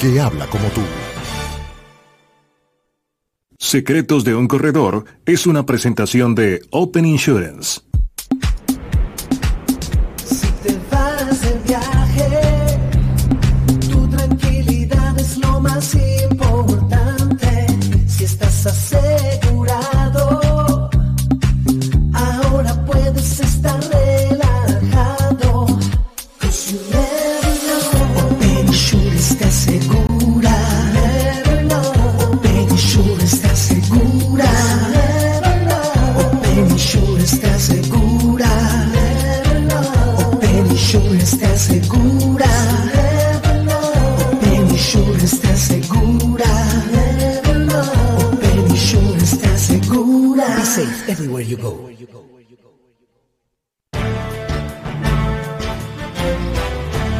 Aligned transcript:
que 0.00 0.18
habla 0.18 0.46
como 0.46 0.68
tú. 0.70 0.80
Secretos 3.58 4.24
de 4.24 4.34
un 4.34 4.48
corredor 4.48 5.04
es 5.26 5.46
una 5.46 5.66
presentación 5.66 6.34
de 6.34 6.62
Open 6.70 7.04
Insurance. 7.04 7.82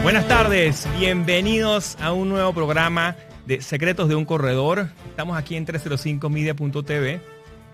Buenas 0.03 0.29
tardes, 0.29 0.87
bienvenidos 0.99 1.97
a 2.03 2.13
un 2.13 2.29
nuevo 2.29 2.53
programa 2.53 3.17
de 3.47 3.63
Secretos 3.63 4.11
de 4.11 4.17
un 4.17 4.27
Corredor. 4.27 4.89
Estamos 5.09 5.39
aquí 5.39 5.57
en 5.57 5.65
305media.tv 5.65 7.23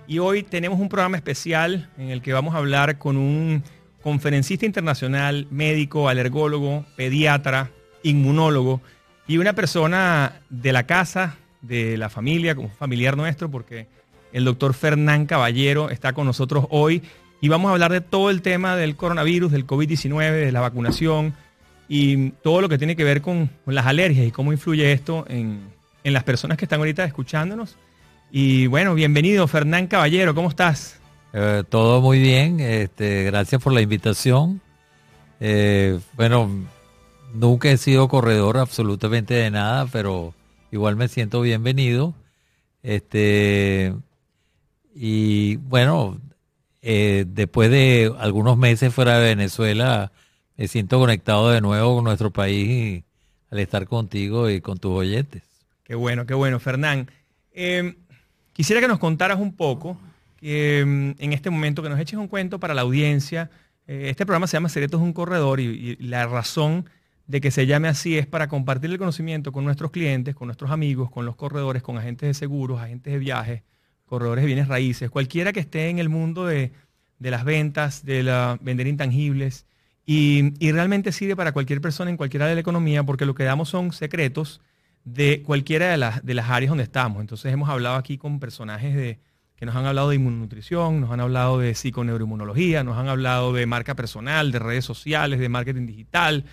y 0.06 0.18
hoy 0.20 0.44
tenemos 0.44 0.78
un 0.78 0.88
programa 0.88 1.16
especial 1.16 1.90
en 1.98 2.10
el 2.10 2.22
que 2.22 2.32
vamos 2.32 2.54
a 2.54 2.58
hablar 2.58 2.98
con 2.98 3.16
un 3.16 3.64
conferencista 4.00 4.66
internacional, 4.66 5.48
médico, 5.50 6.08
alergólogo, 6.08 6.84
pediatra, 6.96 7.72
inmunólogo 8.04 8.80
y 9.26 9.38
una 9.38 9.54
persona 9.54 10.42
de 10.48 10.72
la 10.72 10.86
casa, 10.86 11.38
de 11.60 11.96
la 11.96 12.08
familia, 12.08 12.54
como 12.54 12.68
familiar 12.68 13.16
nuestro, 13.16 13.50
porque 13.50 13.88
el 14.36 14.44
doctor 14.44 14.74
Fernán 14.74 15.24
Caballero 15.24 15.88
está 15.88 16.12
con 16.12 16.26
nosotros 16.26 16.66
hoy 16.68 17.00
y 17.40 17.48
vamos 17.48 17.70
a 17.70 17.72
hablar 17.72 17.90
de 17.90 18.02
todo 18.02 18.28
el 18.28 18.42
tema 18.42 18.76
del 18.76 18.94
coronavirus, 18.94 19.50
del 19.50 19.66
COVID-19, 19.66 20.44
de 20.44 20.52
la 20.52 20.60
vacunación 20.60 21.32
y 21.88 22.32
todo 22.42 22.60
lo 22.60 22.68
que 22.68 22.76
tiene 22.76 22.96
que 22.96 23.04
ver 23.04 23.22
con, 23.22 23.48
las 23.64 23.86
alergias 23.86 24.26
y 24.26 24.30
cómo 24.30 24.52
influye 24.52 24.92
esto 24.92 25.24
en, 25.30 25.60
en 26.04 26.12
las 26.12 26.22
personas 26.22 26.58
que 26.58 26.66
están 26.66 26.80
ahorita 26.80 27.02
escuchándonos. 27.06 27.76
Y 28.30 28.66
bueno, 28.66 28.94
bienvenido 28.94 29.48
Fernán 29.48 29.86
Caballero, 29.86 30.34
¿cómo 30.34 30.50
estás? 30.50 31.00
Eh, 31.32 31.62
todo 31.70 32.02
muy 32.02 32.18
bien, 32.18 32.60
este, 32.60 33.24
gracias 33.24 33.62
por 33.62 33.72
la 33.72 33.80
invitación. 33.80 34.60
Eh, 35.40 35.98
bueno, 36.12 36.50
nunca 37.32 37.70
he 37.70 37.78
sido 37.78 38.06
corredor 38.08 38.58
absolutamente 38.58 39.32
de 39.32 39.50
nada, 39.50 39.86
pero 39.86 40.34
igual 40.70 40.94
me 40.96 41.08
siento 41.08 41.40
bienvenido. 41.40 42.12
Este, 42.82 43.94
y 44.98 45.56
bueno, 45.56 46.18
eh, 46.80 47.26
después 47.28 47.70
de 47.70 48.10
algunos 48.18 48.56
meses 48.56 48.94
fuera 48.94 49.18
de 49.18 49.34
Venezuela, 49.34 50.10
me 50.56 50.68
siento 50.68 50.98
conectado 50.98 51.50
de 51.50 51.60
nuevo 51.60 51.96
con 51.96 52.04
nuestro 52.04 52.30
país 52.30 52.68
y 52.70 53.04
al 53.50 53.58
estar 53.58 53.86
contigo 53.86 54.48
y 54.48 54.62
con 54.62 54.78
tus 54.78 54.92
oyentes. 54.92 55.42
Qué 55.84 55.94
bueno, 55.94 56.24
qué 56.24 56.32
bueno, 56.32 56.58
Fernán. 56.58 57.10
Eh, 57.52 57.94
quisiera 58.54 58.80
que 58.80 58.88
nos 58.88 58.98
contaras 58.98 59.38
un 59.38 59.54
poco, 59.54 59.98
mm, 60.40 61.10
en 61.18 61.32
este 61.32 61.50
momento, 61.50 61.82
que 61.82 61.90
nos 61.90 62.00
eches 62.00 62.18
un 62.18 62.28
cuento 62.28 62.58
para 62.58 62.72
la 62.72 62.80
audiencia. 62.80 63.50
Eh, 63.86 64.06
este 64.08 64.24
programa 64.24 64.46
se 64.46 64.56
llama 64.56 64.70
Secretos 64.70 65.00
de 65.00 65.06
un 65.06 65.12
Corredor 65.12 65.60
y, 65.60 65.66
y 65.66 65.96
la 65.96 66.26
razón 66.26 66.88
de 67.26 67.42
que 67.42 67.50
se 67.50 67.66
llame 67.66 67.88
así 67.88 68.16
es 68.16 68.26
para 68.26 68.48
compartir 68.48 68.90
el 68.90 68.98
conocimiento 68.98 69.52
con 69.52 69.64
nuestros 69.64 69.90
clientes, 69.90 70.34
con 70.34 70.46
nuestros 70.46 70.70
amigos, 70.70 71.10
con 71.10 71.26
los 71.26 71.36
corredores, 71.36 71.82
con 71.82 71.98
agentes 71.98 72.28
de 72.28 72.34
seguros, 72.34 72.80
agentes 72.80 73.12
de 73.12 73.18
viajes, 73.18 73.62
corredores 74.06 74.42
de 74.42 74.46
bienes 74.46 74.68
raíces, 74.68 75.10
cualquiera 75.10 75.52
que 75.52 75.60
esté 75.60 75.88
en 75.88 75.98
el 75.98 76.08
mundo 76.08 76.46
de, 76.46 76.72
de 77.18 77.30
las 77.30 77.44
ventas, 77.44 78.04
de 78.04 78.22
la, 78.22 78.58
vender 78.60 78.86
intangibles. 78.86 79.66
Y, 80.08 80.52
y 80.64 80.70
realmente 80.70 81.10
sirve 81.10 81.34
para 81.34 81.52
cualquier 81.52 81.80
persona 81.80 82.10
en 82.10 82.16
cualquiera 82.16 82.46
de 82.46 82.54
la 82.54 82.60
economía 82.60 83.02
porque 83.02 83.26
lo 83.26 83.34
que 83.34 83.42
damos 83.42 83.68
son 83.68 83.92
secretos 83.92 84.60
de 85.04 85.42
cualquiera 85.42 85.90
de 85.90 85.96
las, 85.96 86.24
de 86.24 86.34
las 86.34 86.48
áreas 86.50 86.70
donde 86.70 86.84
estamos. 86.84 87.20
Entonces 87.20 87.52
hemos 87.52 87.68
hablado 87.68 87.96
aquí 87.96 88.16
con 88.16 88.38
personajes 88.38 88.94
de, 88.94 89.18
que 89.56 89.64
nos 89.64 89.74
han 89.74 89.86
hablado 89.86 90.10
de 90.10 90.16
inmunonutrición, 90.16 91.00
nos 91.00 91.10
han 91.10 91.20
hablado 91.20 91.58
de 91.58 91.74
psiconeuroinmunología, 91.74 92.84
nos 92.84 92.98
han 92.98 93.08
hablado 93.08 93.52
de 93.52 93.64
marca 93.66 93.94
personal, 93.94 94.52
de 94.52 94.58
redes 94.58 94.84
sociales, 94.84 95.40
de 95.40 95.48
marketing 95.48 95.86
digital, 95.86 96.44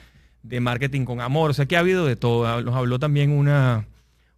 de 0.42 0.60
marketing 0.62 1.04
con 1.04 1.20
amor. 1.20 1.50
O 1.52 1.54
sea 1.54 1.66
que 1.66 1.76
ha 1.76 1.80
habido 1.80 2.06
de 2.06 2.16
todo. 2.16 2.62
Nos 2.62 2.76
habló 2.76 3.00
también 3.00 3.32
una, 3.32 3.88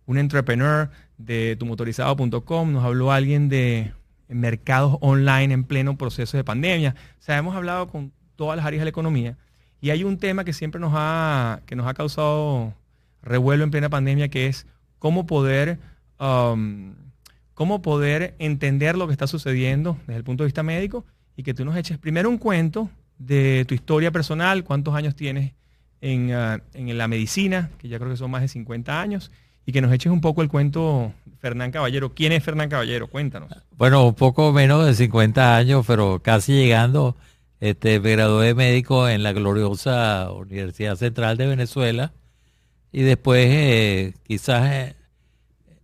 un 0.07 0.17
entrepreneur 0.17 0.89
de 1.17 1.55
tumotorizado.com, 1.57 2.71
nos 2.71 2.83
habló 2.83 3.11
alguien 3.11 3.49
de 3.49 3.93
mercados 4.27 4.97
online 5.01 5.53
en 5.53 5.63
pleno 5.63 5.97
proceso 5.97 6.37
de 6.37 6.43
pandemia. 6.43 6.95
O 7.19 7.23
sea, 7.23 7.37
hemos 7.37 7.55
hablado 7.55 7.87
con 7.87 8.11
todas 8.35 8.57
las 8.57 8.65
áreas 8.65 8.81
de 8.81 8.85
la 8.85 8.89
economía. 8.89 9.37
Y 9.81 9.91
hay 9.91 10.03
un 10.03 10.17
tema 10.17 10.43
que 10.43 10.53
siempre 10.53 10.79
nos 10.81 10.93
ha, 10.95 11.61
que 11.65 11.75
nos 11.75 11.87
ha 11.87 11.93
causado 11.93 12.73
revuelo 13.21 13.63
en 13.63 13.71
plena 13.71 13.89
pandemia, 13.89 14.29
que 14.29 14.47
es 14.47 14.65
cómo 14.99 15.25
poder, 15.25 15.79
um, 16.19 16.93
cómo 17.53 17.81
poder 17.81 18.35
entender 18.39 18.97
lo 18.97 19.07
que 19.07 19.13
está 19.13 19.27
sucediendo 19.27 19.97
desde 20.07 20.17
el 20.17 20.23
punto 20.23 20.43
de 20.43 20.47
vista 20.47 20.63
médico 20.63 21.05
y 21.35 21.43
que 21.43 21.53
tú 21.53 21.65
nos 21.65 21.75
eches 21.75 21.97
primero 21.97 22.29
un 22.29 22.37
cuento 22.37 22.89
de 23.17 23.65
tu 23.67 23.73
historia 23.73 24.11
personal, 24.11 24.63
cuántos 24.63 24.95
años 24.95 25.15
tienes 25.15 25.53
en, 26.01 26.35
uh, 26.35 26.59
en 26.73 26.97
la 26.97 27.07
medicina, 27.07 27.69
que 27.77 27.87
ya 27.87 27.97
creo 27.97 28.11
que 28.11 28.17
son 28.17 28.31
más 28.31 28.41
de 28.41 28.47
50 28.47 29.01
años, 29.01 29.31
y 29.65 29.71
que 29.71 29.81
nos 29.81 29.91
eches 29.91 30.11
un 30.11 30.21
poco 30.21 30.41
el 30.41 30.49
cuento, 30.49 31.11
Fernán 31.39 31.71
Caballero. 31.71 32.13
¿Quién 32.13 32.31
es 32.31 32.43
Fernán 32.43 32.69
Caballero? 32.69 33.07
Cuéntanos. 33.07 33.49
Bueno, 33.77 34.05
un 34.07 34.13
poco 34.13 34.51
menos 34.53 34.85
de 34.85 34.93
50 34.93 35.55
años, 35.57 35.85
pero 35.87 36.21
casi 36.21 36.53
llegando. 36.53 37.15
Este, 37.59 37.99
me 37.99 38.11
gradué 38.11 38.47
de 38.47 38.53
médico 38.53 39.07
en 39.07 39.23
la 39.23 39.31
gloriosa 39.31 40.31
Universidad 40.31 40.97
Central 40.97 41.37
de 41.37 41.47
Venezuela 41.47 42.13
y 42.91 43.01
después 43.01 43.47
eh, 43.49 44.13
quizás 44.23 44.71
eh, 44.71 44.95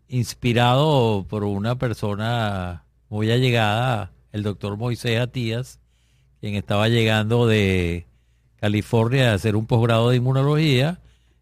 inspirado 0.08 1.26
por 1.28 1.44
una 1.44 1.78
persona 1.78 2.84
muy 3.10 3.32
allegada, 3.32 4.12
el 4.32 4.44
doctor 4.44 4.78
Moisés 4.78 5.20
Atías, 5.20 5.80
quien 6.40 6.56
estaba 6.56 6.88
llegando 6.88 7.48
de 7.48 8.06
California 8.60 9.32
a 9.32 9.36
hacer 9.36 9.56
un 9.56 9.66
posgrado 9.66 10.10
de 10.10 10.18
inmunología 10.18 11.00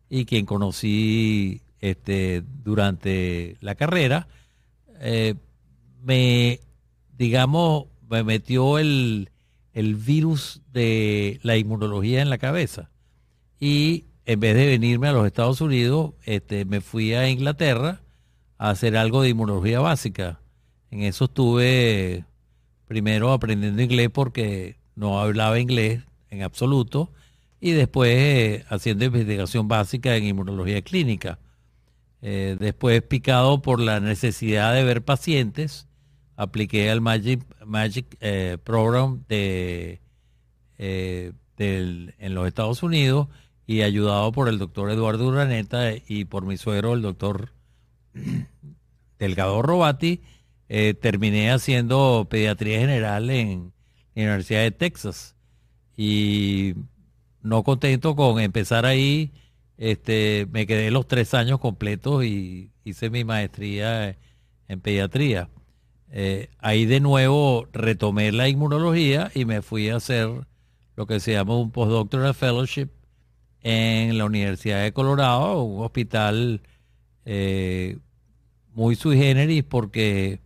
y 0.10 0.26
quien 0.26 0.46
conocí 0.46 1.62
este, 1.80 2.44
durante 2.64 3.58
la 3.62 3.76
carrera, 3.76 4.28
eh, 5.00 5.36
me, 6.04 6.60
digamos, 7.18 7.86
me 8.10 8.24
metió 8.24 8.80
el, 8.80 9.30
el 9.74 9.96
virus 9.96 10.62
de 10.72 11.40
la 11.44 11.58
inmunología 11.58 12.22
en 12.22 12.30
la 12.30 12.38
cabeza. 12.38 12.90
Y 13.60 14.06
en 14.26 14.40
vez 14.40 14.56
de 14.56 14.68
venirme 14.68 15.08
a 15.08 15.14
los 15.14 15.26
Estados 15.26 15.62
Unidos, 15.62 16.14
este, 16.24 16.66
me 16.66 16.82
fui 16.82 17.14
a 17.14 17.30
Inglaterra 17.30 18.02
a 18.58 18.70
hacer 18.70 18.96
algo 18.98 19.22
de 19.22 19.30
inmunología 19.30 19.80
básica. 19.80 20.40
En 20.92 21.02
eso 21.02 21.26
estuve 21.26 22.26
primero 22.88 23.32
aprendiendo 23.32 23.82
inglés 23.82 24.10
porque 24.12 24.78
no 24.96 25.20
hablaba 25.20 25.60
inglés 25.60 26.02
en 26.30 26.44
absoluto 26.44 27.12
y 27.62 27.72
después 27.72 28.12
eh, 28.18 28.66
haciendo 28.70 29.06
investigación 29.06 29.68
básica 29.68 30.16
en 30.16 30.26
inmunología 30.26 30.82
clínica. 30.82 31.40
Eh, 32.22 32.58
después 32.60 33.02
picado 33.02 33.62
por 33.62 33.80
la 33.80 34.00
necesidad 34.00 34.74
de 34.74 34.84
ver 34.84 35.04
pacientes, 35.04 35.88
apliqué 36.36 36.90
al 36.90 37.00
Magic, 37.02 37.42
Magic 37.66 38.18
eh, 38.20 38.58
Program 38.64 39.24
de, 39.30 40.02
eh, 40.78 41.32
del- 41.58 42.16
en 42.20 42.34
los 42.36 42.48
Estados 42.48 42.84
Unidos 42.84 43.28
y 43.66 43.82
ayudado 43.84 44.32
por 44.32 44.50
el 44.50 44.58
doctor 44.60 44.90
Eduardo 44.92 45.28
Urdaneta 45.28 45.92
y 46.08 46.26
por 46.26 46.46
mi 46.46 46.58
suegro, 46.58 46.94
el 46.94 47.02
doctor 47.02 47.52
Delgado 49.20 49.62
Robati, 49.62 50.22
terminé 51.02 51.52
haciendo 51.52 52.28
pediatría 52.30 52.80
general 52.80 53.30
en 53.30 53.72
la 54.16 54.22
Universidad 54.24 54.62
de 54.62 54.72
Texas. 54.72 55.36
Y 55.98 56.76
no 57.42 57.64
contento 57.64 58.16
con 58.16 58.40
empezar 58.40 58.86
ahí, 58.86 59.32
este, 59.80 60.46
me 60.52 60.68
quedé 60.68 60.92
los 60.92 61.08
tres 61.08 61.34
años 61.34 61.60
completos 61.60 62.26
y 62.26 62.72
hice 62.84 63.10
mi 63.10 63.24
maestría 63.24 64.18
en 64.68 64.82
pediatría. 64.82 65.50
Eh, 66.12 66.50
ahí 66.60 66.86
de 66.86 67.00
nuevo 67.00 67.66
retomé 67.72 68.32
la 68.34 68.50
inmunología 68.50 69.32
y 69.34 69.46
me 69.46 69.62
fui 69.62 69.90
a 69.90 69.96
hacer 69.96 70.30
lo 70.98 71.08
que 71.08 71.22
se 71.22 71.32
llama 71.32 71.56
un 71.56 71.72
postdoctoral 71.72 72.34
fellowship 72.34 72.90
en 73.62 74.18
la 74.18 74.26
Universidad 74.26 74.84
de 74.84 74.92
Colorado, 74.92 75.64
un 75.64 75.84
hospital 75.86 76.62
eh, 77.24 78.00
muy 78.74 78.96
sui 78.96 79.18
generis 79.18 79.64
porque 79.64 80.42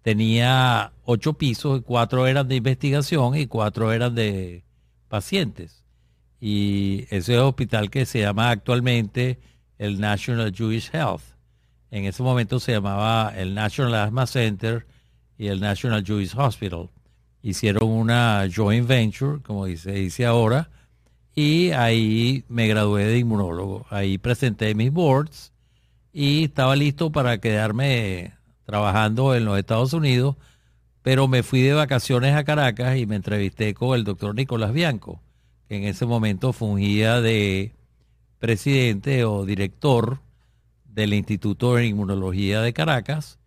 tenía 0.00 0.92
ocho 1.04 1.34
pisos 1.34 1.82
cuatro 1.84 2.26
eran 2.26 2.48
de 2.48 2.56
investigación 2.56 3.36
y 3.36 3.46
cuatro 3.46 3.92
eran 3.92 4.14
de 4.14 4.64
pacientes. 5.08 5.77
Y 6.40 7.06
ese 7.10 7.38
hospital 7.38 7.90
que 7.90 8.06
se 8.06 8.20
llama 8.20 8.50
actualmente 8.50 9.38
el 9.78 10.00
National 10.00 10.52
Jewish 10.54 10.90
Health. 10.92 11.22
En 11.90 12.04
ese 12.04 12.22
momento 12.22 12.60
se 12.60 12.72
llamaba 12.72 13.32
el 13.36 13.54
National 13.54 13.94
Asthma 13.94 14.26
Center 14.26 14.86
y 15.38 15.46
el 15.46 15.60
National 15.60 16.04
Jewish 16.04 16.34
Hospital. 16.36 16.90
Hicieron 17.42 17.88
una 17.88 18.46
joint 18.54 18.86
venture, 18.86 19.40
como 19.42 19.66
se 19.68 19.92
dice 19.92 20.26
ahora, 20.26 20.68
y 21.34 21.70
ahí 21.70 22.44
me 22.48 22.66
gradué 22.66 23.04
de 23.04 23.18
inmunólogo. 23.18 23.86
Ahí 23.90 24.18
presenté 24.18 24.74
mis 24.74 24.92
boards 24.92 25.52
y 26.12 26.44
estaba 26.44 26.74
listo 26.74 27.12
para 27.12 27.38
quedarme 27.38 28.32
trabajando 28.64 29.34
en 29.34 29.44
los 29.44 29.56
Estados 29.58 29.92
Unidos, 29.92 30.36
pero 31.02 31.28
me 31.28 31.42
fui 31.42 31.62
de 31.62 31.72
vacaciones 31.72 32.34
a 32.34 32.44
Caracas 32.44 32.98
y 32.98 33.06
me 33.06 33.16
entrevisté 33.16 33.72
con 33.72 33.96
el 33.96 34.04
doctor 34.04 34.34
Nicolás 34.34 34.72
Bianco, 34.72 35.22
en 35.68 35.84
ese 35.84 36.06
momento 36.06 36.52
fungía 36.52 37.20
de 37.20 37.72
presidente 38.38 39.24
o 39.24 39.44
director 39.44 40.20
del 40.84 41.14
Instituto 41.14 41.74
de 41.74 41.86
Inmunología 41.86 42.62
de 42.62 42.72
Caracas 42.72 43.38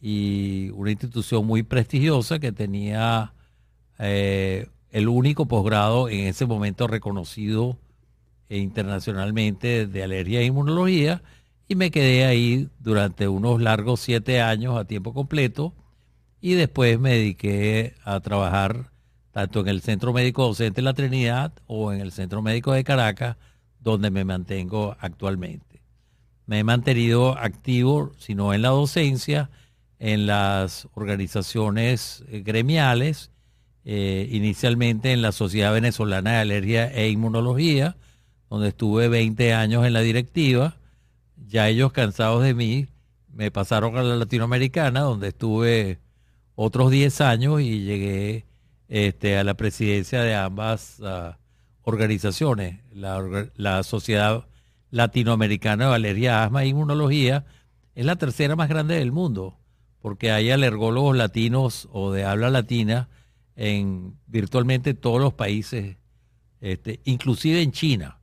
y 0.00 0.70
una 0.74 0.90
institución 0.90 1.46
muy 1.46 1.62
prestigiosa 1.62 2.38
que 2.38 2.52
tenía 2.52 3.32
eh, 3.98 4.68
el 4.90 5.08
único 5.08 5.46
posgrado 5.46 6.08
en 6.08 6.26
ese 6.26 6.46
momento 6.46 6.86
reconocido 6.86 7.78
internacionalmente 8.48 9.86
de 9.86 10.02
alergia 10.02 10.40
e 10.40 10.44
inmunología 10.44 11.22
y 11.68 11.74
me 11.74 11.90
quedé 11.90 12.24
ahí 12.24 12.68
durante 12.78 13.26
unos 13.26 13.60
largos 13.60 14.00
siete 14.00 14.40
años 14.40 14.76
a 14.76 14.84
tiempo 14.84 15.12
completo 15.12 15.74
y 16.40 16.54
después 16.54 17.00
me 17.00 17.10
dediqué 17.12 17.94
a 18.04 18.20
trabajar 18.20 18.92
tanto 19.36 19.60
en 19.60 19.68
el 19.68 19.82
Centro 19.82 20.14
Médico 20.14 20.46
Docente 20.46 20.76
de 20.76 20.82
la 20.82 20.94
Trinidad 20.94 21.52
o 21.66 21.92
en 21.92 22.00
el 22.00 22.10
Centro 22.10 22.40
Médico 22.40 22.72
de 22.72 22.84
Caracas, 22.84 23.36
donde 23.80 24.10
me 24.10 24.24
mantengo 24.24 24.96
actualmente. 24.98 25.82
Me 26.46 26.60
he 26.60 26.64
mantenido 26.64 27.36
activo, 27.36 28.12
si 28.16 28.34
no 28.34 28.54
en 28.54 28.62
la 28.62 28.70
docencia, 28.70 29.50
en 29.98 30.26
las 30.26 30.88
organizaciones 30.94 32.24
eh, 32.28 32.40
gremiales, 32.40 33.30
eh, 33.84 34.26
inicialmente 34.32 35.12
en 35.12 35.20
la 35.20 35.32
Sociedad 35.32 35.74
Venezolana 35.74 36.30
de 36.30 36.38
Alergia 36.38 36.90
e 36.90 37.10
Inmunología, 37.10 37.98
donde 38.48 38.68
estuve 38.68 39.08
20 39.08 39.52
años 39.52 39.84
en 39.84 39.92
la 39.92 40.00
directiva, 40.00 40.78
ya 41.46 41.68
ellos 41.68 41.92
cansados 41.92 42.42
de 42.42 42.54
mí 42.54 42.86
me 43.34 43.50
pasaron 43.50 43.98
a 43.98 44.02
la 44.02 44.16
latinoamericana, 44.16 45.00
donde 45.00 45.28
estuve 45.28 45.98
otros 46.54 46.90
10 46.90 47.20
años 47.20 47.60
y 47.60 47.84
llegué 47.84 48.46
este, 48.88 49.36
a 49.38 49.44
la 49.44 49.54
presidencia 49.54 50.22
de 50.22 50.34
ambas 50.34 51.00
ah, 51.02 51.38
organizaciones, 51.82 52.80
la, 52.92 53.82
Sociedad 53.82 54.46
Latinoamericana 54.90 55.88
de 55.88 55.94
Alergia, 55.94 56.44
Asma 56.44 56.64
e 56.64 56.68
Inmunología, 56.68 57.44
es 57.94 58.04
la 58.04 58.16
tercera 58.16 58.56
más 58.56 58.68
grande 58.68 58.96
del 58.96 59.12
mundo, 59.12 59.58
porque 60.00 60.30
hay 60.30 60.50
alergólogos 60.50 61.16
latinos 61.16 61.88
o 61.92 62.12
de 62.12 62.24
habla 62.24 62.50
latina 62.50 63.08
en 63.56 64.16
virtualmente 64.26 64.94
todos 64.94 65.20
los 65.20 65.34
países, 65.34 65.96
este, 66.60 67.00
inclusive 67.04 67.62
en 67.62 67.72
China. 67.72 68.18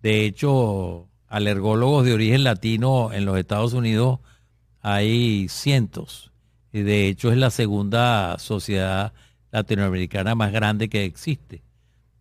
De 0.00 0.24
hecho, 0.24 1.08
alergólogos 1.26 2.04
de 2.04 2.14
origen 2.14 2.44
latino 2.44 3.12
en 3.12 3.24
los 3.24 3.38
Estados 3.38 3.72
Unidos 3.72 4.20
hay 4.80 5.48
cientos. 5.48 6.32
Y 6.72 6.82
de 6.82 7.08
hecho 7.08 7.30
es 7.30 7.38
la 7.38 7.50
segunda 7.50 8.38
sociedad 8.38 9.12
latinoamericana 9.50 10.34
más 10.34 10.52
grande 10.52 10.88
que 10.88 11.04
existe. 11.04 11.62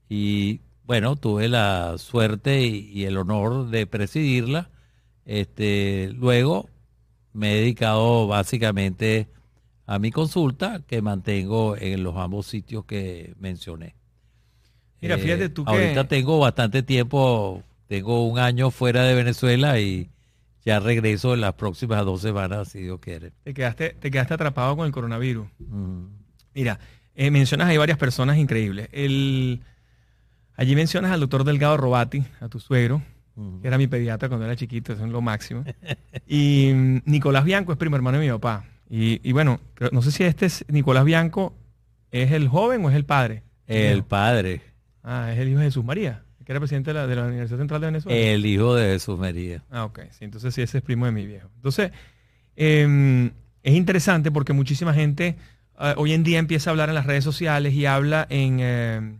Y 0.10 0.62
bueno, 0.86 1.16
tuve 1.16 1.50
la 1.50 1.98
suerte 1.98 2.62
y, 2.62 3.06
el 3.06 3.18
honor 3.18 3.70
de 3.70 3.86
presidirla. 3.88 4.70
Este, 5.26 6.12
luego 6.16 6.70
me 7.34 7.54
he 7.54 7.56
dedicado 7.58 8.28
básicamente 8.28 9.28
a 9.86 10.00
mi 10.00 10.12
consulta 10.12 10.82
que 10.88 11.02
mantengo 11.02 11.76
en 11.78 12.04
los 12.04 12.16
ambos 12.16 12.48
sitios 12.48 12.86
que 12.86 13.34
mencioné. 13.40 13.96
Mira, 15.02 15.18
fíjate 15.18 15.50
tú 15.50 15.66
que... 15.66 15.72
Ahorita 15.72 16.08
tengo 16.08 16.40
bastante 16.40 16.84
tiempo 16.84 17.64
tengo 17.88 18.28
un 18.28 18.38
año 18.38 18.70
fuera 18.70 19.04
de 19.04 19.16
Venezuela 19.16 19.80
y 19.80 20.10
ya 20.66 20.80
regreso 20.80 21.34
en 21.34 21.42
las 21.42 21.54
próximas 21.54 22.04
dos 22.04 22.22
semanas, 22.22 22.70
si 22.70 22.82
Dios 22.82 23.00
quiere. 23.00 23.32
Te 23.44 23.54
quedaste, 23.54 23.92
te 23.92 24.12
quedaste 24.12 24.34
atrapado 24.34 24.76
con 24.76 24.86
el 24.86 24.92
coronavirus. 24.92 25.48
Mira, 26.54 26.80
eh, 27.18 27.32
mencionas 27.32 27.68
ahí 27.68 27.76
varias 27.76 27.98
personas 27.98 28.38
increíbles. 28.38 28.88
El, 28.94 29.60
allí 30.56 30.76
mencionas 30.76 31.12
al 31.12 31.20
doctor 31.20 31.44
Delgado 31.44 31.76
Robati, 31.76 32.24
a 32.40 32.48
tu 32.48 32.60
suegro, 32.60 33.02
que 33.62 33.68
era 33.68 33.78
mi 33.78 33.88
pediatra 33.88 34.30
cuando 34.30 34.46
era 34.46 34.56
chiquito, 34.56 34.94
eso 34.94 35.04
es 35.04 35.12
lo 35.12 35.22
máximo. 35.22 35.66
y 36.28 36.72
mm, 36.74 37.02
Nicolás 37.06 37.44
Bianco 37.44 37.74
es 37.74 37.78
primo 37.78 37.98
hermano 37.98 38.20
de 38.20 38.26
mi 38.26 38.32
papá. 38.32 38.64
Y, 38.90 39.20
y, 39.28 39.34
bueno, 39.34 39.60
no 39.92 40.02
sé 40.02 40.12
si 40.12 40.24
este 40.24 40.46
es 40.46 40.64
Nicolás 40.70 41.04
Bianco, 41.04 41.54
¿es 42.10 42.32
el 42.32 42.48
joven 42.48 42.86
o 42.86 42.90
es 42.90 42.96
el 42.96 43.04
padre? 43.04 43.44
El 43.68 44.04
padre. 44.06 44.62
Ah, 45.04 45.30
es 45.34 45.40
el 45.40 45.50
hijo 45.50 45.60
de 45.60 45.66
Jesús 45.66 45.84
María 45.84 46.24
que 46.48 46.54
era 46.54 46.62
presidente 46.62 46.94
de 46.94 47.14
la, 47.14 47.26
Universidad 47.26 47.60
Central 47.60 47.82
de 47.82 47.88
Venezuela. 47.88 48.18
El 48.18 48.46
hijo 48.46 48.74
de 48.74 48.94
Jesús 48.94 49.20
María. 49.20 49.66
Ah, 49.70 49.84
ok. 49.84 50.00
Sí, 50.12 50.24
entonces 50.24 50.56
sí, 50.56 50.62
ese 50.62 50.78
es 50.78 50.84
primo 50.84 51.06
de 51.06 51.12
mi 51.12 51.26
viejo. 51.26 51.50
Entonces, 51.58 51.92
em, 52.56 53.32
es 53.64 53.74
interesante 53.74 54.32
porque 54.32 54.54
muchísima 54.54 54.94
gente 54.94 55.36
ah, 55.78 55.96
hoy 55.98 56.14
en 56.14 56.24
día 56.24 56.40
empieza 56.40 56.70
a 56.70 56.72
hablar 56.72 56.90
en 56.90 56.96
las 56.96 57.06
redes 57.06 57.24
sociales 57.24 57.74
y 57.74 57.86
habla 57.86 58.28
en, 58.30 58.60
em, 58.60 59.20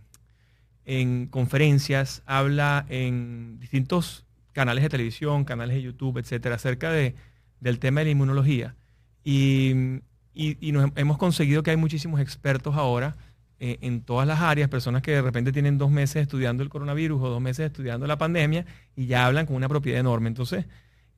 en 0.86 1.28
conferencias, 1.28 2.24
habla 2.26 2.86
en 2.90 3.60
distintos 3.60 4.26
canales 4.54 4.84
de 4.84 4.90
televisión, 4.90 5.46
canales 5.46 5.76
de 5.76 5.84
YouTube, 5.84 6.18
etcétera, 6.18 6.56
acerca 6.56 6.92
de, 6.92 7.16
del 7.60 7.80
tema 7.80 8.02
de 8.02 8.06
la 8.06 8.12
inmunología. 8.12 8.76
Y, 9.24 10.02
y, 10.34 10.72
nos 10.72 10.92
hemos 10.96 11.18
conseguido 11.18 11.64
que 11.64 11.72
hay 11.72 11.78
muchísimos 11.78 12.22
expertos 12.22 12.76
ahora 12.76 13.18
eh, 13.60 13.80
en 13.82 14.02
todas 14.02 14.28
las 14.28 14.40
áreas, 14.40 14.70
personas 14.70 15.02
que 15.02 15.12
de 15.12 15.22
repente 15.22 15.52
tienen 15.52 15.78
dos 15.80 15.90
meses 15.90 16.22
estudiando 16.22 16.62
el 16.62 16.70
coronavirus 16.70 17.22
o 17.24 17.30
dos 17.30 17.42
meses 17.42 17.66
estudiando 17.66 18.06
la 18.06 18.18
pandemia 18.18 18.66
y 18.96 19.08
ya 19.08 19.26
hablan 19.26 19.48
con 19.48 19.56
una 19.56 19.68
propiedad 19.68 20.00
enorme. 20.00 20.28
Entonces, 20.28 20.66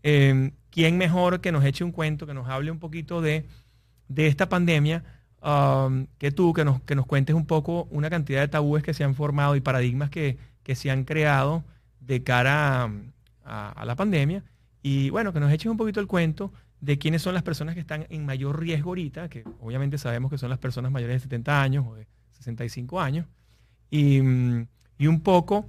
eh, 0.03 0.51
¿quién 0.69 0.97
mejor 0.97 1.41
que 1.41 1.51
nos 1.51 1.65
eche 1.65 1.83
un 1.83 1.91
cuento, 1.91 2.25
que 2.25 2.33
nos 2.33 2.47
hable 2.47 2.71
un 2.71 2.79
poquito 2.79 3.21
de, 3.21 3.45
esta 4.15 4.47
pandemia? 4.47 5.03
Um, 5.41 6.07
que 6.17 6.31
tú, 6.31 6.51
que 6.51 6.65
nos, 6.65 6.81
que 6.81 6.95
nos 6.95 7.05
cuentes 7.05 7.33
un 7.33 7.45
poco 7.45 7.87
una 7.91 8.09
cantidad 8.09 8.41
de 8.41 8.49
tabúes 8.49 8.83
que 8.83 8.93
se 8.93 9.05
han 9.05 9.15
formado 9.15 9.55
y 9.55 9.61
paradigmas 9.61 10.09
que, 10.09 10.37
se 10.75 10.91
han 10.91 11.03
creado 11.03 11.63
de 11.99 12.21
cara 12.23 12.91
a, 13.43 13.85
la 13.85 13.95
pandemia. 13.95 14.43
Y 14.83 15.09
bueno, 15.09 15.33
que 15.33 15.39
nos 15.39 15.51
eches 15.51 15.71
un 15.71 15.77
poquito 15.77 15.99
el 15.99 16.07
cuento 16.07 16.53
de 16.79 16.99
quiénes 16.99 17.21
son 17.21 17.33
las 17.33 17.41
personas 17.41 17.73
que 17.73 17.81
están 17.81 18.05
en 18.09 18.25
mayor 18.25 18.59
riesgo 18.59 18.91
ahorita, 18.91 19.29
que 19.29 19.43
obviamente 19.61 19.97
sabemos 19.97 20.29
que 20.29 20.37
son 20.37 20.49
las 20.49 20.59
personas 20.59 20.91
mayores 20.91 21.15
de 21.15 21.19
70 21.21 21.61
años 21.61 21.85
o 21.87 21.95
de 21.95 22.05
65 22.31 23.01
años, 23.01 23.25
y, 23.89 24.19
un 24.19 25.21
poco 25.23 25.65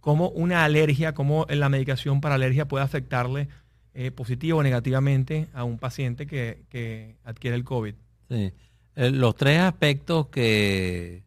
cómo 0.00 0.28
una 0.28 0.64
alergia, 0.64 1.12
cómo 1.12 1.46
la 1.48 1.68
medicación 1.68 2.20
para 2.20 2.36
alergia 2.36 2.68
puede 2.68 2.84
afectarle 2.84 3.48
eh, 3.94 4.12
positivo 4.12 4.58
o 4.60 4.62
negativamente 4.62 5.48
a 5.52 5.64
un 5.64 5.78
paciente 5.78 6.26
que, 6.26 7.16
adquiere 7.24 7.56
el 7.56 7.64
COVID. 7.64 7.94
Sí. 8.30 8.52
Eh, 8.94 9.10
los 9.10 9.34
tres 9.34 9.60
aspectos 9.60 10.28
que 10.28 11.24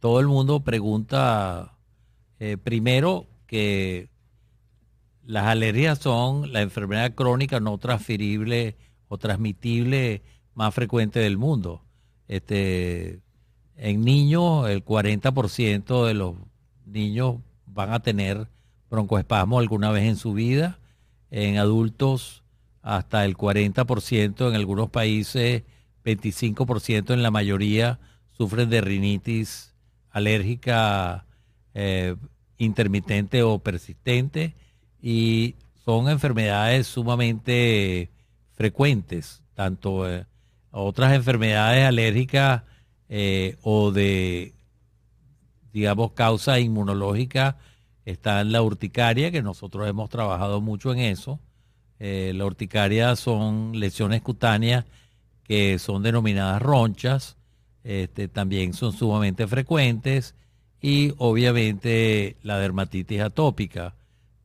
todo 0.00 0.20
el 0.20 0.26
mundo 0.26 0.60
pregunta, 0.60 1.76
eh, 2.40 2.56
primero 2.56 3.26
que 3.46 4.08
las 5.24 5.46
alergias 5.46 5.98
son 5.98 6.52
la 6.52 6.62
enfermedad 6.62 7.14
crónica 7.14 7.60
no 7.60 7.76
transferible 7.76 8.76
o 9.08 9.18
transmitible 9.18 10.22
más 10.54 10.74
frecuente 10.74 11.20
del 11.20 11.36
mundo. 11.36 11.82
Este, 12.28 13.20
en 13.76 14.04
niños, 14.04 14.68
el 14.70 14.84
40% 14.84 16.06
de 16.06 16.14
los 16.14 16.34
niños 16.86 17.36
van 17.66 17.92
a 17.92 18.00
tener 18.00 18.48
broncoespasmo 18.90 19.58
alguna 19.58 19.90
vez 19.90 20.04
en 20.04 20.16
su 20.16 20.32
vida. 20.32 20.78
En 21.30 21.58
adultos 21.58 22.42
hasta 22.80 23.26
el 23.26 23.36
40%, 23.36 24.48
en 24.48 24.54
algunos 24.54 24.88
países 24.88 25.64
25%, 26.08 27.12
en 27.12 27.22
la 27.22 27.30
mayoría 27.30 27.98
sufren 28.36 28.70
de 28.70 28.80
rinitis 28.80 29.74
alérgica 30.10 31.26
eh, 31.74 32.16
intermitente 32.56 33.42
o 33.42 33.58
persistente 33.58 34.54
y 35.02 35.54
son 35.84 36.08
enfermedades 36.08 36.86
sumamente 36.86 38.10
frecuentes, 38.54 39.42
tanto 39.54 40.08
eh, 40.08 40.24
otras 40.70 41.12
enfermedades 41.14 41.84
alérgicas 41.84 42.62
eh, 43.08 43.56
o 43.62 43.90
de, 43.90 44.54
digamos, 45.72 46.12
causa 46.12 46.58
inmunológica 46.58 47.56
está 48.04 48.42
la 48.44 48.62
urticaria, 48.62 49.30
que 49.30 49.42
nosotros 49.42 49.86
hemos 49.88 50.08
trabajado 50.08 50.60
mucho 50.60 50.92
en 50.92 51.00
eso. 51.00 51.38
La 52.00 52.44
urticaria 52.44 53.16
son 53.16 53.72
lesiones 53.78 54.22
cutáneas 54.22 54.84
que 55.48 55.78
son 55.78 56.02
denominadas 56.02 56.60
ronchas, 56.60 57.38
este, 57.82 58.28
también 58.28 58.74
son 58.74 58.92
sumamente 58.92 59.46
frecuentes 59.46 60.34
y 60.80 61.14
obviamente 61.16 62.36
la 62.42 62.58
dermatitis 62.58 63.22
atópica. 63.22 63.96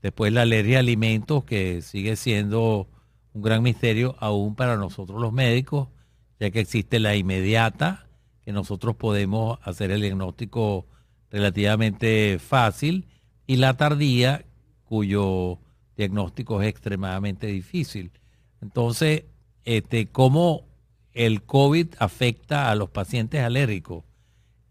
Después 0.01 0.31
la 0.31 0.43
alergia 0.43 0.77
a 0.77 0.79
alimentos, 0.79 1.43
que 1.43 1.81
sigue 1.81 2.15
siendo 2.15 2.87
un 3.33 3.41
gran 3.41 3.61
misterio 3.63 4.15
aún 4.19 4.55
para 4.55 4.77
nosotros 4.77 5.21
los 5.21 5.33
médicos, 5.33 5.89
ya 6.39 6.51
que 6.51 6.61
existe 6.61 6.99
la 6.99 7.15
inmediata, 7.15 8.07
que 8.45 8.53
nosotros 8.53 8.95
podemos 8.95 9.59
hacer 9.63 9.91
el 9.91 10.01
diagnóstico 10.01 10.87
relativamente 11.29 12.39
fácil, 12.39 13.07
y 13.45 13.57
la 13.57 13.75
tardía, 13.75 14.45
cuyo 14.85 15.59
diagnóstico 15.97 16.61
es 16.61 16.69
extremadamente 16.69 17.47
difícil. 17.47 18.11
Entonces, 18.61 19.25
este, 19.65 20.07
¿cómo 20.07 20.65
el 21.13 21.43
COVID 21.43 21.87
afecta 21.99 22.69
a 22.69 22.75
los 22.75 22.89
pacientes 22.89 23.41
alérgicos? 23.41 24.03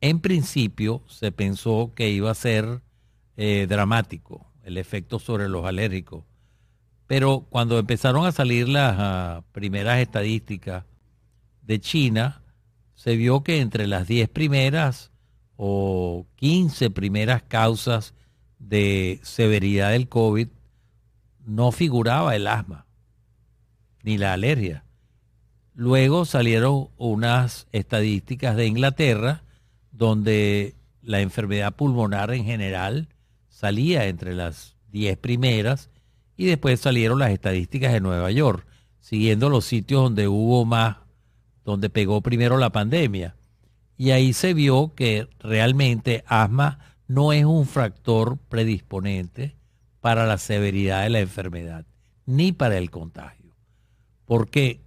En 0.00 0.20
principio 0.20 1.02
se 1.08 1.32
pensó 1.32 1.92
que 1.94 2.10
iba 2.10 2.30
a 2.30 2.34
ser 2.34 2.80
eh, 3.36 3.66
dramático 3.68 4.46
el 4.64 4.78
efecto 4.78 5.18
sobre 5.18 5.48
los 5.48 5.64
alérgicos, 5.64 6.24
pero 7.06 7.46
cuando 7.50 7.78
empezaron 7.78 8.26
a 8.26 8.32
salir 8.32 8.68
las 8.68 8.96
ah, 8.98 9.44
primeras 9.52 9.98
estadísticas 10.00 10.84
de 11.62 11.80
China, 11.80 12.42
se 12.94 13.16
vio 13.16 13.42
que 13.42 13.60
entre 13.60 13.86
las 13.86 14.06
10 14.06 14.28
primeras 14.28 15.10
o 15.56 16.26
15 16.36 16.90
primeras 16.90 17.42
causas 17.42 18.14
de 18.58 19.20
severidad 19.22 19.90
del 19.90 20.08
COVID 20.08 20.48
no 21.44 21.72
figuraba 21.72 22.34
el 22.36 22.46
asma 22.46 22.86
ni 24.02 24.18
la 24.18 24.32
alergia. 24.32 24.84
Luego 25.74 26.24
salieron 26.24 26.88
unas 26.98 27.66
estadísticas 27.72 28.56
de 28.56 28.66
Inglaterra 28.66 29.42
donde 29.90 30.74
la 31.02 31.20
enfermedad 31.20 31.74
pulmonar 31.74 32.32
en 32.32 32.44
general 32.44 33.08
salía 33.48 34.06
entre 34.06 34.34
las 34.34 34.76
10 34.90 35.16
primeras 35.18 35.90
y 36.36 36.46
después 36.46 36.80
salieron 36.80 37.18
las 37.18 37.30
estadísticas 37.30 37.92
de 37.92 38.00
Nueva 38.00 38.30
York, 38.30 38.66
siguiendo 39.00 39.48
los 39.48 39.64
sitios 39.64 40.02
donde 40.02 40.28
hubo 40.28 40.64
más 40.64 40.96
donde 41.64 41.90
pegó 41.90 42.20
primero 42.20 42.58
la 42.58 42.70
pandemia. 42.70 43.36
Y 43.96 44.10
ahí 44.10 44.32
se 44.32 44.52
vio 44.52 44.94
que 44.94 45.28
realmente 45.38 46.24
asma 46.26 46.78
no 47.06 47.32
es 47.32 47.44
un 47.44 47.66
factor 47.66 48.38
predisponente 48.48 49.54
para 50.00 50.26
la 50.26 50.38
severidad 50.38 51.04
de 51.04 51.10
la 51.10 51.20
enfermedad, 51.20 51.86
ni 52.26 52.52
para 52.52 52.78
el 52.78 52.90
contagio. 52.90 53.54
¿Por 54.24 54.50
qué? 54.50 54.81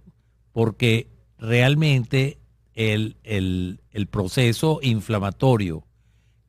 Porque 0.56 1.10
realmente 1.38 2.38
el, 2.72 3.18
el, 3.24 4.06
proceso 4.10 4.78
inflamatorio 4.80 5.84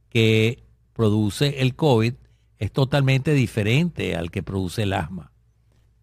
que 0.07 0.63
produce 0.93 1.59
el 1.61 1.75
COVID 1.75 2.13
es 2.57 2.71
totalmente 2.71 3.33
diferente 3.33 4.15
al 4.15 4.31
que 4.31 4.43
produce 4.43 4.83
el 4.83 4.93
asma. 4.93 5.33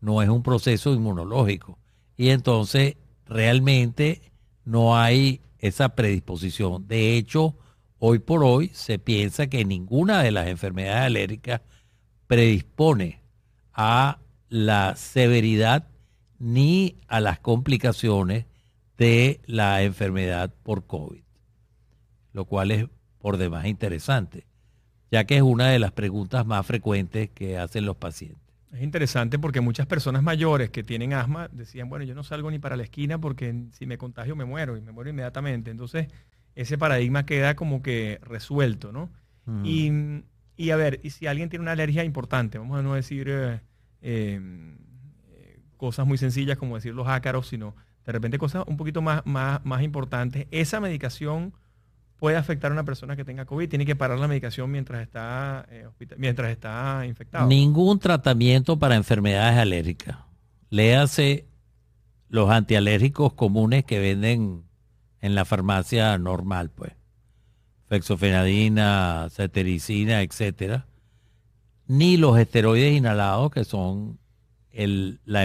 No 0.03 0.21
es 0.21 0.29
un 0.29 0.43
proceso 0.43 0.93
inmunológico. 0.93 1.79
Y 2.19 2.29
entonces 2.29 2.97
realmente 3.25 4.21
no 4.67 4.99
hay 4.99 5.41
esa 5.59 5.95
predisposición. 5.95 6.87
De 6.87 7.17
hecho, 7.17 7.57
hoy 7.99 8.19
por 8.19 8.45
hoy 8.45 8.71
se 8.75 8.99
piensa 8.99 9.47
que 9.47 9.65
ninguna 9.65 10.23
de 10.23 10.31
las 10.31 10.49
enfermedades 10.49 11.07
alérgicas 11.07 11.63
predispone 12.27 13.23
a 13.73 14.19
la 14.51 14.95
severidad 14.95 15.89
ni 16.39 16.97
a 17.09 17.21
las 17.21 17.41
complicaciones 17.41 18.47
de 18.97 19.41
la 19.47 19.83
enfermedad 19.83 20.53
por 20.63 20.87
COVID, 20.87 21.23
lo 22.33 22.45
cual 22.45 22.71
es 22.71 22.87
por 23.19 23.37
demás 23.37 23.67
interesante, 23.67 24.47
ya 25.11 25.25
que 25.25 25.37
es 25.37 25.43
una 25.43 25.69
de 25.69 25.79
las 25.79 25.93
preguntas 25.93 26.47
más 26.47 26.67
frecuentes 26.67 27.31
que 27.31 27.59
hacen 27.59 27.87
los 27.87 27.97
pacientes. 27.97 28.45
Es 28.73 28.83
interesante 28.83 29.39
porque 29.39 29.61
muchas 29.61 29.87
personas 29.87 30.23
mayores 30.23 30.71
que 30.71 30.83
tienen 30.83 31.13
asma 31.13 31.49
decían, 31.53 31.89
bueno, 31.89 32.05
yo 32.05 32.15
no 32.15 32.25
salgo 32.25 32.51
ni 32.51 32.59
para 32.59 32.77
la 32.77 32.83
esquina 32.83 33.21
porque 33.21 33.55
si 33.73 33.87
me 33.87 33.99
contagio 33.99 34.35
me 34.35 34.45
muero 34.45 34.77
y 34.77 34.81
me 34.81 34.91
muero 34.91 35.11
inmediatamente. 35.11 35.71
Entonces, 35.71 36.09
ese 36.57 36.77
paradigma 36.77 37.25
queda 37.25 37.55
como 37.55 37.83
que 37.83 38.19
resuelto, 38.23 38.93
¿no? 38.93 39.11
Y, 39.63 40.71
a 40.71 40.77
ver, 40.77 41.01
y 41.03 41.11
si 41.11 41.27
alguien 41.27 41.51
tiene 41.51 41.63
una 41.63 41.73
alergia 41.73 42.03
importante, 42.03 42.59
vamos 42.59 42.79
a 42.79 42.83
no 42.83 42.95
decir 42.95 43.29
eh, 43.29 43.61
eh, 44.03 44.41
cosas 45.85 46.07
muy 46.07 46.17
sencillas 46.17 46.57
como 46.57 46.77
decir 46.77 46.95
los 46.95 47.09
ácaros, 47.09 47.47
sino 47.47 47.77
de 48.07 48.13
repente 48.13 48.39
cosas 48.39 48.65
un 48.67 48.79
poquito 48.79 49.03
más, 49.03 49.21
más, 49.27 49.63
más 49.65 49.83
importantes, 49.83 50.47
esa 50.51 50.81
medicación 50.81 51.53
puede 52.17 52.39
afectar 52.39 52.71
a 52.71 52.73
una 52.73 52.85
persona 52.85 53.17
que 53.17 53.25
tenga 53.25 53.45
COVID? 53.45 53.69
¿Tiene 53.69 53.85
que 53.85 53.97
parar 53.97 54.19
la 54.19 54.27
medicación 54.27 54.71
mientras 54.71 55.03
está, 55.03 55.67
eh, 55.71 55.87
mientras 56.17 56.51
está 56.51 57.05
infectado? 57.07 57.47
Ningún 57.49 57.99
tratamiento 57.99 58.79
para 58.79 58.95
enfermedades 58.95 59.59
alérgicas. 59.59 60.17
Léase 60.71 61.47
los 62.31 62.49
antialérgicos 62.49 63.35
comunes 63.35 63.85
que 63.85 63.99
venden 63.99 64.65
en 65.21 65.35
la 65.35 65.45
farmacia 65.45 66.17
normal, 66.17 66.71
pues. 66.71 66.93
Fexofenadina, 67.89 69.29
cetericina, 69.31 70.23
etcétera. 70.23 70.87
Ni 71.87 72.17
los 72.17 72.39
esteroides 72.39 72.97
inhalados, 72.97 73.51
que 73.51 73.65
son 73.65 74.19
el, 74.75 75.21
la 75.25 75.45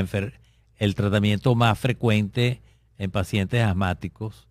el 0.78 0.96
tratamiento 0.96 1.56
más 1.56 1.78
frecuente 1.78 2.62
en 2.98 3.12
pacientes 3.12 3.64
asmáticos 3.64 4.48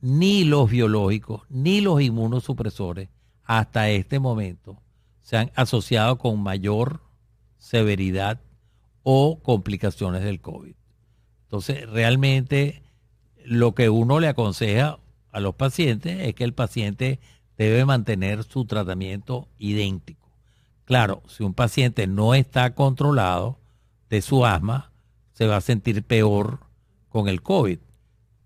ni 0.00 0.44
los 0.44 0.70
biológicos, 0.70 1.42
ni 1.48 1.80
los 1.80 2.00
inmunosupresores 2.00 3.08
hasta 3.44 3.90
este 3.90 4.18
momento 4.18 4.80
se 5.22 5.36
han 5.36 5.52
asociado 5.54 6.18
con 6.18 6.42
mayor 6.42 7.00
severidad 7.58 8.40
o 9.02 9.40
complicaciones 9.42 10.22
del 10.22 10.40
COVID. 10.40 10.74
Entonces, 11.44 11.88
realmente 11.88 12.82
lo 13.44 13.74
que 13.74 13.90
uno 13.90 14.20
le 14.20 14.28
aconseja 14.28 14.98
a 15.30 15.40
los 15.40 15.54
pacientes 15.54 16.20
es 16.20 16.34
que 16.34 16.44
el 16.44 16.54
paciente 16.54 17.20
debe 17.58 17.84
mantener 17.84 18.44
su 18.44 18.64
tratamiento 18.64 19.48
idéntico. 19.58 20.30
Claro, 20.84 21.22
si 21.28 21.44
un 21.44 21.54
paciente 21.54 22.06
no 22.06 22.34
está 22.34 22.74
controlado 22.74 23.59
de 24.10 24.20
su 24.20 24.44
asma, 24.44 24.92
se 25.32 25.46
va 25.46 25.56
a 25.56 25.60
sentir 25.62 26.02
peor 26.02 26.58
con 27.08 27.28
el 27.28 27.40
COVID. 27.42 27.78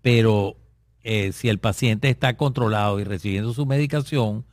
Pero 0.01 0.55
eh, 1.03 1.31
si 1.33 1.49
el 1.49 1.59
paciente 1.59 2.09
está 2.09 2.37
controlado 2.37 2.99
y 2.99 3.03
recibiendo 3.03 3.53
su 3.53 3.65
medicación, 3.65 4.45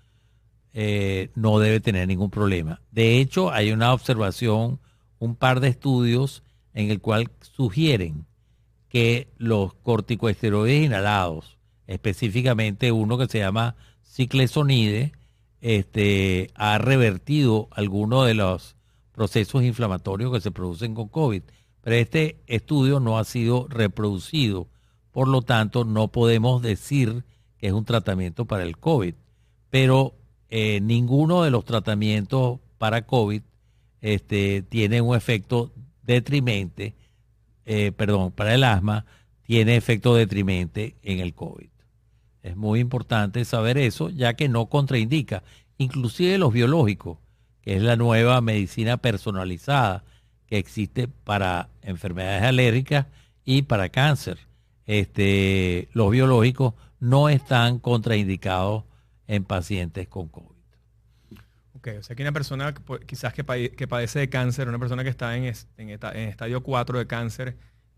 eh, 0.72 1.30
no 1.34 1.58
debe 1.58 1.80
tener 1.80 2.08
ningún 2.08 2.30
problema. 2.30 2.80
De 2.90 3.20
hecho, 3.20 3.52
hay 3.52 3.72
una 3.72 3.92
observación, 3.92 4.80
un 5.18 5.36
par 5.36 5.60
de 5.60 5.68
estudios 5.68 6.42
en 6.74 6.90
el 6.90 7.00
cual 7.00 7.30
sugieren 7.40 8.26
que 8.88 9.28
los 9.36 9.74
corticoesteroides 9.74 10.86
inhalados, 10.86 11.58
específicamente 11.86 12.92
uno 12.92 13.18
que 13.18 13.26
se 13.26 13.38
llama 13.38 13.76
ciclesonide, 14.02 15.12
este, 15.60 16.50
ha 16.54 16.78
revertido 16.78 17.68
algunos 17.70 18.26
de 18.26 18.34
los 18.34 18.76
procesos 19.12 19.62
inflamatorios 19.62 20.32
que 20.32 20.40
se 20.40 20.50
producen 20.50 20.94
con 20.94 21.08
COVID. 21.08 21.42
Pero 21.82 21.96
este 21.96 22.42
estudio 22.46 23.00
no 23.00 23.18
ha 23.18 23.24
sido 23.24 23.66
reproducido 23.68 24.68
por 25.12 25.28
lo 25.28 25.42
tanto, 25.42 25.84
no 25.84 26.08
podemos 26.08 26.62
decir 26.62 27.22
que 27.58 27.68
es 27.68 27.72
un 27.72 27.84
tratamiento 27.84 28.46
para 28.46 28.64
el 28.64 28.78
COVID. 28.78 29.14
Pero 29.70 30.14
eh, 30.48 30.80
ninguno 30.80 31.42
de 31.42 31.50
los 31.50 31.64
tratamientos 31.64 32.58
para 32.78 33.06
COVID 33.06 33.42
este, 34.00 34.62
tiene 34.62 35.00
un 35.00 35.14
efecto 35.14 35.70
detrimente, 36.02 36.94
eh, 37.66 37.92
perdón, 37.92 38.32
para 38.32 38.54
el 38.54 38.64
asma, 38.64 39.04
tiene 39.42 39.76
efecto 39.76 40.14
detrimente 40.14 40.96
en 41.02 41.20
el 41.20 41.34
COVID. 41.34 41.68
Es 42.42 42.56
muy 42.56 42.80
importante 42.80 43.44
saber 43.44 43.78
eso, 43.78 44.08
ya 44.08 44.34
que 44.34 44.48
no 44.48 44.66
contraindica. 44.66 45.44
Inclusive 45.76 46.38
los 46.38 46.52
biológicos 46.52 47.18
que 47.62 47.76
es 47.76 47.82
la 47.82 47.96
nueva 47.96 48.40
medicina 48.40 48.96
personalizada 48.98 50.04
que 50.46 50.58
existe 50.58 51.08
para 51.08 51.70
enfermedades 51.80 52.42
alérgicas 52.42 53.06
y 53.44 53.62
para 53.62 53.88
cáncer. 53.88 54.38
Este, 54.86 55.88
los 55.92 56.10
biológicos 56.10 56.74
no 57.00 57.28
están 57.28 57.78
contraindicados 57.78 58.84
en 59.26 59.44
pacientes 59.44 60.08
con 60.08 60.28
COVID. 60.28 60.52
Ok, 61.74 61.88
o 61.98 62.02
sea 62.02 62.14
que 62.14 62.22
una 62.22 62.32
persona 62.32 62.74
quizás 63.06 63.32
que, 63.32 63.42
padece 63.44 64.18
de 64.18 64.28
cáncer, 64.28 64.68
una 64.68 64.78
persona 64.78 65.02
que 65.02 65.10
está 65.10 65.36
en, 65.36 65.52
en, 65.78 65.90
estadio 66.28 66.62
4 66.62 66.98
de 66.98 67.06
cáncer 67.06 67.56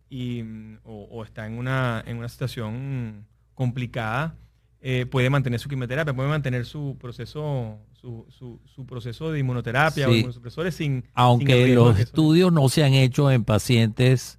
y, 0.09 0.43
mm, 0.43 0.79
o, 0.85 1.25
está 1.25 1.47
en 1.47 1.59
una, 1.59 2.03
en 2.07 2.19
una 2.19 2.29
situación 2.29 3.27
complicada, 3.55 4.37
eh, 4.87 5.07
puede 5.07 5.31
mantener 5.31 5.59
su 5.59 5.71
quimioterapia, 5.71 6.13
puede 6.13 6.29
mantener 6.29 6.67
su 6.67 6.99
proceso, 7.01 7.79
su, 7.95 8.27
su, 8.29 8.85
proceso 8.85 9.33
de 9.33 9.39
inmunoterapia 9.39 10.07
o 10.07 10.13
inmunosupresores 10.13 10.75
sin... 10.75 11.07
Aunque 11.15 11.69
los 11.69 11.99
estudios 11.99 12.53
no 12.53 12.69
se 12.69 12.85
han 12.85 12.93
hecho 12.93 13.31
en 13.31 13.45
pacientes, 13.45 14.39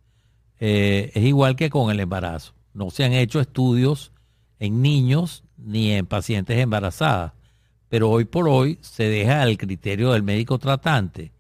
eh, 0.60 1.10
es 1.16 1.24
igual 1.24 1.56
que 1.56 1.72
con 1.72 1.90
el 1.90 2.00
embarazo. 2.00 2.54
No 2.76 2.92
se 2.92 3.04
han 3.04 3.14
hecho 3.14 3.40
estudios 3.40 4.12
en 4.60 4.84
niños 4.84 5.44
ni 5.58 5.94
en 5.94 6.06
pacientes 6.06 6.60
embarazadas. 6.60 7.34
Pero 7.90 8.12
hoy 8.12 8.26
por 8.26 8.48
hoy 8.48 8.78
se 8.82 9.06
deja 9.06 9.42
al 9.42 9.58
criterio 9.58 10.12
del 10.12 10.22
médico 10.22 10.60
tratante. 10.60 11.32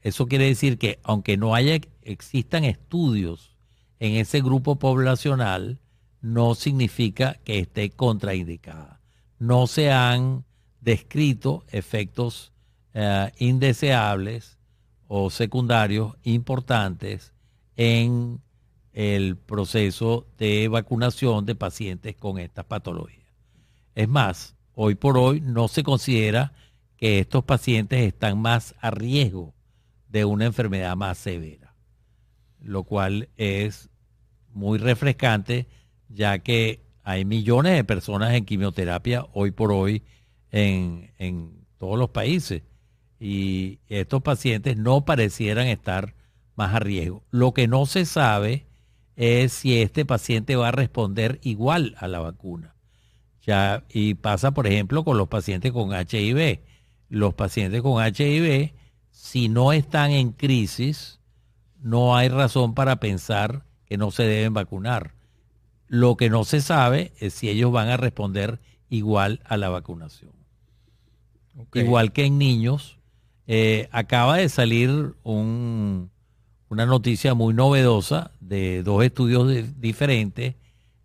Eso 0.00 0.26
quiere 0.26 0.46
decir 0.46 0.78
que 0.78 1.00
aunque 1.02 1.36
no 1.36 1.54
haya 1.54 1.78
existan 2.00 2.64
estudios 2.64 3.54
en 4.00 4.14
ese 4.14 4.40
grupo 4.40 4.76
poblacional, 4.76 5.80
no 6.24 6.54
significa 6.54 7.34
que 7.44 7.58
esté 7.58 7.90
contraindicada. 7.90 8.98
No 9.38 9.66
se 9.66 9.92
han 9.92 10.46
descrito 10.80 11.66
efectos 11.70 12.50
eh, 12.94 13.30
indeseables 13.36 14.56
o 15.06 15.28
secundarios 15.28 16.16
importantes 16.22 17.34
en 17.76 18.40
el 18.94 19.36
proceso 19.36 20.26
de 20.38 20.66
vacunación 20.68 21.44
de 21.44 21.56
pacientes 21.56 22.16
con 22.16 22.38
estas 22.38 22.64
patologías. 22.64 23.28
Es 23.94 24.08
más, 24.08 24.56
hoy 24.74 24.94
por 24.94 25.18
hoy 25.18 25.42
no 25.42 25.68
se 25.68 25.82
considera 25.82 26.54
que 26.96 27.18
estos 27.18 27.44
pacientes 27.44 28.00
están 28.00 28.40
más 28.40 28.74
a 28.80 28.90
riesgo 28.90 29.52
de 30.08 30.24
una 30.24 30.46
enfermedad 30.46 30.96
más 30.96 31.18
severa, 31.18 31.74
lo 32.62 32.84
cual 32.84 33.28
es 33.36 33.90
muy 34.54 34.78
refrescante 34.78 35.66
ya 36.08 36.38
que 36.38 36.80
hay 37.02 37.24
millones 37.24 37.74
de 37.74 37.84
personas 37.84 38.32
en 38.34 38.44
quimioterapia 38.44 39.26
hoy 39.32 39.50
por 39.50 39.72
hoy 39.72 40.02
en, 40.50 41.64
todos 41.78 41.98
los 41.98 42.10
países 42.10 42.62
y 43.20 43.78
estos 43.88 44.22
pacientes 44.22 44.76
no 44.78 45.04
parecieran 45.04 45.66
estar 45.66 46.14
más 46.56 46.74
a 46.74 46.78
riesgo. 46.78 47.22
Lo 47.30 47.52
que 47.52 47.68
no 47.68 47.84
se 47.84 48.06
sabe 48.06 48.66
es 49.16 49.52
si 49.52 49.80
este 49.80 50.04
paciente 50.04 50.56
va 50.56 50.68
a 50.68 50.72
responder 50.72 51.40
igual 51.42 51.94
a 51.98 52.08
la 52.08 52.20
vacuna. 52.20 52.74
Ya, 53.42 53.84
y 53.90 54.14
pasa, 54.14 54.52
por 54.52 54.66
ejemplo, 54.66 55.04
con 55.04 55.18
los 55.18 55.28
pacientes 55.28 55.72
con 55.72 55.90
HIV. 55.92 56.60
Los 57.10 57.34
pacientes 57.34 57.82
con 57.82 58.02
HIV, 58.02 58.72
si 59.10 59.48
no 59.48 59.72
están 59.72 60.10
en 60.10 60.32
crisis, 60.32 61.20
no 61.80 62.16
hay 62.16 62.28
razón 62.28 62.74
para 62.74 62.96
pensar 62.96 63.64
que 63.84 63.98
no 63.98 64.10
se 64.10 64.22
deben 64.22 64.54
vacunar. 64.54 65.14
Lo 65.94 66.16
que 66.16 66.28
no 66.28 66.42
se 66.42 66.60
sabe 66.60 67.12
es 67.20 67.34
si 67.34 67.48
ellos 67.48 67.70
van 67.70 67.88
a 67.88 67.96
responder 67.96 68.58
igual 68.88 69.40
a 69.44 69.56
la 69.56 69.68
vacunación. 69.68 70.32
Igual 71.72 72.12
que 72.12 72.24
en 72.24 72.36
niños, 72.36 72.98
eh, 73.46 73.88
acaba 73.92 74.38
de 74.38 74.48
salir 74.48 75.14
una 75.22 76.10
noticia 76.68 77.34
muy 77.34 77.54
novedosa 77.54 78.32
de 78.40 78.82
dos 78.82 79.04
estudios 79.04 79.80
diferentes 79.80 80.56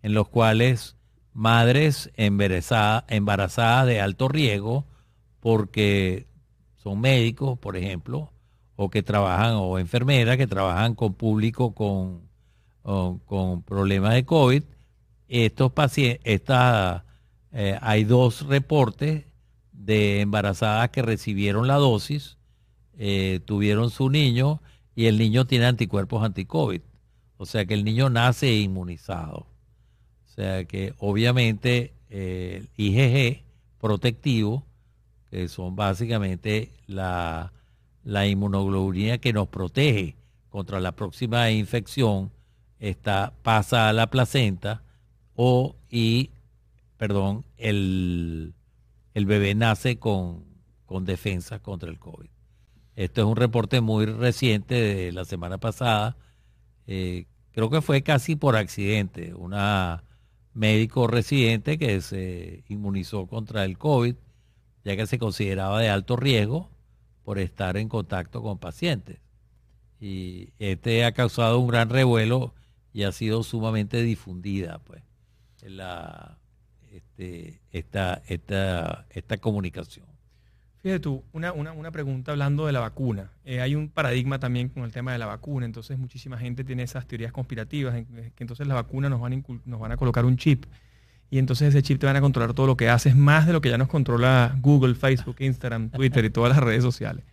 en 0.02 0.12
los 0.12 0.26
cuales 0.28 0.96
madres 1.34 2.10
embarazadas 2.16 3.86
de 3.86 4.00
alto 4.00 4.26
riesgo 4.26 4.86
porque 5.38 6.26
son 6.82 7.00
médicos, 7.00 7.56
por 7.60 7.76
ejemplo, 7.76 8.32
o 8.74 8.90
que 8.90 9.04
trabajan, 9.04 9.52
o 9.54 9.78
enfermeras 9.78 10.36
que 10.36 10.48
trabajan 10.48 10.96
con 10.96 11.14
público 11.14 11.76
con 11.76 12.28
con 12.82 13.62
problemas 13.62 14.14
de 14.14 14.24
COVID. 14.24 14.62
Estos 15.32 15.70
pacientes, 15.70 16.20
esta, 16.24 17.04
eh, 17.52 17.78
hay 17.80 18.02
dos 18.02 18.48
reportes 18.48 19.26
de 19.70 20.22
embarazadas 20.22 20.90
que 20.90 21.02
recibieron 21.02 21.68
la 21.68 21.76
dosis, 21.76 22.36
eh, 22.98 23.38
tuvieron 23.44 23.90
su 23.90 24.10
niño 24.10 24.60
y 24.96 25.06
el 25.06 25.18
niño 25.18 25.46
tiene 25.46 25.66
anticuerpos 25.66 26.24
anti-COVID. 26.24 26.80
O 27.36 27.46
sea 27.46 27.64
que 27.64 27.74
el 27.74 27.84
niño 27.84 28.10
nace 28.10 28.56
inmunizado. 28.56 29.46
O 30.26 30.32
sea 30.34 30.64
que 30.64 30.94
obviamente 30.98 31.94
el 32.08 32.68
IgG 32.76 33.44
protectivo, 33.80 34.66
que 35.30 35.46
son 35.46 35.76
básicamente 35.76 36.72
la, 36.88 37.52
la 38.02 38.26
inmunoglobulina 38.26 39.18
que 39.18 39.32
nos 39.32 39.46
protege 39.46 40.16
contra 40.48 40.80
la 40.80 40.90
próxima 40.90 41.52
infección, 41.52 42.32
está, 42.80 43.32
pasa 43.44 43.88
a 43.88 43.92
la 43.92 44.08
placenta 44.10 44.82
o 45.42 45.74
y, 45.88 46.32
perdón, 46.98 47.46
el, 47.56 48.52
bebé 49.14 49.54
nace 49.54 49.98
con, 49.98 50.44
con 50.84 51.06
defensa 51.06 51.60
contra 51.60 51.88
el 51.88 51.98
COVID. 51.98 52.28
Esto 52.94 53.22
es 53.22 53.26
un 53.26 53.36
reporte 53.36 53.80
muy 53.80 54.04
reciente 54.04 54.74
de 54.74 55.12
la 55.12 55.24
semana 55.24 55.56
pasada. 55.56 56.18
Eh, 56.86 57.24
creo 57.52 57.70
que 57.70 57.80
fue 57.80 58.02
casi 58.02 58.36
por 58.36 58.54
accidente. 58.54 59.32
Una 59.32 60.04
médico 60.52 61.06
residente 61.06 61.78
que 61.78 62.02
se 62.02 62.62
inmunizó 62.68 63.26
contra 63.26 63.64
el 63.64 63.78
COVID, 63.78 64.16
ya 64.84 64.94
que 64.94 65.06
se 65.06 65.18
consideraba 65.18 65.80
de 65.80 65.88
alto 65.88 66.16
riesgo 66.16 66.68
por 67.24 67.38
estar 67.38 67.78
en 67.78 67.88
contacto 67.88 68.42
con 68.42 68.58
pacientes. 68.58 69.20
Y 70.02 70.50
este 70.58 71.06
ha 71.06 71.12
causado 71.12 71.58
un 71.60 71.68
gran 71.68 71.88
revuelo 71.88 72.52
y 72.92 73.04
ha 73.04 73.12
sido 73.12 73.42
sumamente 73.42 74.02
difundida 74.02 74.80
pues 74.80 75.02
la 75.68 76.38
este, 76.92 77.60
esta, 77.70 78.22
esta, 78.26 79.06
esta 79.10 79.36
comunicación. 79.38 80.06
Fíjate 80.82 81.00
tú, 81.00 81.22
una, 81.32 81.90
pregunta 81.92 82.32
hablando 82.32 82.66
de 82.66 82.72
la 82.72 82.80
vacuna. 82.80 83.30
Eh, 83.44 83.60
hay 83.60 83.74
un 83.74 83.90
paradigma 83.90 84.38
también 84.38 84.70
con 84.70 84.84
el 84.84 84.92
tema 84.92 85.12
de 85.12 85.18
la 85.18 85.26
vacuna, 85.26 85.66
entonces 85.66 85.98
muchísima 85.98 86.38
gente 86.38 86.64
tiene 86.64 86.82
esas 86.82 87.06
teorías 87.06 87.32
conspirativas, 87.32 87.94
que 87.94 88.42
entonces 88.42 88.66
la 88.66 88.74
vacuna 88.74 89.10
nos 89.10 89.20
van, 89.20 89.34
a 89.34 89.42
nos 89.66 89.78
van 89.78 89.92
a 89.92 89.96
colocar 89.98 90.24
un 90.24 90.38
chip 90.38 90.64
y 91.30 91.38
entonces 91.38 91.68
ese 91.68 91.82
chip 91.82 92.00
te 92.00 92.06
van 92.06 92.16
a 92.16 92.20
controlar 92.20 92.54
todo 92.54 92.66
lo 92.66 92.76
que 92.76 92.88
haces, 92.88 93.14
más 93.14 93.46
de 93.46 93.52
lo 93.52 93.60
que 93.60 93.68
ya 93.68 93.78
nos 93.78 93.88
controla 93.88 94.56
Google, 94.60 94.94
Facebook, 94.94 95.36
Instagram, 95.38 95.90
Twitter 95.92 96.24
y 96.24 96.30
todas 96.30 96.50
las 96.56 96.64
redes 96.64 96.82
sociales. 96.82 97.24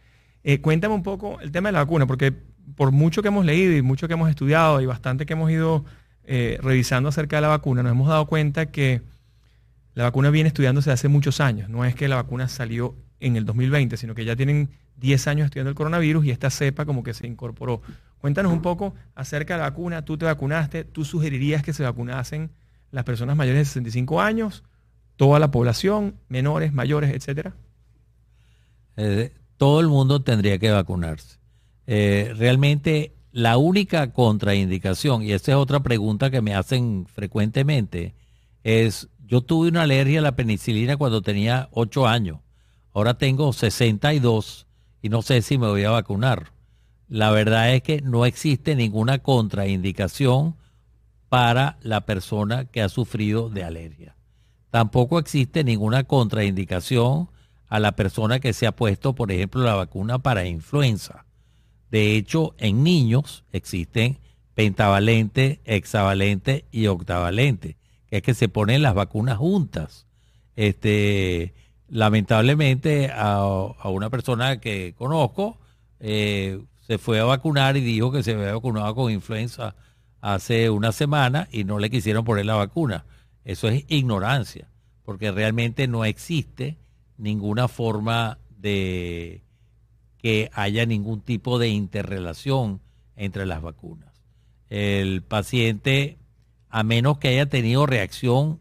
Eh, 0.44 0.62
cuéntame 0.62 0.94
un 0.94 1.04
poco 1.04 1.40
el 1.40 1.52
tema 1.52 1.70
de 1.70 1.74
la 1.74 1.80
vacuna, 1.80 2.06
porque 2.06 2.34
por 2.76 2.92
mucho 2.92 3.22
que 3.22 3.30
hemos 3.30 3.46
leído 3.46 3.76
y 3.76 3.82
mucho 3.82 4.08
que 4.08 4.14
hemos 4.14 4.30
estudiado 4.30 4.82
y 4.82 4.86
bastante 4.86 5.26
que 5.26 5.34
hemos 5.34 5.50
ido 5.50 5.86
eh, 6.28 6.60
revisando 6.62 7.08
acerca 7.10 7.38
de 7.38 7.42
la 7.42 7.48
vacuna, 7.48 7.82
nos 7.82 7.94
hemos 7.94 8.10
dado 8.10 8.26
cuenta 8.28 8.68
que 8.68 9.02
la 9.94 10.04
vacuna 10.04 10.30
viene 10.30 10.50
estudiándose 10.50 10.92
hace 10.92 11.08
muchos 11.08 11.40
años. 11.40 11.70
No 11.70 11.86
es 11.86 11.96
que 11.96 12.08
la 12.08 12.18
vacuna 12.18 12.50
salió 12.50 12.96
en 13.20 13.38
el 13.38 13.46
2020, 13.46 13.98
sino 13.98 14.14
que 14.14 14.26
ya 14.26 14.36
tienen 14.36 14.70
10 14.98 15.28
años 15.28 15.46
estudiando 15.46 15.70
el 15.70 15.76
coronavirus 15.76 16.26
y 16.26 16.32
esta 16.32 16.50
cepa 16.50 16.86
como 16.86 17.02
que 17.02 17.14
se 17.14 17.26
incorporó. 17.26 17.82
Cuéntanos 18.20 18.52
un 18.52 18.62
poco 18.62 18.94
acerca 19.16 19.54
de 19.54 19.60
la 19.62 19.70
vacuna. 19.70 20.04
Tú 20.04 20.18
te 20.18 20.26
vacunaste, 20.26 20.84
tú 20.84 21.06
sugerirías 21.06 21.64
que 21.64 21.74
se 21.74 21.84
vacunasen 21.84 22.52
las 22.92 23.06
personas 23.06 23.36
mayores 23.36 23.60
de 23.60 23.66
65 23.66 24.22
años, 24.22 24.64
toda 25.16 25.40
la 25.40 25.50
población, 25.50 26.16
menores, 26.28 26.74
mayores, 26.74 27.14
etcétera. 27.14 27.56
Eh, 28.98 29.34
todo 29.56 29.80
el 29.80 29.88
mundo 29.88 30.22
tendría 30.22 30.58
que 30.58 30.72
vacunarse. 30.72 31.38
Eh, 31.86 32.34
realmente 32.38 33.14
la 33.32 33.58
única 33.58 34.14
contraindicación, 34.14 35.24
y 35.24 35.32
esta 35.32 35.52
es 35.52 35.58
otra 35.58 35.82
pregunta 35.82 36.30
que 36.30 36.42
me 36.42 36.56
hacen 36.56 37.06
frecuentemente, 37.06 38.16
es 38.64 39.10
yo 39.26 39.42
tuve 39.42 39.68
una 39.68 39.84
alergia 39.84 40.20
a 40.20 40.24
la 40.24 40.36
penicilina 40.36 40.98
cuando 40.98 41.22
tenía 41.22 41.70
8 41.72 42.08
años, 42.08 42.40
ahora 42.94 43.18
tengo 43.18 43.54
62 43.54 44.68
y 45.02 45.10
no 45.10 45.22
sé 45.22 45.42
si 45.42 45.58
me 45.58 45.68
voy 45.68 45.84
a 45.84 45.92
vacunar. 45.92 46.52
La 47.08 47.32
verdad 47.32 47.74
es 47.74 47.84
que 47.84 48.02
no 48.02 48.26
existe 48.26 48.76
ninguna 48.76 49.20
contraindicación 49.20 50.56
para 51.30 51.78
la 51.82 52.02
persona 52.02 52.66
que 52.66 52.82
ha 52.82 52.90
sufrido 52.90 53.50
de 53.50 53.64
alergia. 53.64 54.16
Tampoco 54.72 55.20
existe 55.20 55.64
ninguna 55.64 56.04
contraindicación 56.04 57.30
a 57.70 57.80
la 57.80 57.94
persona 57.94 58.40
que 58.40 58.54
se 58.54 58.68
ha 58.68 58.76
puesto, 58.76 59.14
por 59.16 59.32
ejemplo, 59.32 59.64
la 59.64 59.76
vacuna 59.76 60.20
para 60.20 60.46
influenza. 60.46 61.27
De 61.92 62.16
hecho, 62.16 62.56
en 62.58 62.84
niños 62.84 63.44
existen 63.52 64.20
pentavalente, 64.56 65.62
hexavalente 65.66 66.66
y 66.72 66.88
octavalente, 66.88 67.78
que 68.08 68.18
es 68.18 68.24
que 68.24 68.34
se 68.34 68.50
ponen 68.50 68.82
las 68.82 68.96
vacunas 68.96 69.38
juntas. 69.38 70.08
Este, 70.56 71.54
lamentablemente 71.88 73.12
a, 73.14 73.46
una 73.86 74.10
persona 74.10 74.60
que 74.60 74.94
conozco 74.98 75.58
eh, 76.00 76.60
se 76.86 76.98
fue 76.98 77.20
a 77.20 77.26
vacunar 77.26 77.78
y 77.78 77.82
dijo 77.82 78.12
que 78.12 78.24
se 78.24 78.34
había 78.34 78.54
vacunado 78.54 78.96
con 78.96 79.12
influenza 79.12 79.76
hace 80.22 80.70
una 80.70 80.92
semana 80.92 81.48
y 81.52 81.64
no 81.64 81.80
le 81.80 81.90
quisieron 81.90 82.26
poner 82.26 82.46
la 82.46 82.56
vacuna. 82.56 83.06
Eso 83.46 83.68
es 83.70 83.86
ignorancia, 83.88 84.70
porque 85.04 85.32
realmente 85.32 85.88
no 85.88 86.04
existe 86.04 86.78
ninguna 87.18 87.68
forma 87.68 88.40
de 88.58 89.42
que 90.18 90.50
haya 90.54 90.86
ningún 90.86 91.22
tipo 91.22 91.60
de 91.60 91.70
interrelación 91.70 92.82
entre 93.16 93.46
las 93.46 93.62
vacunas. 93.62 94.14
El 94.70 95.22
paciente, 95.24 96.18
a 96.70 96.84
menos 96.84 97.18
que 97.20 97.30
haya 97.30 97.46
tenido 97.48 97.86
reacción 97.86 98.60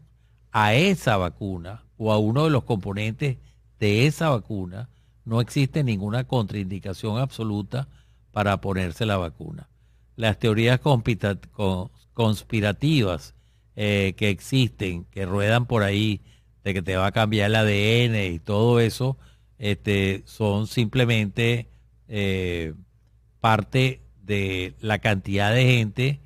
a 0.51 0.73
esa 0.73 1.17
vacuna 1.17 1.83
o 1.97 2.11
a 2.11 2.17
uno 2.17 2.45
de 2.45 2.49
los 2.49 2.63
componentes 2.63 3.37
de 3.79 4.07
esa 4.07 4.29
vacuna, 4.29 4.89
no 5.25 5.41
existe 5.41 5.83
ninguna 5.83 6.23
contraindicación 6.23 7.17
absoluta 7.17 7.87
para 8.31 8.61
ponerse 8.61 9.05
la 9.05 9.17
vacuna. 9.17 9.67
Las 10.15 10.39
teorías 10.39 10.79
conspirativas 12.13 13.35
eh, 13.75 14.13
que 14.15 14.29
existen, 14.29 15.05
que 15.05 15.25
ruedan 15.25 15.65
por 15.65 15.83
ahí, 15.83 16.21
de 16.63 16.73
que 16.73 16.81
te 16.81 16.95
va 16.97 17.07
a 17.07 17.11
cambiar 17.11 17.51
el 17.51 17.55
ADN 17.55 18.33
y 18.33 18.39
todo 18.39 18.79
eso, 18.79 19.17
este, 19.59 20.23
son 20.25 20.67
simplemente 20.67 21.67
eh, 22.07 22.73
parte 23.39 24.01
de 24.23 24.75
la 24.79 24.99
cantidad 24.99 25.53
de 25.53 25.65
gente 25.65 26.19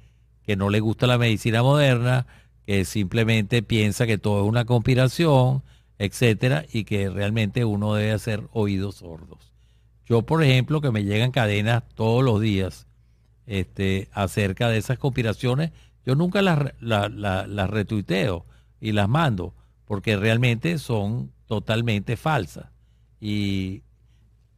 que 0.44 0.56
no 0.56 0.70
le 0.70 0.80
gusta 0.80 1.08
la 1.08 1.18
medicina 1.18 1.64
moderna, 1.64 2.28
que 2.66 2.84
simplemente 2.86 3.64
piensa 3.64 4.08
que 4.08 4.18
todo 4.18 4.44
es 4.44 4.50
una 4.50 4.66
conspiración, 4.66 5.64
etcétera, 6.00 6.66
y 6.72 6.84
que 6.84 7.10
realmente 7.10 7.64
uno 7.64 7.94
debe 7.94 8.12
hacer 8.12 8.44
oídos 8.52 8.96
sordos. 8.96 9.54
Yo, 10.06 10.24
por 10.24 10.44
ejemplo, 10.44 10.82
que 10.82 10.92
me 10.92 11.04
llegan 11.04 11.32
cadenas 11.32 11.84
todos 11.96 12.24
los 12.24 12.42
días 12.42 12.88
este, 13.46 14.10
acerca 14.12 14.68
de 14.70 14.78
esas 14.78 14.98
conspiraciones, 14.98 15.72
yo 16.06 16.16
nunca 16.16 16.42
las, 16.42 16.74
las 16.80 17.70
retuiteo 17.70 18.46
y 18.80 18.94
las 18.94 19.08
mando, 19.08 19.54
porque 19.86 20.18
realmente 20.18 20.80
son 20.80 21.32
totalmente 21.46 22.18
falsas. 22.18 22.66
Y 23.22 23.84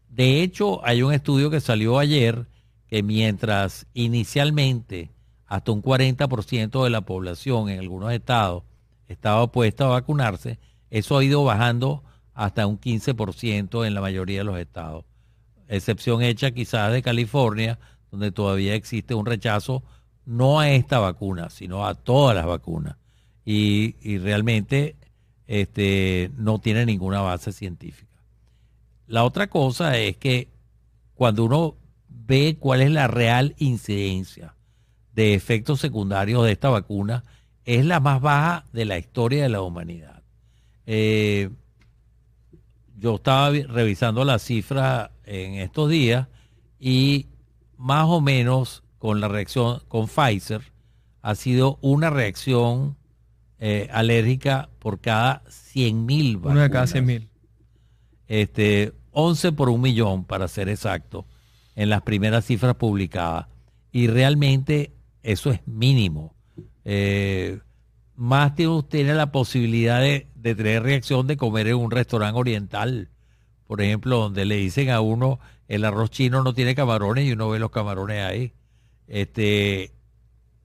de 0.09 0.41
hecho, 0.41 0.83
hay 0.85 1.03
un 1.03 1.13
estudio 1.13 1.51
que 1.51 1.59
salió 1.59 1.99
ayer 1.99 2.47
que 2.87 3.03
mientras 3.03 3.85
inicialmente 3.93 5.11
hasta 5.45 5.71
un 5.71 5.83
40% 5.83 6.83
de 6.83 6.89
la 6.89 7.01
población 7.01 7.69
en 7.69 7.79
algunos 7.79 8.11
estados 8.13 8.63
estaba 9.07 9.43
opuesta 9.43 9.85
a 9.85 9.89
vacunarse, 9.89 10.57
eso 10.89 11.17
ha 11.17 11.23
ido 11.23 11.43
bajando 11.43 12.03
hasta 12.33 12.65
un 12.65 12.79
15% 12.79 13.85
en 13.85 13.93
la 13.93 14.01
mayoría 14.01 14.39
de 14.39 14.43
los 14.45 14.57
estados. 14.57 15.05
Excepción 15.67 16.21
hecha 16.21 16.51
quizás 16.51 16.91
de 16.91 17.01
California, 17.01 17.79
donde 18.11 18.31
todavía 18.31 18.75
existe 18.75 19.13
un 19.13 19.25
rechazo 19.25 19.83
no 20.25 20.59
a 20.59 20.69
esta 20.69 20.99
vacuna, 20.99 21.49
sino 21.49 21.85
a 21.85 21.95
todas 21.95 22.35
las 22.35 22.45
vacunas. 22.45 22.95
Y, 23.45 23.95
y 24.01 24.19
realmente 24.19 24.95
este, 25.47 26.31
no 26.37 26.59
tiene 26.59 26.85
ninguna 26.85 27.21
base 27.21 27.51
científica. 27.51 28.12
La 29.07 29.23
otra 29.23 29.47
cosa 29.47 29.97
es 29.97 30.17
que 30.17 30.49
cuando 31.13 31.45
uno 31.45 31.77
ve 32.07 32.57
cuál 32.59 32.81
es 32.81 32.91
la 32.91 33.07
real 33.07 33.55
incidencia 33.57 34.55
de 35.13 35.33
efectos 35.33 35.79
secundarios 35.79 36.43
de 36.45 36.51
esta 36.51 36.69
vacuna, 36.69 37.23
es 37.65 37.85
la 37.85 37.99
más 37.99 38.21
baja 38.21 38.65
de 38.73 38.85
la 38.85 38.97
historia 38.97 39.43
de 39.43 39.49
la 39.49 39.61
humanidad. 39.61 40.23
Eh, 40.85 41.49
yo 42.97 43.15
estaba 43.15 43.49
revisando 43.51 44.23
las 44.25 44.43
cifras 44.43 45.11
en 45.25 45.55
estos 45.55 45.89
días 45.89 46.27
y 46.79 47.27
más 47.77 48.05
o 48.07 48.21
menos 48.21 48.83
con 48.97 49.19
la 49.19 49.27
reacción 49.27 49.81
con 49.87 50.07
Pfizer 50.07 50.61
ha 51.21 51.35
sido 51.35 51.77
una 51.81 52.09
reacción 52.09 52.97
eh, 53.59 53.89
alérgica 53.91 54.69
por 54.79 54.99
cada 54.99 55.43
100 55.47 56.05
mil 56.05 56.37
vacunas. 56.37 56.55
Una 56.55 56.63
de 56.63 56.69
cada 56.69 56.87
100 56.87 57.05
mil. 57.05 57.29
Este, 58.27 58.93
11 59.11 59.51
por 59.53 59.69
un 59.69 59.81
millón, 59.81 60.25
para 60.25 60.47
ser 60.47 60.69
exacto, 60.69 61.25
en 61.75 61.89
las 61.89 62.01
primeras 62.01 62.45
cifras 62.45 62.75
publicadas. 62.75 63.47
Y 63.91 64.07
realmente 64.07 64.91
eso 65.21 65.51
es 65.51 65.61
mínimo. 65.65 66.35
Eh, 66.85 67.59
más 68.15 68.55
tiene 68.55 68.73
usted 68.73 69.15
la 69.15 69.31
posibilidad 69.31 70.01
de, 70.01 70.27
tener 70.41 70.83
reacción 70.83 71.27
de 71.27 71.37
comer 71.37 71.67
en 71.67 71.75
un 71.75 71.91
restaurante 71.91 72.39
oriental, 72.39 73.09
por 73.65 73.81
ejemplo, 73.81 74.17
donde 74.17 74.45
le 74.45 74.57
dicen 74.57 74.89
a 74.89 74.99
uno 74.99 75.39
el 75.67 75.85
arroz 75.85 76.11
chino 76.11 76.43
no 76.43 76.53
tiene 76.53 76.75
camarones 76.75 77.25
y 77.25 77.31
uno 77.31 77.49
ve 77.49 77.59
los 77.59 77.71
camarones 77.71 78.23
ahí. 78.23 78.53
Este, 79.07 79.91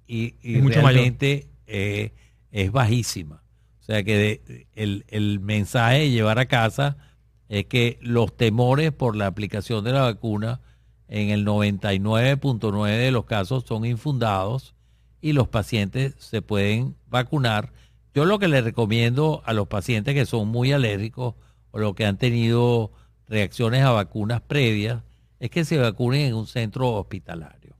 y, 0.06 0.34
realmente 0.42 1.48
eh, 1.66 2.12
es 2.50 2.72
bajísima. 2.72 3.42
O 3.80 3.84
sea 3.84 4.02
que 4.02 4.66
el, 4.74 5.04
el 5.08 5.40
mensaje 5.40 6.00
de 6.00 6.10
llevar 6.10 6.38
a 6.38 6.46
casa 6.46 6.98
es 7.48 7.66
que 7.66 7.98
los 8.02 8.36
temores 8.36 8.92
por 8.92 9.16
la 9.16 9.26
aplicación 9.26 9.84
de 9.84 9.92
la 9.92 10.02
vacuna 10.02 10.60
en 11.08 11.30
el 11.30 11.46
99.9 11.46 12.88
de 12.88 13.10
los 13.10 13.24
casos 13.24 13.64
son 13.66 13.84
infundados 13.84 14.74
y 15.20 15.32
los 15.32 15.48
pacientes 15.48 16.14
se 16.18 16.42
pueden 16.42 16.94
vacunar. 17.08 17.72
Yo 18.14 18.24
lo 18.24 18.38
que 18.38 18.48
le 18.48 18.60
recomiendo 18.60 19.42
a 19.44 19.52
los 19.52 19.68
pacientes 19.68 20.14
que 20.14 20.26
son 20.26 20.48
muy 20.48 20.72
alérgicos 20.72 21.34
o 21.70 21.78
los 21.78 21.94
que 21.94 22.06
han 22.06 22.18
tenido 22.18 22.92
reacciones 23.26 23.82
a 23.82 23.90
vacunas 23.90 24.40
previas 24.40 25.02
es 25.40 25.50
que 25.50 25.64
se 25.64 25.78
vacunen 25.78 26.26
en 26.26 26.34
un 26.34 26.46
centro 26.46 26.92
hospitalario 26.94 27.76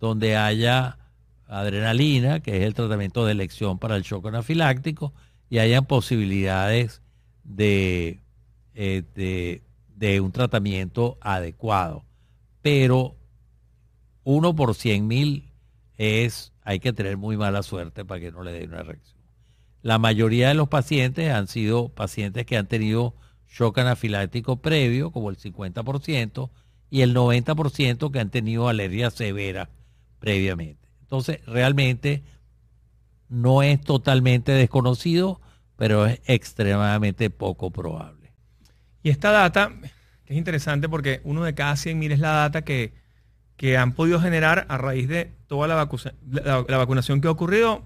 donde 0.00 0.36
haya 0.36 0.98
adrenalina, 1.46 2.40
que 2.40 2.58
es 2.58 2.62
el 2.64 2.74
tratamiento 2.74 3.26
de 3.26 3.32
elección 3.32 3.78
para 3.78 3.96
el 3.96 4.02
shock 4.02 4.26
anafiláctico, 4.26 5.12
y 5.50 5.58
hayan 5.58 5.84
posibilidades 5.84 7.02
de 7.44 8.20
eh, 8.74 9.62
de, 9.96 10.20
un 10.20 10.32
tratamiento 10.32 11.18
adecuado. 11.20 12.04
Pero 12.62 13.16
uno 14.24 14.54
por 14.54 14.74
cien 14.74 15.06
mil 15.06 15.52
es, 15.98 16.52
hay 16.62 16.80
que 16.80 16.92
tener 16.92 17.16
muy 17.16 17.36
mala 17.36 17.62
suerte 17.62 18.04
para 18.04 18.20
que 18.20 18.32
no 18.32 18.42
le 18.42 18.52
dé 18.52 18.64
una 18.64 18.82
reacción. 18.82 19.20
La 19.82 19.98
mayoría 19.98 20.48
de 20.48 20.54
los 20.54 20.68
pacientes 20.68 21.30
han 21.30 21.48
sido 21.48 21.88
pacientes 21.88 22.46
que 22.46 22.56
han 22.56 22.66
tenido 22.66 23.14
shock 23.48 23.78
anafiláctico 23.78 24.56
previo, 24.56 25.10
como 25.10 25.30
el 25.30 25.38
50%, 25.38 26.50
y 26.90 27.02
el 27.02 27.14
90% 27.14 28.10
que 28.10 28.20
han 28.20 28.30
tenido 28.30 28.68
alergia 28.68 29.10
severa 29.10 29.70
previamente. 30.18 30.88
Entonces, 31.02 31.44
realmente 31.46 32.22
no 33.28 33.62
es 33.62 33.80
totalmente 33.80 34.52
desconocido, 34.52 35.40
pero 35.76 36.06
es 36.06 36.20
extremadamente 36.26 37.30
poco 37.30 37.70
probable. 37.70 38.19
Y 39.02 39.10
esta 39.10 39.30
data, 39.30 39.72
que 40.24 40.34
es 40.34 40.38
interesante 40.38 40.88
porque 40.88 41.20
uno 41.24 41.44
de 41.44 41.54
cada 41.54 41.74
100.000 41.74 42.12
es 42.12 42.18
la 42.18 42.32
data 42.32 42.62
que, 42.62 42.92
han 43.78 43.92
podido 43.92 44.18
generar 44.20 44.64
a 44.70 44.78
raíz 44.78 45.06
de 45.06 45.32
toda 45.46 45.68
la, 45.68 45.76
la, 45.76 46.76
vacunación 46.78 47.20
que 47.20 47.28
ha 47.28 47.30
ocurrido 47.30 47.82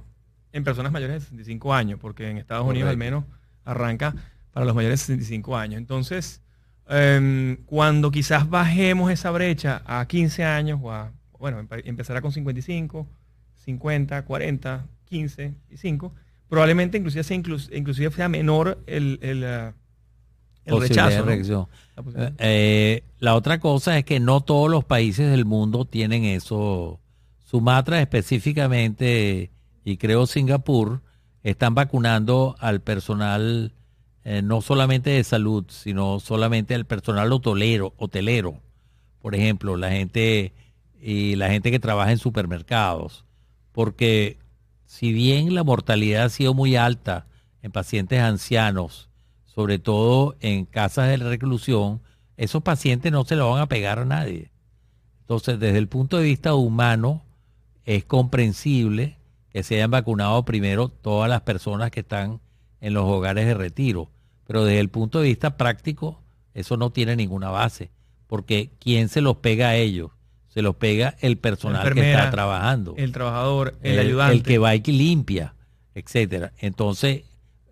en 0.53 0.63
personas 0.63 0.93
mayores 0.93 1.15
de 1.15 1.21
65 1.21 1.75
años, 1.75 1.99
porque 2.01 2.31
en 2.31 2.39
Estados 2.39 2.65
Unidos 2.65 2.91
al 2.91 2.97
menos 2.97 3.25
arranca 3.65 4.15
para 4.53 4.65
los 4.67 4.75
mayores 4.77 5.01
de 5.01 5.17
65 5.17 5.57
años. 5.57 5.79
Entonces, 5.79 6.43
em, 6.89 7.57
cuando 7.67 8.13
quizás 8.13 8.49
bajemos 8.49 9.11
esa 9.11 9.33
brecha 9.33 9.83
a 9.85 10.07
15 10.07 10.45
años, 10.45 10.79
o 10.81 10.93
a, 10.93 11.11
bueno, 11.41 11.67
empezará 11.85 12.21
con 12.21 12.31
55, 12.31 13.09
50, 13.57 14.25
40, 14.25 14.87
15 15.07 15.55
y 15.71 15.77
5, 15.77 16.15
probablemente 16.49 16.99
inclusive 16.99 17.25
sea, 17.25 17.37
inclusive 17.37 18.11
sea 18.13 18.29
menor 18.29 18.83
el, 18.87 19.19
el, 19.23 19.75
el 20.65 20.81
rechazo. 20.81 21.69
Eh, 22.17 22.33
eh, 22.39 23.05
la 23.19 23.35
otra 23.35 23.61
cosa 23.61 23.99
es 23.99 24.05
que 24.05 24.21
no 24.21 24.41
todos 24.41 24.71
los 24.71 24.85
países 24.85 25.31
del 25.31 25.45
mundo 25.45 25.85
tienen 25.85 26.25
eso. 26.25 27.01
Sumatra 27.45 28.01
específicamente 28.01 29.51
y 29.85 29.97
creo 29.97 30.27
Singapur 30.27 31.03
están 31.43 31.75
vacunando 31.75 32.57
al 32.59 32.81
personal 32.81 33.73
eh, 34.25 34.41
no 34.43 34.63
solamente 34.63 35.11
de 35.11 35.23
salud, 35.23 35.65
sino 35.69 36.19
solamente 36.19 36.75
al 36.75 36.87
personal 36.87 37.31
hotelero, 37.31 37.93
hotelero. 37.99 38.61
Por 39.21 39.35
ejemplo, 39.35 39.77
la 39.77 39.91
gente 39.91 40.53
y 41.01 41.37
la 41.37 41.51
gente 41.51 41.71
que 41.71 41.79
trabaja 41.79 42.13
en 42.13 42.19
supermercados. 42.19 43.25
Porque 43.73 44.39
si 44.87 45.13
bien 45.13 45.55
la 45.55 45.63
mortalidad 45.63 46.25
ha 46.25 46.29
sido 46.31 46.55
muy 46.55 46.77
alta 46.77 47.27
en 47.63 47.71
pacientes 47.71 48.21
ancianos, 48.21 49.11
sobre 49.55 49.79
todo 49.79 50.37
en 50.41 50.65
casas 50.65 51.09
de 51.09 51.17
reclusión, 51.19 52.01
esos 52.37 52.63
pacientes 52.63 53.13
no 53.13 53.25
se 53.25 53.37
lo 53.37 53.51
van 53.51 53.61
a 53.63 53.69
pegar 53.69 53.99
a 54.01 54.05
nadie. 54.05 54.51
Entonces, 55.21 55.59
desde 55.61 55.79
el 55.79 55.89
punto 55.89 56.19
de 56.19 56.25
vista 56.25 56.55
humano, 56.55 57.23
es 57.85 58.05
comprensible 58.05 59.17
que 59.51 59.63
se 59.63 59.77
hayan 59.77 59.91
vacunado 59.91 60.45
primero 60.45 60.89
todas 60.89 61.31
las 61.31 61.43
personas 61.43 61.91
que 61.91 62.01
están 62.01 62.41
en 62.81 62.95
los 62.95 63.05
hogares 63.05 63.47
de 63.47 63.55
retiro. 63.55 64.11
pero 64.47 64.65
desde 64.65 64.81
el 64.81 64.91
punto 64.91 65.21
de 65.21 65.29
vista 65.29 65.57
práctico, 65.57 66.21
eso 66.53 66.77
no 66.77 66.91
tiene 66.91 67.17
ninguna 67.17 67.49
base, 67.51 67.91
porque 68.27 68.71
¿quién 68.79 69.09
se 69.09 69.21
los 69.23 69.37
pega 69.37 69.69
a 69.69 69.77
ellos? 69.77 70.11
Se 70.49 70.61
los 70.63 70.77
pega 70.77 71.17
el 71.21 71.39
personal 71.39 71.95
que 71.95 72.11
está 72.11 72.31
trabajando, 72.31 72.95
El 72.97 73.13
trabajador, 73.13 73.77
el, 73.83 73.93
el, 73.95 73.99
ayudante. 74.01 74.37
el 74.37 74.43
que 74.43 74.59
va 74.59 74.75
y 74.75 74.81
que 74.83 74.93
limpia, 74.93 75.55
etcétera. 75.95 76.53
Entonces, 76.59 77.25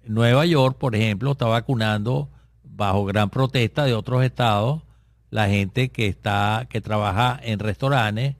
Nueva 0.07 0.47
York, 0.47 0.79
por 0.79 0.95
ejemplo, 0.95 1.33
está 1.33 1.47
vacunando 1.47 2.29
bajo 2.65 3.05
gran 3.05 3.31
protesta 3.31 3.85
de 3.85 3.95
otros 3.95 4.25
estados 4.25 4.83
la 5.31 5.49
gente 5.49 5.89
que 5.89 6.09
está 6.09 6.67
que 6.69 6.83
trabaja 6.83 7.41
en 7.43 7.59
restaurantes, 7.59 8.37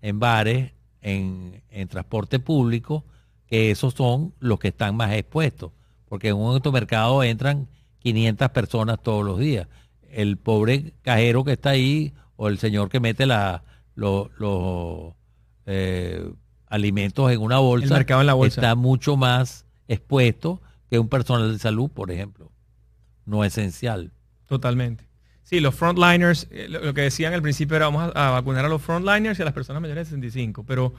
en 0.00 0.18
bares, 0.18 0.72
en, 1.00 1.62
en 1.70 1.88
transporte 1.88 2.40
público, 2.40 3.04
que 3.46 3.70
esos 3.70 3.94
son 3.94 4.34
los 4.40 4.58
que 4.58 4.68
están 4.68 4.96
más 4.96 5.12
expuestos, 5.12 5.70
porque 6.08 6.28
en 6.28 6.36
un 6.36 6.52
automercado 6.52 7.22
entran 7.22 7.68
500 8.00 8.48
personas 8.50 9.00
todos 9.00 9.24
los 9.24 9.38
días. 9.38 9.68
El 10.10 10.36
pobre 10.36 10.94
cajero 11.02 11.44
que 11.44 11.52
está 11.52 11.70
ahí 11.70 12.12
o 12.34 12.48
el 12.48 12.58
señor 12.58 12.88
que 12.88 12.98
mete 12.98 13.24
la, 13.24 13.62
los 13.94 14.28
los, 14.38 15.14
eh, 15.66 16.28
alimentos 16.66 17.30
en 17.30 17.40
una 17.40 17.58
bolsa, 17.58 17.86
El 17.86 17.92
mercado 17.92 18.20
en 18.22 18.26
la 18.26 18.34
bolsa. 18.34 18.60
está 18.60 18.74
mucho 18.74 19.16
más 19.16 19.64
expuesto 19.86 20.60
que 20.92 20.98
un 20.98 21.08
personal 21.08 21.50
de 21.50 21.58
salud, 21.58 21.90
por 21.90 22.10
ejemplo, 22.10 22.52
no 23.24 23.44
esencial. 23.44 24.12
Totalmente. 24.44 25.08
Sí, 25.42 25.58
los 25.58 25.74
frontliners, 25.74 26.48
eh, 26.50 26.68
lo, 26.68 26.92
que 26.92 27.00
decían 27.00 27.32
al 27.32 27.40
principio 27.40 27.78
era 27.78 27.86
vamos 27.86 28.12
a, 28.14 28.28
vacunar 28.28 28.66
a 28.66 28.68
los 28.68 28.82
frontliners 28.82 29.38
y 29.38 29.42
a 29.42 29.46
las 29.46 29.54
personas 29.54 29.80
mayores 29.80 30.10
de 30.10 30.16
65, 30.16 30.66
pero, 30.66 30.92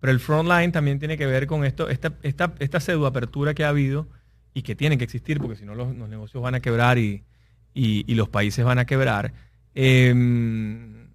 pero 0.00 0.12
el 0.12 0.20
frontline 0.20 0.70
también 0.70 0.98
tiene 0.98 1.16
que 1.16 1.24
ver 1.24 1.46
con 1.46 1.64
esto, 1.64 1.88
esta, 1.88 2.12
esta, 2.22 2.52
esta 2.58 2.78
pseudoapertura 2.78 3.54
que 3.54 3.64
ha 3.64 3.70
habido 3.70 4.06
y 4.52 4.60
que 4.60 4.76
tiene 4.76 4.98
que 4.98 5.04
existir 5.04 5.38
porque 5.38 5.56
si 5.56 5.64
no 5.64 5.74
los, 5.74 5.96
los 5.96 6.10
negocios 6.10 6.42
van 6.42 6.54
a 6.54 6.60
quebrar 6.60 6.98
y, 6.98 7.24
y- 7.72 8.14
los 8.16 8.28
países 8.28 8.66
van 8.66 8.78
a 8.78 8.84
quebrar. 8.84 9.32
Eh, 9.74 10.12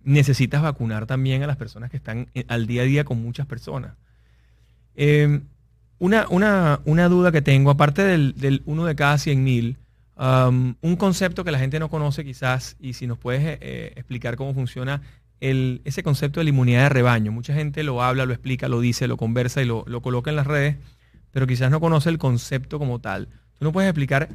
necesitas 0.02 0.64
vacunar 0.64 1.06
también 1.06 1.44
a 1.44 1.48
las 1.48 1.58
personas 1.58 1.92
que 1.92 1.98
están 1.98 2.32
eh, 2.34 2.46
al 2.48 2.66
día 2.66 2.82
a 2.82 2.86
día 2.86 3.04
con 3.04 3.22
muchas 3.22 3.46
personas. 3.46 3.94
Eh, 4.96 5.42
una, 6.00 6.28
una, 6.30 6.82
una 6.86 7.10
duda 7.10 7.32
que 7.32 7.42
tengo, 7.42 7.72
aparte 7.72 8.04
del, 8.04 8.36
del 8.36 8.62
uno 8.66 8.86
de 8.86 8.96
cada 8.96 9.18
100 9.18 9.44
mil, 9.44 9.78
um, 10.18 10.76
un 10.82 10.96
concepto 10.96 11.44
que 11.44 11.52
la 11.52 11.60
gente 11.60 11.80
no 11.80 11.90
conoce 11.90 12.24
quizás, 12.24 12.76
y 12.80 12.94
si 12.94 13.08
nos 13.08 13.18
puedes 13.18 13.60
eh, 13.62 13.94
explicar 13.96 14.36
cómo 14.36 14.54
funciona 14.54 15.02
el, 15.40 15.82
ese 15.84 16.04
concepto 16.04 16.40
de 16.40 16.46
la 16.46 16.50
inmunidad 16.52 16.84
de 16.84 16.90
rebaño. 16.90 17.32
Mucha 17.32 17.54
gente 17.54 17.84
lo 17.84 18.02
habla, 18.02 18.26
lo 18.26 18.34
explica, 18.34 18.68
lo 18.70 18.80
dice, 18.80 19.08
lo 19.08 19.18
conversa 19.18 19.62
y 19.62 19.66
lo, 19.66 19.84
lo 19.88 20.02
coloca 20.02 20.30
en 20.30 20.38
las 20.38 20.48
redes, 20.48 20.78
pero 21.32 21.48
quizás 21.48 21.70
no 21.70 21.80
conoce 21.80 22.10
el 22.10 22.18
concepto 22.18 22.80
como 22.80 23.00
tal. 23.00 23.28
¿Tú 23.60 23.66
no 23.66 23.72
puedes 23.72 23.90
explicar 23.90 24.30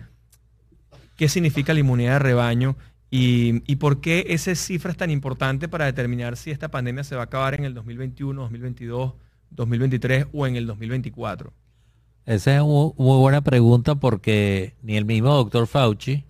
qué 1.17 1.29
significa 1.29 1.73
la 1.73 1.81
inmunidad 1.81 2.13
de 2.15 2.19
rebaño 2.19 2.77
y, 3.11 3.63
y 3.71 3.77
por 3.77 4.01
qué 4.01 4.27
esa 4.29 4.55
cifra 4.55 4.91
es 4.91 4.97
tan 4.97 5.11
importante 5.11 5.69
para 5.69 5.87
determinar 5.87 6.37
si 6.37 6.51
esta 6.51 6.71
pandemia 6.71 7.05
se 7.05 7.15
va 7.15 7.23
a 7.23 7.25
acabar 7.25 7.55
en 7.55 7.65
el 7.65 7.75
2021, 7.75 8.43
2022, 8.43 9.15
2023 9.51 10.27
o 10.33 10.47
en 10.47 10.57
el 10.57 10.67
2024? 10.67 11.53
Esa 12.27 12.57
es 12.57 12.63
una 12.63 12.93
muy 12.97 13.19
buena 13.19 13.41
pregunta 13.41 13.95
porque 13.95 14.75
ni 14.83 14.97
el 14.97 15.05
mismo 15.05 15.35
doctor 15.35 15.67
Fauci 15.67 16.25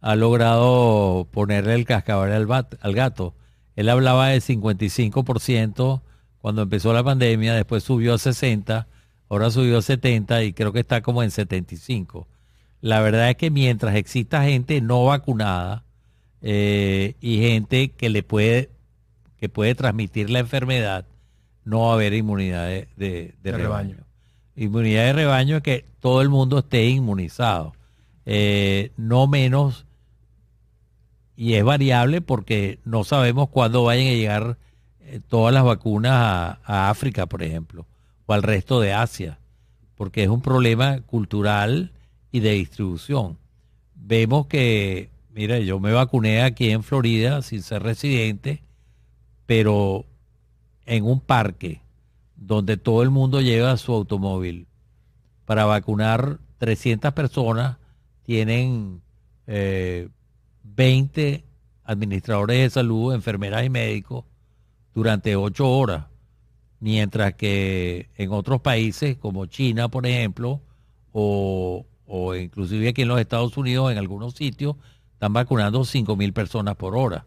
ha 0.00 0.14
logrado 0.16 1.28
ponerle 1.30 1.74
el 1.74 1.84
cascabel 1.84 2.32
al, 2.32 2.66
al 2.80 2.94
gato. 2.94 3.34
Él 3.76 3.88
hablaba 3.88 4.28
de 4.28 4.38
55% 4.38 6.02
cuando 6.38 6.62
empezó 6.62 6.92
la 6.92 7.04
pandemia, 7.04 7.54
después 7.54 7.84
subió 7.84 8.14
a 8.14 8.18
60, 8.18 8.86
ahora 9.28 9.50
subió 9.50 9.78
a 9.78 9.82
70 9.82 10.42
y 10.44 10.52
creo 10.52 10.72
que 10.72 10.80
está 10.80 11.02
como 11.02 11.22
en 11.22 11.30
75. 11.30 12.26
La 12.80 13.00
verdad 13.00 13.30
es 13.30 13.36
que 13.36 13.50
mientras 13.50 13.94
exista 13.94 14.44
gente 14.44 14.80
no 14.80 15.04
vacunada 15.04 15.84
eh, 16.40 17.14
y 17.20 17.38
gente 17.38 17.90
que 17.90 18.08
le 18.08 18.22
puede 18.22 18.70
que 19.38 19.48
puede 19.48 19.74
transmitir 19.74 20.28
la 20.28 20.40
enfermedad, 20.40 21.06
no 21.64 21.80
va 21.86 21.90
a 21.92 21.94
haber 21.94 22.14
inmunidad 22.14 22.66
de, 22.66 22.88
de- 22.96 23.34
de 23.42 23.52
De 23.52 23.52
rebaño. 23.52 23.90
rebaño. 23.90 24.04
Inmunidad 24.56 25.04
de 25.06 25.12
rebaño 25.12 25.56
es 25.58 25.62
que 25.62 25.84
todo 26.00 26.20
el 26.22 26.28
mundo 26.28 26.58
esté 26.58 26.88
inmunizado, 26.88 27.74
eh, 28.26 28.92
no 28.96 29.26
menos, 29.26 29.86
y 31.36 31.54
es 31.54 31.64
variable 31.64 32.20
porque 32.20 32.78
no 32.84 33.04
sabemos 33.04 33.48
cuándo 33.48 33.84
vayan 33.84 34.08
a 34.08 34.10
llegar 34.16 34.58
eh, 35.00 35.20
todas 35.26 35.54
las 35.54 35.64
vacunas 35.64 36.12
a, 36.12 36.60
a 36.64 36.90
África, 36.90 37.26
por 37.26 37.42
ejemplo, 37.42 37.86
o 38.26 38.32
al 38.34 38.42
resto 38.42 38.80
de 38.80 38.92
Asia, 38.92 39.38
porque 39.94 40.22
es 40.22 40.28
un 40.28 40.42
problema 40.42 41.00
cultural 41.02 41.92
y 42.32 42.40
de 42.40 42.52
distribución. 42.52 43.38
Vemos 43.94 44.46
que, 44.46 45.10
mira, 45.32 45.58
yo 45.60 45.80
me 45.80 45.92
vacuné 45.92 46.42
aquí 46.42 46.70
en 46.70 46.82
Florida 46.82 47.40
sin 47.42 47.62
ser 47.62 47.82
residente, 47.82 48.62
pero 49.46 50.04
en 50.90 51.04
un 51.04 51.20
parque 51.20 51.82
donde 52.34 52.76
todo 52.76 53.04
el 53.04 53.10
mundo 53.10 53.40
lleva 53.40 53.76
su 53.76 53.92
automóvil 53.92 54.66
para 55.44 55.64
vacunar 55.64 56.40
300 56.58 57.12
personas, 57.12 57.76
tienen 58.24 59.00
eh, 59.46 60.08
20 60.64 61.44
administradores 61.84 62.58
de 62.58 62.70
salud, 62.70 63.14
enfermeras 63.14 63.64
y 63.64 63.70
médicos 63.70 64.24
durante 64.92 65.36
8 65.36 65.70
horas, 65.70 66.06
mientras 66.80 67.34
que 67.34 68.10
en 68.16 68.32
otros 68.32 68.60
países 68.60 69.16
como 69.16 69.46
China, 69.46 69.88
por 69.88 70.06
ejemplo, 70.08 70.60
o, 71.12 71.86
o 72.06 72.34
inclusive 72.34 72.88
aquí 72.88 73.02
en 73.02 73.08
los 73.08 73.20
Estados 73.20 73.56
Unidos, 73.56 73.92
en 73.92 73.98
algunos 73.98 74.34
sitios, 74.34 74.74
están 75.12 75.32
vacunando 75.34 75.84
5 75.84 76.16
mil 76.16 76.32
personas 76.32 76.74
por 76.74 76.96
hora. 76.96 77.26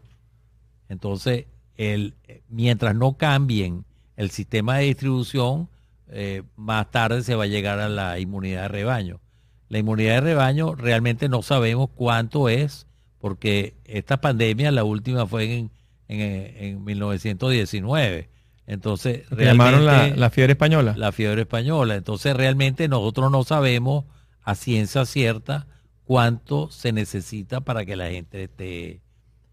Entonces, 0.90 1.46
el, 1.76 2.14
mientras 2.48 2.94
no 2.94 3.16
cambien 3.16 3.84
el 4.16 4.30
sistema 4.30 4.78
de 4.78 4.84
distribución, 4.84 5.68
eh, 6.08 6.42
más 6.56 6.90
tarde 6.90 7.22
se 7.22 7.34
va 7.34 7.44
a 7.44 7.48
llegar 7.48 7.80
a 7.80 7.88
la 7.88 8.18
inmunidad 8.20 8.62
de 8.62 8.68
rebaño. 8.68 9.20
La 9.68 9.78
inmunidad 9.78 10.14
de 10.16 10.20
rebaño 10.20 10.74
realmente 10.74 11.28
no 11.28 11.42
sabemos 11.42 11.88
cuánto 11.94 12.48
es, 12.48 12.86
porque 13.18 13.74
esta 13.84 14.20
pandemia, 14.20 14.70
la 14.70 14.84
última 14.84 15.26
fue 15.26 15.52
en, 15.54 15.70
en, 16.08 16.20
en 16.64 16.84
1919. 16.84 18.28
Entonces, 18.66 19.22
Que 19.28 19.44
llamaron 19.44 19.84
la, 19.84 19.92
realmente- 19.92 20.20
la 20.20 20.30
fiebre 20.30 20.52
española. 20.52 20.94
la 20.96 21.12
fiebre 21.12 21.42
española. 21.42 21.96
Entonces 21.96 22.36
realmente 22.36 22.88
nosotros 22.88 23.30
no 23.30 23.42
sabemos 23.44 24.04
a 24.42 24.54
ciencia 24.54 25.04
cierta 25.06 25.66
cuánto 26.04 26.70
se 26.70 26.92
necesita 26.92 27.60
para 27.62 27.84
que 27.84 27.96
la 27.96 28.10
gente 28.10 28.44
esté 28.44 29.00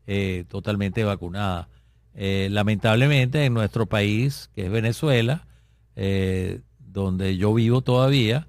eh, 0.07 0.45
totalmente 0.49 1.03
vacunada. 1.03 1.69
Eh, 2.13 2.49
lamentablemente 2.51 3.45
en 3.45 3.53
nuestro 3.53 3.85
país, 3.85 4.49
que 4.53 4.65
es 4.65 4.71
Venezuela, 4.71 5.47
eh, 5.95 6.61
donde 6.79 7.37
yo 7.37 7.53
vivo 7.53 7.81
todavía, 7.81 8.47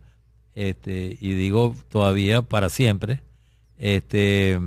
este, 0.54 1.16
y 1.20 1.32
digo 1.34 1.74
todavía 1.88 2.42
para 2.42 2.68
siempre, 2.68 3.22
este, 3.78 4.58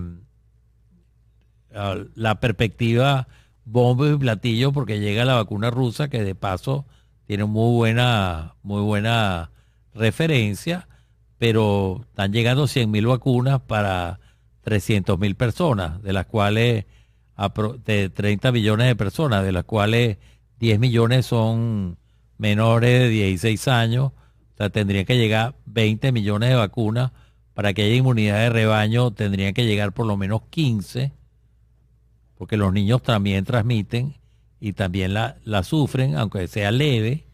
ah, 1.74 1.98
la 2.16 2.40
perspectiva 2.40 3.28
bombo 3.66 4.08
y 4.08 4.18
platillo 4.18 4.72
porque 4.72 5.00
llega 5.00 5.26
la 5.26 5.36
vacuna 5.36 5.72
rusa 5.72 6.08
que 6.08 6.24
de 6.24 6.36
paso 6.36 6.86
tiene 7.26 7.46
muy 7.46 7.76
buena 7.76 8.56
muy 8.62 8.82
buena 8.82 9.52
referencia 9.94 10.88
pero 11.40 12.02
están 12.10 12.32
llegando 12.32 12.68
100 12.68 12.92
mil 12.92 13.08
vacunas 13.08 13.60
para 13.62 14.20
300 14.62 15.18
mil 15.20 15.36
personas 15.36 16.02
de 16.04 16.14
las 16.14 16.28
cuales 16.28 16.86
de 17.86 18.10
30 18.10 18.52
millones 18.52 18.88
de 18.88 18.96
personas 18.96 19.44
de 19.44 19.52
las 19.52 19.66
cuales 19.66 20.18
10 20.60 20.80
millones 20.80 21.26
son 21.26 21.98
menores 22.38 23.02
de 23.02 23.10
16 23.10 23.68
años 23.68 24.12
o 24.54 24.58
sea 24.58 24.70
tendrían 24.70 25.06
que 25.06 25.18
llegar 25.18 25.56
20 25.66 26.12
millones 26.12 26.50
de 26.50 26.56
vacunas 26.56 27.12
para 27.54 27.74
que 27.74 27.84
haya 27.84 27.96
inmunidad 27.96 28.40
de 28.40 28.50
rebaño 28.50 29.12
tendrían 29.12 29.54
que 29.54 29.66
llegar 29.66 29.94
por 29.94 30.06
lo 30.06 30.18
menos 30.18 30.44
15 30.50 31.12
porque 32.38 32.58
los 32.58 32.74
niños 32.74 33.02
también 33.02 33.46
transmiten 33.46 34.16
y 34.60 34.74
también 34.74 35.14
la, 35.14 35.64
sufren, 35.64 36.16
aunque 36.16 36.48
sea 36.48 36.72
leve, 36.72 37.26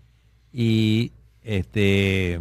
y 0.51 1.13
este 1.43 2.39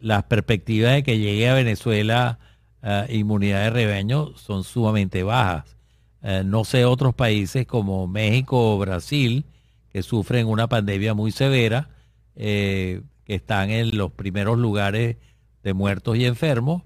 las 0.00 0.24
perspectivas 0.24 0.92
de 0.94 1.02
que 1.02 1.18
llegue 1.18 1.48
a 1.48 1.54
Venezuela 1.54 2.38
eh, 2.82 3.06
inmunidad 3.10 3.64
de 3.64 3.70
rebaño 3.70 4.36
son 4.36 4.64
sumamente 4.64 5.22
bajas. 5.22 5.76
Eh, 6.22 6.42
no 6.44 6.64
sé 6.64 6.84
otros 6.84 7.14
países 7.14 7.66
como 7.66 8.06
México 8.06 8.74
o 8.74 8.78
Brasil 8.78 9.44
que 9.90 10.02
sufren 10.02 10.46
una 10.46 10.68
pandemia 10.68 11.14
muy 11.14 11.32
severa, 11.32 11.90
eh, 12.36 13.02
que 13.24 13.34
están 13.34 13.70
en 13.70 13.96
los 13.96 14.12
primeros 14.12 14.58
lugares 14.58 15.16
de 15.62 15.74
muertos 15.74 16.16
y 16.16 16.24
enfermos, 16.24 16.82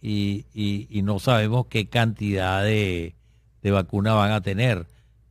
y, 0.00 0.46
y- 0.52 1.02
no 1.02 1.18
sabemos 1.20 1.66
qué 1.66 1.86
cantidad 1.88 2.64
de, 2.64 3.14
de 3.62 3.70
vacuna 3.70 4.14
van 4.14 4.32
a 4.32 4.40
tener. 4.40 4.86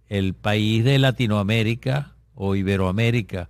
El 0.07 0.33
país 0.33 0.83
de 0.85 0.99
Latinoamérica 0.99 2.15
o 2.35 2.55
Iberoamérica 2.55 3.49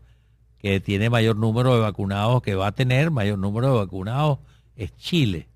que 0.58 0.80
tiene 0.80 1.10
mayor 1.10 1.36
número 1.38 1.74
de 1.76 1.82
vacunados, 1.82 2.42
que 2.42 2.56
va 2.56 2.68
a 2.68 2.72
tener 2.72 3.12
mayor 3.12 3.40
número 3.40 3.72
de 3.74 3.80
vacunados, 3.80 4.40
es 4.76 4.96
Chile. 4.98 5.48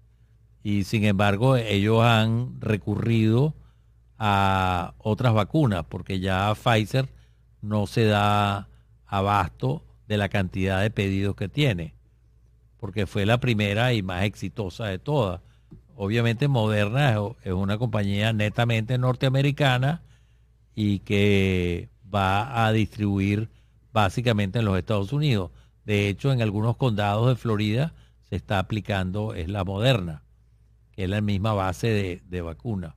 Y 0.63 0.83
sin 0.83 1.03
embargo, 1.05 1.55
ellos 1.57 2.01
han 2.03 2.59
recurrido 2.59 3.53
a 4.17 4.93
otras 4.97 5.33
vacunas 5.33 5.85
porque 5.89 6.19
ya 6.19 6.53
Pfizer 6.55 7.09
no 7.61 7.87
se 7.87 8.05
da 8.05 8.69
abasto 9.05 9.83
de 10.07 10.17
la 10.17 10.29
cantidad 10.29 10.81
de 10.81 10.91
pedidos 10.91 11.35
que 11.35 11.49
tiene, 11.49 11.93
porque 12.77 13.07
fue 13.07 13.25
la 13.25 13.39
primera 13.39 13.93
y 13.93 14.01
más 14.03 14.23
exitosa 14.23 14.85
de 14.85 14.99
todas. 14.99 15.41
Obviamente 15.95 16.47
Moderna 16.47 17.15
es 17.43 17.53
una 17.53 17.77
compañía 17.77 18.33
netamente 18.33 18.97
norteamericana 18.97 20.01
y 20.75 20.99
que 20.99 21.89
va 22.13 22.65
a 22.65 22.71
distribuir 22.71 23.49
básicamente 23.93 24.59
en 24.59 24.65
los 24.65 24.77
Estados 24.77 25.13
Unidos. 25.13 25.51
De 25.85 26.09
hecho, 26.09 26.31
en 26.31 26.41
algunos 26.41 26.77
condados 26.77 27.29
de 27.29 27.35
Florida 27.35 27.93
se 28.29 28.35
está 28.35 28.59
aplicando, 28.59 29.33
es 29.33 29.47
la 29.47 29.63
Moderna, 29.63 30.23
que 30.91 31.05
es 31.05 31.09
la 31.09 31.21
misma 31.21 31.53
base 31.53 31.87
de, 31.87 32.21
de 32.27 32.41
vacuna. 32.41 32.95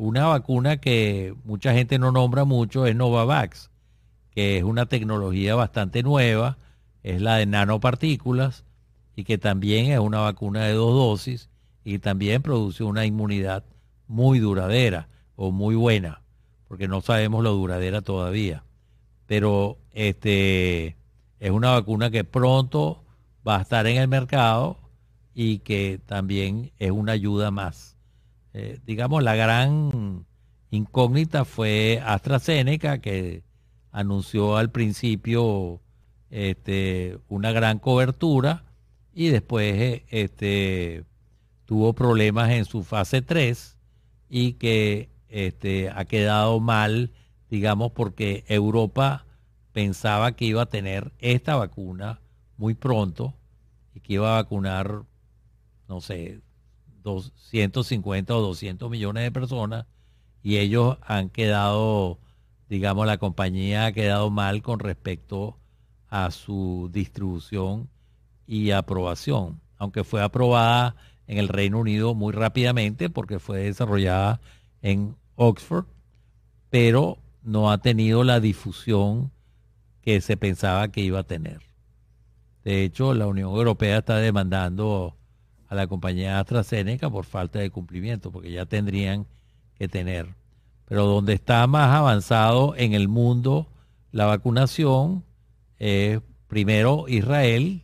Una 0.00 0.26
vacuna 0.26 0.76
que 0.76 1.34
mucha 1.42 1.72
gente 1.72 1.98
no 1.98 2.12
nombra 2.12 2.44
mucho 2.44 2.86
es 2.86 2.94
Novavax, 2.94 3.68
que 4.30 4.56
es 4.56 4.62
una 4.62 4.86
tecnología 4.86 5.56
bastante 5.56 6.04
nueva, 6.04 6.56
es 7.02 7.20
la 7.20 7.34
de 7.34 7.46
nanopartículas 7.46 8.64
y 9.16 9.24
que 9.24 9.38
también 9.38 9.90
es 9.90 9.98
una 9.98 10.20
vacuna 10.20 10.66
de 10.66 10.74
dos 10.74 10.94
dosis 10.94 11.50
y 11.82 11.98
también 11.98 12.42
produce 12.42 12.84
una 12.84 13.06
inmunidad 13.06 13.64
muy 14.06 14.38
duradera 14.38 15.08
o 15.34 15.50
muy 15.50 15.74
buena, 15.74 16.22
porque 16.68 16.86
no 16.86 17.00
sabemos 17.00 17.42
lo 17.42 17.54
duradera 17.54 18.00
todavía. 18.00 18.62
Pero 19.26 19.78
este 19.90 20.96
es 21.40 21.50
una 21.50 21.72
vacuna 21.72 22.12
que 22.12 22.22
pronto 22.22 23.02
va 23.46 23.56
a 23.56 23.62
estar 23.62 23.84
en 23.88 23.96
el 23.96 24.06
mercado 24.06 24.78
y 25.34 25.58
que 25.58 25.98
también 26.06 26.70
es 26.78 26.92
una 26.92 27.10
ayuda 27.10 27.50
más. 27.50 27.97
Eh, 28.54 28.80
digamos, 28.86 29.22
la 29.22 29.36
gran 29.36 30.26
incógnita 30.70 31.44
fue 31.44 32.02
AstraZeneca, 32.04 32.98
que 32.98 33.42
anunció 33.90 34.56
al 34.56 34.70
principio 34.70 35.80
este, 36.30 37.18
una 37.28 37.52
gran 37.52 37.78
cobertura 37.78 38.64
y 39.14 39.28
después 39.28 39.74
eh, 39.74 40.04
este, 40.08 41.04
tuvo 41.64 41.92
problemas 41.94 42.50
en 42.50 42.64
su 42.64 42.84
fase 42.84 43.22
3 43.22 43.76
y 44.28 44.54
que 44.54 45.10
este, 45.28 45.90
ha 45.90 46.04
quedado 46.04 46.60
mal, 46.60 47.12
digamos, 47.50 47.92
porque 47.92 48.44
Europa 48.48 49.26
pensaba 49.72 50.32
que 50.32 50.44
iba 50.44 50.62
a 50.62 50.66
tener 50.66 51.12
esta 51.18 51.56
vacuna 51.56 52.20
muy 52.56 52.74
pronto 52.74 53.34
y 53.94 54.00
que 54.00 54.14
iba 54.14 54.30
a 54.32 54.42
vacunar, 54.42 55.02
no 55.88 56.00
sé, 56.00 56.40
250 57.14 58.36
o 58.36 58.40
200 58.40 58.90
millones 58.90 59.24
de 59.24 59.32
personas 59.32 59.86
y 60.42 60.58
ellos 60.58 60.98
han 61.02 61.30
quedado, 61.30 62.18
digamos, 62.68 63.06
la 63.06 63.18
compañía 63.18 63.86
ha 63.86 63.92
quedado 63.92 64.30
mal 64.30 64.62
con 64.62 64.78
respecto 64.78 65.58
a 66.08 66.30
su 66.30 66.88
distribución 66.92 67.88
y 68.46 68.70
aprobación, 68.70 69.60
aunque 69.76 70.04
fue 70.04 70.22
aprobada 70.22 70.96
en 71.26 71.38
el 71.38 71.48
Reino 71.48 71.80
Unido 71.80 72.14
muy 72.14 72.32
rápidamente 72.32 73.10
porque 73.10 73.38
fue 73.38 73.58
desarrollada 73.58 74.40
en 74.80 75.16
Oxford, 75.36 75.84
pero 76.70 77.18
no 77.42 77.70
ha 77.70 77.78
tenido 77.78 78.24
la 78.24 78.40
difusión 78.40 79.30
que 80.00 80.20
se 80.22 80.36
pensaba 80.36 80.88
que 80.88 81.02
iba 81.02 81.18
a 81.20 81.24
tener. 81.24 81.60
De 82.64 82.84
hecho, 82.84 83.12
la 83.12 83.26
Unión 83.26 83.50
Europea 83.50 83.98
está 83.98 84.16
demandando 84.16 85.17
a 85.68 85.74
la 85.74 85.86
compañía 85.86 86.40
AstraZeneca 86.40 87.10
por 87.10 87.24
falta 87.24 87.58
de 87.58 87.70
cumplimiento, 87.70 88.30
porque 88.30 88.50
ya 88.50 88.66
tendrían 88.66 89.26
que 89.78 89.88
tener. 89.88 90.34
Pero 90.86 91.06
donde 91.06 91.34
está 91.34 91.66
más 91.66 91.94
avanzado 91.94 92.74
en 92.76 92.94
el 92.94 93.08
mundo 93.08 93.68
la 94.10 94.26
vacunación 94.26 95.24
es 95.78 96.20
primero 96.46 97.04
Israel, 97.08 97.82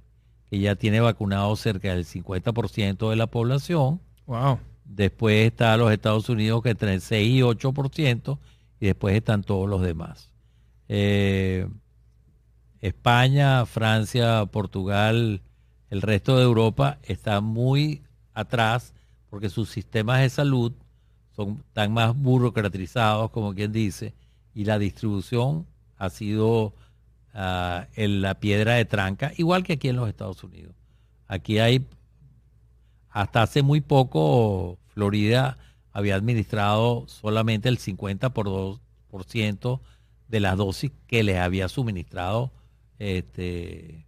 que 0.48 0.58
ya 0.58 0.74
tiene 0.74 1.00
vacunado 1.00 1.54
cerca 1.56 1.94
del 1.94 2.04
50% 2.04 3.10
de 3.10 3.16
la 3.16 3.26
población. 3.26 4.00
Wow. 4.26 4.58
Después 4.84 5.46
está 5.46 5.76
los 5.76 5.92
Estados 5.92 6.28
Unidos 6.28 6.62
que 6.62 6.70
entre 6.70 6.94
el 6.94 7.00
6 7.00 7.28
y 7.28 7.40
8% 7.40 8.38
y 8.80 8.86
después 8.86 9.14
están 9.14 9.42
todos 9.42 9.68
los 9.68 9.82
demás. 9.82 10.30
Eh, 10.88 11.68
España, 12.80 13.64
Francia, 13.66 14.44
Portugal, 14.46 15.40
el 15.94 16.02
resto 16.02 16.36
de 16.36 16.44
Europa 16.44 16.98
está 17.02 17.40
muy 17.40 18.02
atrás 18.32 18.94
porque 19.30 19.48
sus 19.48 19.70
sistemas 19.70 20.20
de 20.20 20.30
salud 20.30 20.72
son 21.34 21.64
tan 21.72 21.92
más 21.92 22.16
burocratizados, 22.16 23.30
como 23.30 23.54
quien 23.54 23.72
dice, 23.72 24.14
y 24.54 24.64
la 24.64 24.78
distribución 24.78 25.66
ha 25.96 26.10
sido 26.10 26.74
Ah, 27.36 27.88
en 27.96 28.22
la 28.22 28.38
piedra 28.38 28.74
de 28.74 28.84
tranca, 28.84 29.32
igual 29.36 29.64
que 29.64 29.72
aquí 29.72 29.88
en 29.88 29.96
los 29.96 30.08
Estados 30.08 30.44
Unidos. 30.44 30.72
Aquí 31.26 31.58
hay, 31.58 31.84
hasta 33.10 33.42
hace 33.42 33.62
muy 33.62 33.80
poco, 33.80 34.78
Florida 34.86 35.58
había 35.90 36.14
administrado 36.14 37.08
solamente 37.08 37.68
el 37.68 37.78
50% 37.78 39.80
de 40.28 40.40
las 40.40 40.56
dosis 40.56 40.92
que 41.08 41.24
les 41.24 41.38
había 41.38 41.68
suministrado 41.68 42.52
este, 43.00 44.06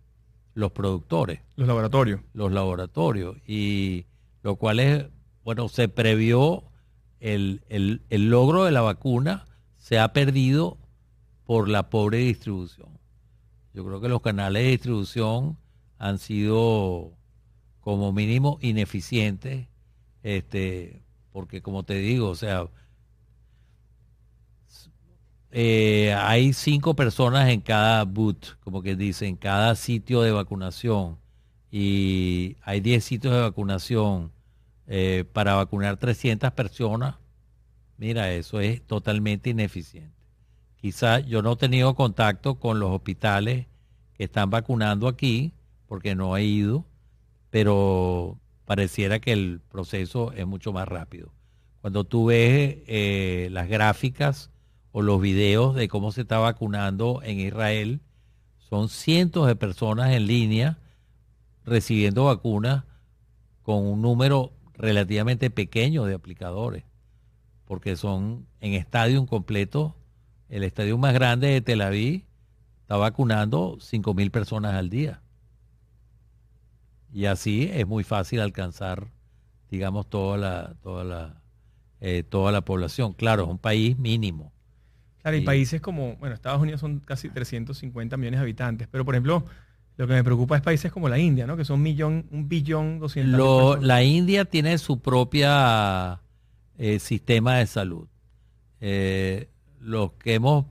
los 0.56 0.72
productores. 0.72 1.40
Los 1.54 1.68
laboratorios. 1.68 2.20
Los 2.32 2.50
laboratorios. 2.50 3.36
Y 3.46 4.06
lo 4.42 4.56
cual 4.56 4.80
es, 4.80 5.04
bueno, 5.44 5.68
se 5.68 5.88
previó 5.88 6.64
el, 7.20 7.62
el, 7.68 8.02
el 8.08 8.30
logro 8.30 8.64
de 8.64 8.72
la 8.72 8.80
vacuna, 8.80 9.44
se 9.76 9.98
ha 9.98 10.14
perdido 10.14 10.78
por 11.44 11.68
la 11.68 11.90
pobre 11.90 12.18
distribución. 12.18 12.88
Yo 13.74 13.84
creo 13.84 14.00
que 14.00 14.08
los 14.08 14.22
canales 14.22 14.62
de 14.62 14.70
distribución 14.70 15.58
han 15.98 16.18
sido 16.18 17.12
como 17.80 18.12
mínimo 18.12 18.58
ineficientes, 18.62 19.68
este, 20.22 21.02
porque 21.32 21.60
como 21.60 21.82
te 21.82 21.96
digo, 21.96 22.30
o 22.30 22.34
sea, 22.34 22.66
eh, 25.58 26.12
hay 26.12 26.52
cinco 26.52 26.94
personas 26.94 27.48
en 27.48 27.62
cada 27.62 28.04
boot, 28.04 28.58
como 28.60 28.82
que 28.82 28.94
dice, 28.94 29.26
en 29.26 29.36
cada 29.36 29.74
sitio 29.74 30.20
de 30.20 30.30
vacunación, 30.30 31.16
y 31.70 32.58
hay 32.60 32.80
10 32.80 33.02
sitios 33.02 33.32
de 33.32 33.40
vacunación 33.40 34.32
eh, 34.86 35.24
para 35.32 35.54
vacunar 35.54 35.96
300 35.96 36.52
personas. 36.52 37.14
Mira, 37.96 38.30
eso 38.34 38.60
es 38.60 38.82
totalmente 38.82 39.48
ineficiente. 39.48 40.12
Quizá 40.76 41.20
yo 41.20 41.40
no 41.40 41.52
he 41.52 41.56
tenido 41.56 41.94
contacto 41.94 42.56
con 42.56 42.78
los 42.78 42.90
hospitales 42.90 43.66
que 44.12 44.24
están 44.24 44.50
vacunando 44.50 45.08
aquí, 45.08 45.54
porque 45.86 46.14
no 46.14 46.36
he 46.36 46.44
ido, 46.44 46.84
pero 47.48 48.38
pareciera 48.66 49.20
que 49.20 49.32
el 49.32 49.62
proceso 49.70 50.32
es 50.32 50.46
mucho 50.46 50.74
más 50.74 50.86
rápido. 50.86 51.32
Cuando 51.80 52.04
tú 52.04 52.26
ves 52.26 52.76
eh, 52.88 53.48
las 53.52 53.68
gráficas 53.68 54.50
o 54.96 55.02
los 55.02 55.20
videos 55.20 55.74
de 55.74 55.88
cómo 55.88 56.10
se 56.10 56.22
está 56.22 56.38
vacunando 56.38 57.20
en 57.22 57.38
Israel, 57.38 58.00
son 58.70 58.88
cientos 58.88 59.46
de 59.46 59.54
personas 59.54 60.14
en 60.14 60.26
línea 60.26 60.78
recibiendo 61.66 62.24
vacunas 62.24 62.84
con 63.62 63.84
un 63.84 64.00
número 64.00 64.54
relativamente 64.72 65.50
pequeño 65.50 66.06
de 66.06 66.14
aplicadores, 66.14 66.84
porque 67.66 67.94
son 67.94 68.46
en 68.60 68.72
estadio 68.72 69.26
completo 69.26 69.96
el 70.48 70.64
estadio 70.64 70.96
más 70.96 71.12
grande 71.12 71.48
de 71.48 71.60
Tel 71.60 71.82
Aviv 71.82 72.24
está 72.80 72.96
vacunando 72.96 73.76
5 73.78 74.14
mil 74.14 74.30
personas 74.30 74.76
al 74.76 74.88
día. 74.88 75.20
Y 77.12 77.26
así 77.26 77.68
es 77.70 77.86
muy 77.86 78.02
fácil 78.02 78.40
alcanzar, 78.40 79.12
digamos, 79.70 80.08
toda 80.08 80.38
la, 80.38 80.74
toda 80.82 81.04
la, 81.04 81.42
eh, 82.00 82.22
toda 82.22 82.50
la 82.50 82.62
población. 82.62 83.12
Claro, 83.12 83.42
es 83.42 83.50
un 83.50 83.58
país 83.58 83.98
mínimo. 83.98 84.55
Claro, 85.26 85.38
y 85.38 85.40
países 85.40 85.80
como, 85.80 86.14
bueno, 86.18 86.36
Estados 86.36 86.62
Unidos 86.62 86.80
son 86.80 87.00
casi 87.00 87.28
350 87.28 88.16
millones 88.16 88.38
de 88.38 88.42
habitantes, 88.42 88.86
pero 88.88 89.04
por 89.04 89.16
ejemplo, 89.16 89.44
lo 89.96 90.06
que 90.06 90.12
me 90.12 90.22
preocupa 90.22 90.54
es 90.54 90.62
países 90.62 90.92
como 90.92 91.08
la 91.08 91.18
India, 91.18 91.48
¿no? 91.48 91.56
Que 91.56 91.64
son 91.64 91.82
millón, 91.82 92.26
un 92.30 92.48
billón 92.48 93.00
doscientos. 93.00 93.36
Lo, 93.36 93.76
la 93.76 94.04
India 94.04 94.44
tiene 94.44 94.78
su 94.78 95.00
propia 95.00 96.20
eh, 96.78 97.00
sistema 97.00 97.56
de 97.56 97.66
salud. 97.66 98.06
Eh, 98.80 99.48
los 99.80 100.12
que 100.12 100.34
hemos 100.34 100.66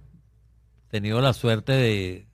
tenido 0.87 1.19
la 1.19 1.33
suerte 1.33 1.73
de 1.73 2.25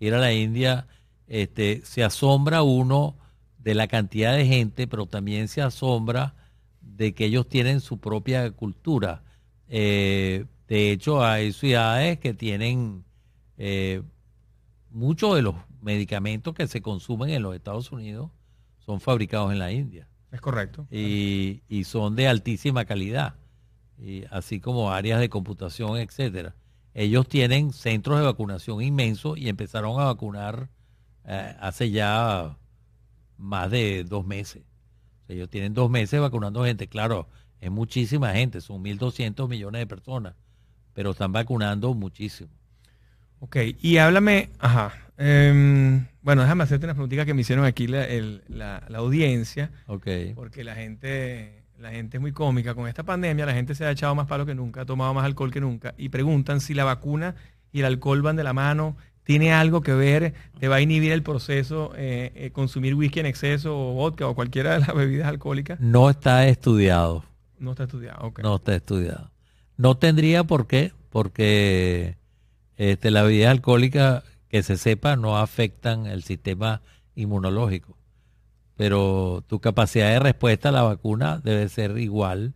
ir 0.00 0.12
a 0.12 0.18
la 0.18 0.34
India, 0.34 0.86
este, 1.28 1.80
se 1.86 2.04
asombra 2.04 2.60
uno 2.60 3.16
de 3.56 3.74
la 3.74 3.88
cantidad 3.88 4.36
de 4.36 4.44
gente, 4.44 4.86
pero 4.86 5.06
también 5.06 5.48
se 5.48 5.62
asombra 5.62 6.34
de 6.82 7.14
que 7.14 7.24
ellos 7.24 7.48
tienen 7.48 7.80
su 7.80 8.00
propia 8.00 8.50
cultura. 8.50 9.22
Eh, 9.70 10.44
de 10.70 10.92
hecho, 10.92 11.24
hay 11.24 11.52
ciudades 11.52 12.20
que 12.20 12.32
tienen 12.32 13.04
eh, 13.58 14.02
muchos 14.88 15.34
de 15.34 15.42
los 15.42 15.56
medicamentos 15.82 16.54
que 16.54 16.68
se 16.68 16.80
consumen 16.80 17.30
en 17.30 17.42
los 17.42 17.56
Estados 17.56 17.90
Unidos 17.90 18.30
son 18.78 19.00
fabricados 19.00 19.50
en 19.50 19.58
la 19.58 19.72
India. 19.72 20.06
Es 20.30 20.40
correcto. 20.40 20.86
y, 20.88 21.64
y 21.68 21.82
son 21.82 22.14
de 22.14 22.28
altísima 22.28 22.84
calidad, 22.84 23.34
y 23.98 24.22
así 24.30 24.60
como 24.60 24.92
áreas 24.92 25.18
de 25.18 25.28
computación, 25.28 25.96
etcétera. 25.96 26.54
Ellos 26.94 27.26
tienen 27.26 27.72
centros 27.72 28.20
de 28.20 28.24
vacunación 28.24 28.80
inmensos 28.80 29.38
y 29.38 29.48
empezaron 29.48 30.00
a 30.00 30.04
vacunar 30.04 30.70
eh, 31.24 31.56
hace 31.58 31.90
ya 31.90 32.56
más 33.36 33.72
de 33.72 34.04
dos 34.04 34.24
meses. 34.24 34.62
O 35.24 35.26
sea, 35.26 35.34
ellos 35.34 35.50
tienen 35.50 35.74
dos 35.74 35.90
meses 35.90 36.20
vacunando 36.20 36.64
gente. 36.64 36.86
Claro, 36.86 37.26
es 37.60 37.72
muchísima 37.72 38.32
gente, 38.34 38.60
son 38.60 38.84
1.200 38.84 39.48
millones 39.48 39.80
de 39.80 39.86
personas, 39.88 40.36
pero 40.94 41.10
están 41.10 41.32
vacunando 41.32 41.94
muchísimo. 41.94 42.50
Ok, 43.40 43.56
y 43.80 43.96
háblame, 43.98 44.50
ajá. 44.58 44.92
em, 45.16 46.06
bueno, 46.22 46.42
déjame 46.42 46.64
hacerte 46.64 46.86
una 46.86 46.94
preguntita 46.94 47.24
que 47.24 47.34
me 47.34 47.40
hicieron 47.42 47.64
aquí 47.64 47.86
la, 47.86 48.04
el- 48.06 48.42
la- 48.48 48.82
la 48.88 48.98
audiencia, 48.98 49.70
Ok. 49.86 50.06
porque 50.34 50.62
la 50.64 50.74
gente, 50.74 51.62
la 51.78 51.90
gente 51.90 52.16
es 52.18 52.20
muy 52.20 52.32
cómica. 52.32 52.74
Con 52.74 52.86
esta 52.88 53.02
pandemia 53.02 53.46
la 53.46 53.54
gente 53.54 53.74
se 53.74 53.84
ha 53.84 53.90
echado 53.90 54.14
más 54.14 54.26
palo 54.26 54.44
que 54.46 54.54
nunca, 54.54 54.82
ha 54.82 54.86
tomado 54.86 55.14
más 55.14 55.24
alcohol 55.24 55.50
que 55.50 55.60
nunca, 55.60 55.94
y 55.96 56.08
preguntan 56.10 56.60
si 56.60 56.74
la 56.74 56.84
vacuna 56.84 57.34
y 57.72 57.80
el 57.80 57.86
alcohol 57.86 58.20
van 58.22 58.36
de 58.36 58.44
la 58.44 58.52
mano, 58.52 58.96
¿tiene 59.24 59.52
algo 59.52 59.80
que 59.80 59.92
ver? 59.94 60.34
¿Te 60.58 60.68
va 60.68 60.76
a 60.76 60.80
inhibir 60.82 61.12
el 61.12 61.22
proceso 61.22 61.92
eh, 61.96 62.32
eh, 62.34 62.50
consumir 62.50 62.94
whisky 62.94 63.20
en 63.20 63.26
exceso 63.26 63.74
o 63.78 63.94
vodka 63.94 64.26
o 64.26 64.34
cualquiera 64.34 64.72
de 64.74 64.80
las 64.80 64.94
bebidas 64.94 65.28
alcohólicas? 65.28 65.80
No 65.80 66.10
está 66.10 66.46
estudiado. 66.46 67.24
No 67.58 67.70
está 67.72 67.84
estudiado, 67.84 68.26
ok. 68.26 68.40
No 68.40 68.56
está 68.56 68.74
estudiado. 68.74 69.30
No 69.80 69.96
tendría 69.96 70.44
por 70.44 70.66
qué, 70.66 70.92
porque 71.08 72.18
este, 72.76 73.10
las 73.10 73.24
bebidas 73.24 73.50
alcohólicas, 73.50 74.24
que 74.50 74.62
se 74.62 74.76
sepa, 74.76 75.16
no 75.16 75.38
afectan 75.38 76.04
el 76.04 76.22
sistema 76.22 76.82
inmunológico. 77.14 77.96
Pero 78.76 79.42
tu 79.46 79.58
capacidad 79.58 80.10
de 80.10 80.18
respuesta 80.18 80.68
a 80.68 80.72
la 80.72 80.82
vacuna 80.82 81.40
debe 81.42 81.66
ser 81.70 81.96
igual, 81.96 82.52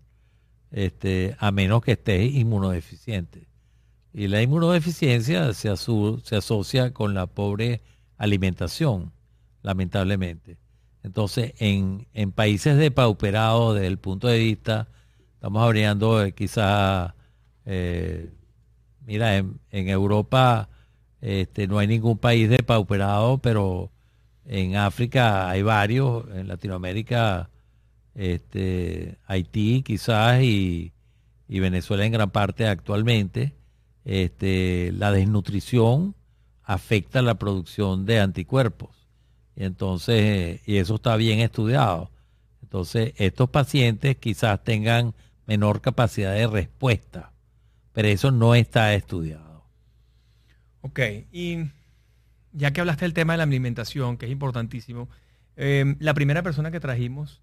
este, 0.70 1.34
a 1.38 1.50
menos 1.50 1.80
que 1.80 1.92
estés 1.92 2.30
inmunodeficiente. 2.30 3.48
Y 4.12 4.28
la 4.28 4.42
inmunodeficiencia 4.42 5.50
se, 5.54 5.70
asocia 5.70 6.92
con 6.92 7.14
la 7.14 7.26
pobre 7.26 7.80
alimentación, 8.18 9.12
lamentablemente. 9.62 10.58
Entonces, 11.02 11.54
en, 11.56 12.06
países 12.32 12.76
depauperados 12.76 13.76
desde 13.76 13.86
el 13.86 13.96
punto 13.96 14.28
de 14.28 14.40
vista, 14.40 14.88
estamos 15.36 15.62
hablando 15.62 16.22
quizás, 16.34 17.13
eh, 17.66 18.30
mira, 19.06 19.36
en, 19.36 19.58
Europa 19.70 20.68
este, 21.20 21.66
no 21.66 21.78
hay 21.78 21.86
ningún 21.86 22.18
país 22.18 22.48
depauperado, 22.48 23.38
pero 23.38 23.90
en 24.44 24.76
África 24.76 25.48
hay 25.48 25.62
varios, 25.62 26.26
en 26.34 26.48
Latinoamérica, 26.48 27.50
este, 28.14 29.18
Haití 29.26 29.82
quizás 29.82 30.42
y, 30.42 30.92
Venezuela 31.48 32.04
en 32.04 32.12
gran 32.12 32.30
parte 32.30 32.66
actualmente, 32.66 33.54
este, 34.04 34.90
la 34.92 35.12
desnutrición 35.12 36.16
afecta 36.64 37.22
la 37.22 37.36
producción 37.36 38.06
de 38.06 38.20
anticuerpos. 38.20 38.90
Entonces, 39.54 40.60
y 40.66 40.78
eso 40.78 40.96
está 40.96 41.16
bien 41.16 41.38
estudiado. 41.38 42.10
Entonces, 42.62 43.12
estos 43.18 43.50
pacientes 43.50 44.16
quizás 44.16 44.64
tengan 44.64 45.14
menor 45.46 45.80
capacidad 45.80 46.34
de 46.34 46.48
respuesta, 46.48 47.33
pero 47.94 48.08
eso 48.08 48.30
no 48.30 48.54
está 48.54 48.92
estudiado. 48.92 49.64
Ok, 50.82 51.00
y 51.32 51.70
ya 52.52 52.72
que 52.72 52.80
hablaste 52.82 53.06
del 53.06 53.14
tema 53.14 53.32
de 53.32 53.38
la 53.38 53.44
alimentación, 53.44 54.18
que 54.18 54.26
es 54.26 54.32
importantísimo, 54.32 55.08
eh, 55.56 55.96
la 56.00 56.12
primera 56.12 56.42
persona 56.42 56.70
que 56.70 56.80
trajimos 56.80 57.40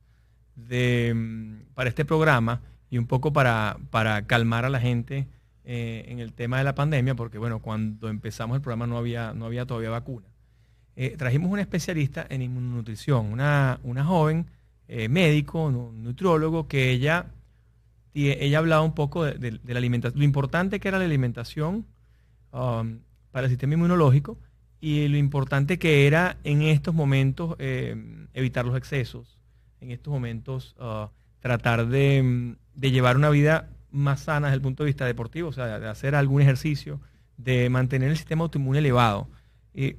de, 0.56 1.14
mm, 1.16 1.74
para 1.74 1.90
este 1.90 2.06
programa 2.06 2.62
y 2.92 2.98
un 3.00 3.08
poco 3.08 3.34
para, 3.34 3.78
para 3.90 4.28
calmar 4.28 4.66
a 4.66 4.70
la 4.70 4.80
gente 4.80 5.28
eh, 5.64 6.06
en 6.08 6.20
el 6.20 6.34
tema 6.34 6.58
de 6.60 6.66
la 6.66 6.76
pandemia, 6.76 7.16
porque 7.16 7.38
bueno, 7.40 7.60
cuando 7.60 8.10
empezamos 8.10 8.56
el 8.56 8.62
programa 8.62 8.86
no 8.88 8.98
había, 8.98 9.34
no 9.34 9.46
había 9.46 9.66
todavía 9.66 9.90
vacuna. 9.90 10.28
Eh, 10.96 11.16
trajimos 11.18 11.50
una 11.52 11.62
especialista 11.62 12.26
en 12.30 12.42
inmunonutrición, 12.42 13.28
una, 13.32 13.80
una 13.84 14.04
joven 14.04 14.46
eh, 14.88 15.08
médico, 15.08 15.72
nu- 15.72 15.94
nutriólogo, 15.94 16.68
que 16.68 16.92
ella, 16.92 17.28
tie- 18.14 18.38
ella 18.40 18.60
hablaba 18.60 18.82
un 18.82 18.94
poco 18.94 19.26
de, 19.26 19.60
la 19.66 19.78
alimentación, 19.78 20.20
lo 20.20 20.26
importante 20.26 20.80
que 20.80 20.88
era 20.88 21.00
la 21.00 21.06
alimentación 21.06 21.86
um, 22.52 23.00
para 23.32 23.46
el 23.46 23.50
sistema 23.50 23.74
inmunológico 23.74 24.38
y 24.82 25.08
lo 25.08 25.18
importante 25.18 25.78
que 25.78 26.08
era 26.08 26.38
en 26.44 26.64
estos 26.64 26.94
momentos 26.94 27.56
eh, 27.60 27.96
evitar 28.34 28.66
los 28.66 28.76
excesos, 28.76 29.40
en 29.80 29.92
estos 29.92 30.12
momentos 30.12 30.76
ah, 30.80 31.12
tratar 31.40 31.88
de, 31.88 32.56
llevar 32.80 33.16
una 33.16 33.30
vida 33.30 33.70
más 33.92 34.22
sana 34.22 34.48
desde 34.48 34.56
el 34.56 34.62
punto 34.62 34.84
de 34.84 34.88
vista 34.88 35.06
deportivo, 35.06 35.50
o 35.50 35.54
sea, 35.54 35.80
de 35.80 35.88
hacer 35.88 36.16
algún 36.16 36.42
ejercicio, 36.42 37.00
de 37.38 37.70
mantener 37.70 38.10
el 38.10 38.18
sistema 38.18 38.44
autoinmune 38.44 38.80
elevado. 38.80 39.30
Eh, 39.74 39.98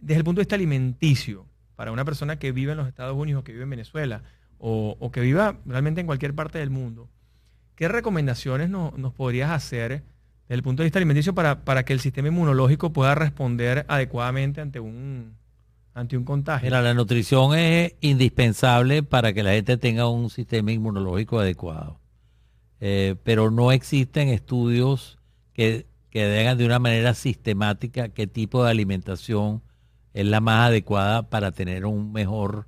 desde 0.00 0.18
el 0.18 0.24
punto 0.24 0.40
de 0.40 0.42
vista 0.42 0.54
alimenticio, 0.54 1.46
para 1.74 1.92
una 1.92 2.04
persona 2.04 2.38
que 2.38 2.52
vive 2.52 2.72
en 2.72 2.78
los 2.78 2.88
Estados 2.88 3.16
Unidos, 3.16 3.42
que 3.42 3.52
vive 3.52 3.64
en 3.64 3.70
Venezuela, 3.70 4.22
o, 4.58 4.96
o 5.00 5.10
que 5.10 5.20
viva 5.20 5.58
realmente 5.66 6.00
en 6.00 6.06
cualquier 6.06 6.34
parte 6.34 6.58
del 6.58 6.70
mundo, 6.70 7.08
¿qué 7.76 7.88
recomendaciones 7.88 8.68
no- 8.68 8.92
nos 8.96 9.12
podrías 9.14 9.50
hacer 9.52 10.02
desde 10.48 10.54
el 10.54 10.62
punto 10.62 10.82
de 10.82 10.86
vista 10.86 10.98
alimenticio 10.98 11.34
para, 11.34 11.64
para 11.64 11.84
que 11.84 11.92
el 11.92 12.00
sistema 12.00 12.28
inmunológico 12.28 12.92
pueda 12.92 13.14
responder 13.14 13.84
adecuadamente 13.88 14.60
ante 14.60 14.80
un, 14.80 15.34
ante 15.94 16.16
un 16.16 16.24
contagio? 16.24 16.66
Mira, 16.66 16.82
la 16.82 16.94
nutrición 16.94 17.54
es 17.56 17.94
indispensable 18.00 19.02
para 19.02 19.32
que 19.32 19.42
la 19.42 19.52
gente 19.52 19.76
tenga 19.76 20.08
un 20.08 20.30
sistema 20.30 20.72
inmunológico 20.72 21.38
adecuado. 21.38 22.00
Eh, 22.80 23.16
pero 23.24 23.50
no 23.50 23.72
existen 23.72 24.28
estudios 24.28 25.18
que, 25.54 25.86
que 26.10 26.28
digan 26.30 26.58
de 26.58 26.66
una 26.66 26.78
manera 26.78 27.14
sistemática 27.14 28.10
qué 28.10 28.26
tipo 28.26 28.64
de 28.64 28.70
alimentación 28.70 29.62
es 30.12 30.26
la 30.26 30.40
más 30.40 30.68
adecuada 30.68 31.28
para 31.28 31.52
tener 31.52 31.86
un 31.86 32.12
mejor 32.12 32.66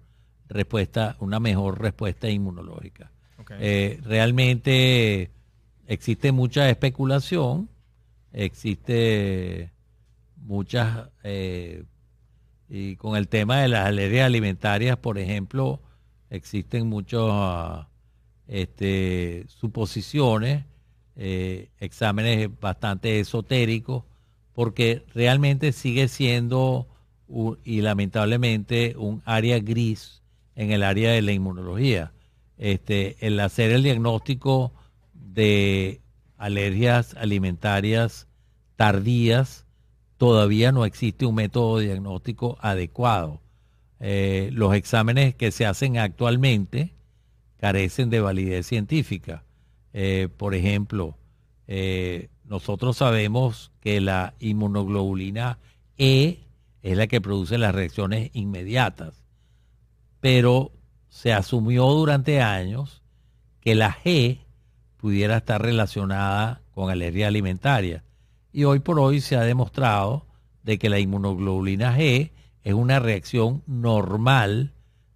respuesta, 0.48 1.16
una 1.20 1.40
mejor 1.40 1.80
respuesta 1.80 2.28
inmunológica. 2.30 3.10
Eh, 3.58 4.00
realmente 4.04 5.30
existe 5.86 6.32
mucha 6.32 6.68
especulación, 6.68 7.68
existe 8.32 9.72
muchas, 10.36 11.08
eh, 11.22 11.84
y 12.68 12.96
con 12.96 13.16
el 13.16 13.28
tema 13.28 13.60
de 13.60 13.68
las 13.68 13.86
alergias 13.86 14.26
alimentarias, 14.26 14.96
por 14.98 15.18
ejemplo, 15.18 15.80
existen 16.30 16.88
muchos 16.88 17.30
ah, 17.32 17.88
este, 18.46 19.44
suposiciones, 19.48 20.64
eh, 21.16 21.70
exámenes 21.80 22.48
bastante 22.60 23.20
esotéricos, 23.20 24.04
porque 24.52 25.04
realmente 25.14 25.72
sigue 25.72 26.08
siendo 26.08 26.88
y 27.64 27.82
lamentablemente 27.82 28.94
un 28.96 29.22
área 29.24 29.58
gris 29.58 30.22
en 30.56 30.72
el 30.72 30.82
área 30.82 31.12
de 31.12 31.22
la 31.22 31.32
inmunología. 31.32 32.12
Este, 32.58 33.16
el 33.26 33.38
hacer 33.40 33.70
el 33.70 33.82
diagnóstico 33.82 34.72
de 35.14 36.00
alergias 36.36 37.14
alimentarias 37.14 38.28
tardías, 38.76 39.66
todavía 40.18 40.72
no 40.72 40.84
existe 40.84 41.26
un 41.26 41.36
método 41.36 41.78
diagnóstico 41.78 42.58
adecuado. 42.60 43.40
Eh, 44.00 44.50
los 44.52 44.74
exámenes 44.74 45.34
que 45.34 45.50
se 45.50 45.66
hacen 45.66 45.98
actualmente 45.98 46.94
carecen 47.58 48.10
de 48.10 48.20
validez 48.20 48.66
científica. 48.66 49.44
Eh, 49.92 50.28
por 50.36 50.54
ejemplo, 50.54 51.16
eh, 51.66 52.28
nosotros 52.44 52.96
sabemos 52.96 53.72
que 53.80 54.00
la 54.00 54.34
inmunoglobulina 54.38 55.58
E 55.96 56.38
es 56.82 56.96
la 56.96 57.08
que 57.08 57.20
produce 57.20 57.58
las 57.58 57.74
reacciones 57.74 58.30
inmediatas, 58.32 59.24
pero 60.20 60.70
se 61.08 61.32
asumió 61.32 61.86
durante 61.86 62.40
años 62.40 63.02
que 63.60 63.74
la 63.74 63.94
G 63.94 64.40
pudiera 64.96 65.38
estar 65.38 65.62
relacionada 65.62 66.62
con 66.72 66.90
alergia 66.90 67.28
alimentaria. 67.28 68.04
Y 68.52 68.64
hoy 68.64 68.80
por 68.80 68.98
hoy 68.98 69.20
se 69.20 69.36
ha 69.36 69.42
demostrado 69.42 70.26
de 70.62 70.78
que 70.78 70.88
la 70.88 70.98
inmunoglobulina 70.98 71.96
G 71.96 72.32
es 72.62 72.74
una 72.74 72.98
reacción 72.98 73.62
normal 73.66 74.74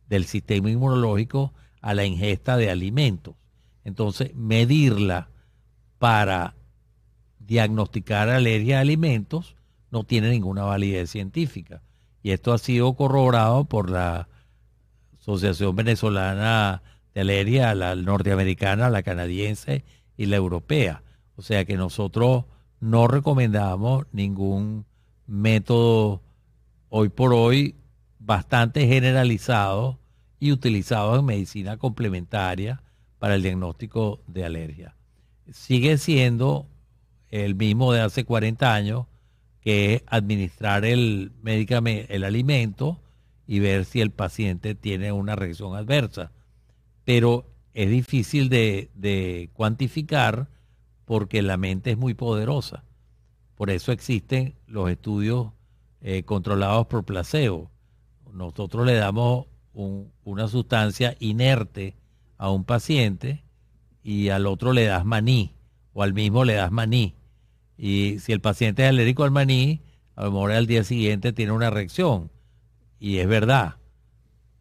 del 0.08 0.24
sistema 0.24 0.70
inmunológico 0.70 1.52
a 1.80 1.94
la 1.94 2.04
ingesta 2.04 2.56
de 2.56 2.70
alimentos. 2.70 3.34
Entonces, 3.84 4.34
medirla 4.34 5.28
para 5.98 6.54
diagnosticar 7.40 8.28
alergia 8.28 8.78
a 8.78 8.80
alimentos 8.82 9.56
no 9.90 10.04
tiene 10.04 10.30
ninguna 10.30 10.62
validez 10.62 11.10
científica. 11.10 11.82
Y 12.22 12.30
esto 12.30 12.52
ha 12.52 12.58
sido 12.58 12.94
corroborado 12.94 13.64
por 13.64 13.90
la 13.90 14.28
Asociación 15.22 15.76
Venezolana 15.76 16.82
de 17.14 17.20
Alergia, 17.20 17.76
la 17.76 17.94
norteamericana, 17.94 18.90
la 18.90 19.04
canadiense 19.04 19.84
y 20.16 20.26
la 20.26 20.34
europea. 20.34 21.04
O 21.36 21.42
sea 21.42 21.64
que 21.64 21.76
nosotros 21.76 22.46
no 22.80 23.06
recomendamos 23.06 24.06
ningún 24.10 24.84
método 25.28 26.22
hoy 26.88 27.08
por 27.08 27.34
hoy 27.34 27.76
bastante 28.18 28.88
generalizado 28.88 30.00
y 30.40 30.50
utilizados 30.50 31.20
en 31.20 31.24
medicina 31.24 31.76
complementaria 31.76 32.82
para 33.20 33.36
el 33.36 33.42
diagnóstico 33.42 34.24
de 34.26 34.44
alergia. 34.44 34.96
Sigue 35.52 35.98
siendo 35.98 36.66
el 37.30 37.54
mismo 37.54 37.92
de 37.92 38.00
hace 38.00 38.24
40 38.24 38.74
años, 38.74 39.06
que 39.60 39.94
es 39.94 40.02
administrar 40.08 40.84
el 40.84 41.30
medicamento, 41.42 42.12
el 42.12 42.24
alimento 42.24 42.98
y 43.46 43.58
ver 43.60 43.84
si 43.84 44.00
el 44.00 44.10
paciente 44.10 44.74
tiene 44.74 45.12
una 45.12 45.36
reacción 45.36 45.74
adversa. 45.74 46.32
Pero 47.04 47.46
es 47.74 47.90
difícil 47.90 48.48
de, 48.48 49.50
cuantificar 49.54 50.48
porque 51.04 51.42
la 51.42 51.56
mente 51.56 51.92
es 51.92 51.98
muy 51.98 52.14
poderosa. 52.14 52.84
Por 53.54 53.70
eso 53.70 53.92
existen 53.92 54.54
los 54.66 54.90
estudios 54.90 55.52
eh, 56.00 56.22
controlados 56.24 56.86
por 56.86 57.04
placebo. 57.04 57.70
Nosotros 58.32 58.86
le 58.86 58.94
damos 58.94 59.46
una 59.74 60.48
sustancia 60.48 61.16
inerte 61.18 61.94
a 62.38 62.50
un 62.50 62.64
paciente 62.64 63.42
y 64.02 64.28
al 64.28 64.46
otro 64.46 64.72
le 64.72 64.84
das 64.84 65.04
maní 65.04 65.54
o 65.92 66.02
al 66.02 66.12
mismo 66.12 66.44
le 66.44 66.54
das 66.54 66.72
maní. 66.72 67.14
Y 67.76 68.18
si 68.20 68.32
el 68.32 68.40
paciente 68.40 68.82
es 68.82 68.88
alérgico 68.88 69.24
al 69.24 69.30
maní, 69.30 69.80
a 70.14 70.24
lo 70.24 70.32
mejor 70.32 70.52
al 70.52 70.66
día 70.66 70.84
siguiente 70.84 71.32
tiene 71.32 71.52
una 71.52 71.70
reacción. 71.70 72.30
Y 73.02 73.18
es 73.18 73.26
verdad. 73.26 73.78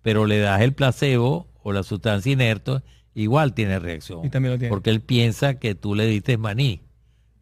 Pero 0.01 0.25
le 0.25 0.39
das 0.39 0.61
el 0.61 0.73
placebo 0.73 1.47
o 1.61 1.73
la 1.73 1.83
sustancia 1.83 2.31
inerte, 2.31 2.81
igual 3.13 3.53
tiene 3.53 3.77
reacción. 3.77 4.25
Y 4.25 4.31
también 4.31 4.53
lo 4.53 4.57
tiene. 4.57 4.71
Porque 4.71 4.89
él 4.89 4.99
piensa 5.01 5.59
que 5.59 5.75
tú 5.75 5.93
le 5.93 6.07
diste 6.07 6.39
maní. 6.39 6.81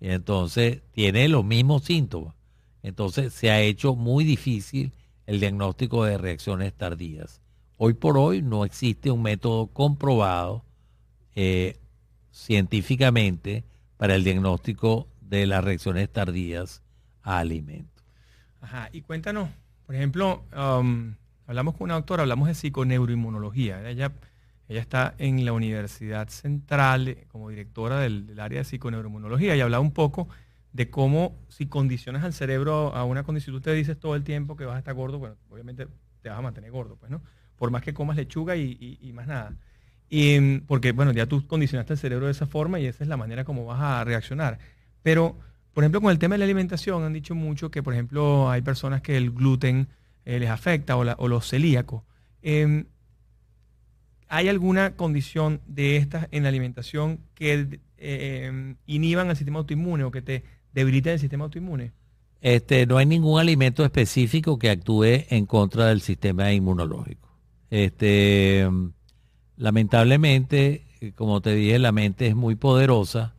Y 0.01 0.09
entonces 0.09 0.81
tiene 0.91 1.29
los 1.29 1.45
mismos 1.45 1.85
síntomas. 1.85 2.35
Entonces 2.83 3.31
se 3.31 3.49
ha 3.49 3.61
hecho 3.61 3.95
muy 3.95 4.25
difícil 4.25 4.91
el 5.25 5.39
diagnóstico 5.39 6.03
de 6.03 6.17
reacciones 6.17 6.73
tardías. 6.73 7.39
Hoy 7.77 7.93
por 7.93 8.17
hoy 8.17 8.41
no 8.41 8.65
existe 8.65 9.09
un 9.09 9.21
método 9.21 9.67
comprobado 9.67 10.65
eh, 11.33 11.77
científicamente 12.29 13.63
para 13.95 14.15
el 14.15 14.25
diagnóstico 14.25 15.07
de 15.21 15.47
las 15.47 15.63
reacciones 15.63 16.11
tardías 16.11 16.83
a 17.23 17.39
alimentos. 17.39 18.03
Ajá, 18.59 18.89
y 18.91 19.01
cuéntanos, 19.01 19.47
por 19.89 19.95
ejemplo, 19.95 20.45
um, 20.55 21.15
hablamos 21.47 21.73
con 21.73 21.85
una 21.85 21.95
doctora, 21.95 22.21
hablamos 22.21 22.47
de 22.47 22.53
psiconeuroinmunología. 22.53 23.89
Ella, 23.89 24.11
ella 24.67 24.81
está 24.81 25.15
en 25.17 25.43
la 25.43 25.51
Universidad 25.51 26.29
Central 26.29 27.07
eh, 27.07 27.25
como 27.27 27.49
directora 27.49 27.99
del, 27.99 28.39
área 28.39 28.59
de 28.59 28.65
psiconeuroinmunología 28.65 29.55
y 29.55 29.61
hablaba 29.61 29.81
un 29.81 29.91
poco 29.91 30.29
de 30.73 30.91
cómo 30.91 31.39
si 31.47 31.65
condicionas 31.65 32.23
al 32.23 32.33
cerebro 32.33 32.93
a 32.93 33.03
una 33.03 33.23
condición, 33.23 33.55
tú 33.55 33.61
te 33.61 33.73
dices 33.73 33.99
todo 33.99 34.15
el 34.15 34.23
tiempo 34.23 34.55
que 34.55 34.65
vas 34.65 34.75
a 34.75 34.77
estar 34.77 34.93
gordo, 34.93 35.17
bueno, 35.17 35.37
obviamente 35.49 35.87
te 36.21 36.29
vas 36.29 36.37
a 36.37 36.41
mantener 36.43 36.69
gordo, 36.69 36.95
pues, 36.95 37.09
¿no? 37.09 37.23
Por 37.55 37.71
más 37.71 37.81
que 37.81 37.95
comas 37.95 38.15
lechuga 38.15 38.57
y, 38.57 39.11
más 39.15 39.25
nada. 39.25 39.55
Y, 40.07 40.59
porque, 40.67 40.91
bueno, 40.91 41.13
ya 41.13 41.25
tú 41.25 41.47
condicionaste 41.47 41.93
el 41.93 41.99
cerebro 41.99 42.27
de 42.27 42.33
esa 42.33 42.45
forma 42.45 42.79
y 42.79 42.85
esa 42.85 43.03
es 43.03 43.07
la 43.07 43.17
manera 43.17 43.43
como 43.43 43.65
vas 43.65 43.81
a 43.81 44.03
reaccionar. 44.03 44.59
Pero, 45.01 45.39
por 45.79 45.85
ejemplo, 45.85 46.01
con 46.01 46.11
el 46.11 46.19
tema 46.19 46.35
de 46.35 46.39
la 46.39 46.43
alimentación, 46.43 47.05
han 47.05 47.13
dicho 47.13 47.35
mucho 47.35 47.71
que, 47.71 47.81
por 47.81 47.93
ejemplo, 47.93 48.49
hay 48.49 48.61
personas 48.61 49.01
que 49.01 49.15
el 49.15 49.31
gluten 49.31 49.87
eh, 50.25 50.37
les 50.37 50.49
afecta 50.49 50.97
o, 50.97 51.27
los 51.29 51.47
celíacos. 51.47 52.03
Em, 52.41 52.87
¿Hay 54.27 54.49
alguna 54.49 54.97
condición 54.97 55.61
de 55.67 55.95
estas 55.95 56.27
en 56.31 56.43
la 56.43 56.49
alimentación 56.49 57.21
que 57.33 57.79
em, 57.97 58.75
inhiban 58.87 59.29
el 59.29 59.37
sistema 59.37 59.59
autoinmune 59.59 60.03
o 60.03 60.11
que 60.11 60.21
te 60.21 60.43
debiliten 60.73 61.13
el 61.13 61.19
sistema 61.19 61.45
autoinmune? 61.45 61.93
Este, 62.41 62.85
no 62.85 62.97
hay 62.97 63.05
ningún 63.05 63.39
alimento 63.39 63.85
específico 63.85 64.59
que 64.59 64.71
actúe 64.71 65.27
en 65.29 65.45
contra 65.45 65.85
del 65.85 66.01
sistema 66.01 66.51
inmunológico. 66.51 67.29
Este, 67.69 68.67
lamentablemente, 69.55 70.83
como 71.15 71.39
te 71.39 71.55
dije, 71.55 71.79
la 71.79 71.93
mente 71.93 72.27
es 72.27 72.35
muy 72.35 72.55
poderosa 72.55 73.38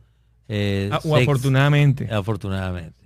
eh, 0.53 0.89
ah, 0.91 0.99
o 1.05 1.15
afortunadamente. 1.15 2.11
Afortunadamente. 2.11 2.99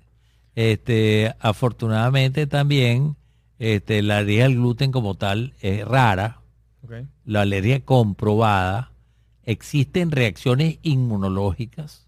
Este, 0.55 1.35
afortunadamente 1.39 2.47
también 2.47 3.17
este, 3.59 4.01
la 4.01 4.17
alergia 4.17 4.45
al 4.45 4.55
gluten 4.55 4.91
como 4.91 5.13
tal 5.13 5.53
es 5.61 5.85
rara. 5.85 6.41
La 7.23 7.41
alergia 7.41 7.81
comprobada. 7.81 8.91
Existen 9.43 10.09
reacciones 10.09 10.79
inmunológicas 10.81 12.07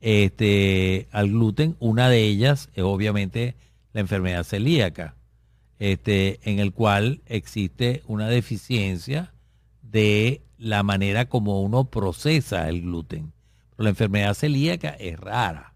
este, 0.00 1.08
al 1.10 1.30
gluten. 1.30 1.74
Una 1.80 2.08
de 2.08 2.22
ellas 2.22 2.68
es 2.74 2.84
obviamente 2.84 3.56
la 3.92 4.00
enfermedad 4.00 4.44
celíaca, 4.44 5.16
este, 5.80 6.38
en 6.44 6.60
el 6.60 6.72
cual 6.72 7.20
existe 7.26 8.04
una 8.06 8.28
deficiencia 8.28 9.34
de 9.82 10.42
la 10.56 10.84
manera 10.84 11.28
como 11.28 11.62
uno 11.62 11.90
procesa 11.90 12.68
el 12.68 12.82
gluten 12.82 13.32
la 13.84 13.90
enfermedad 13.90 14.34
celíaca 14.34 14.90
es 14.90 15.18
rara 15.18 15.74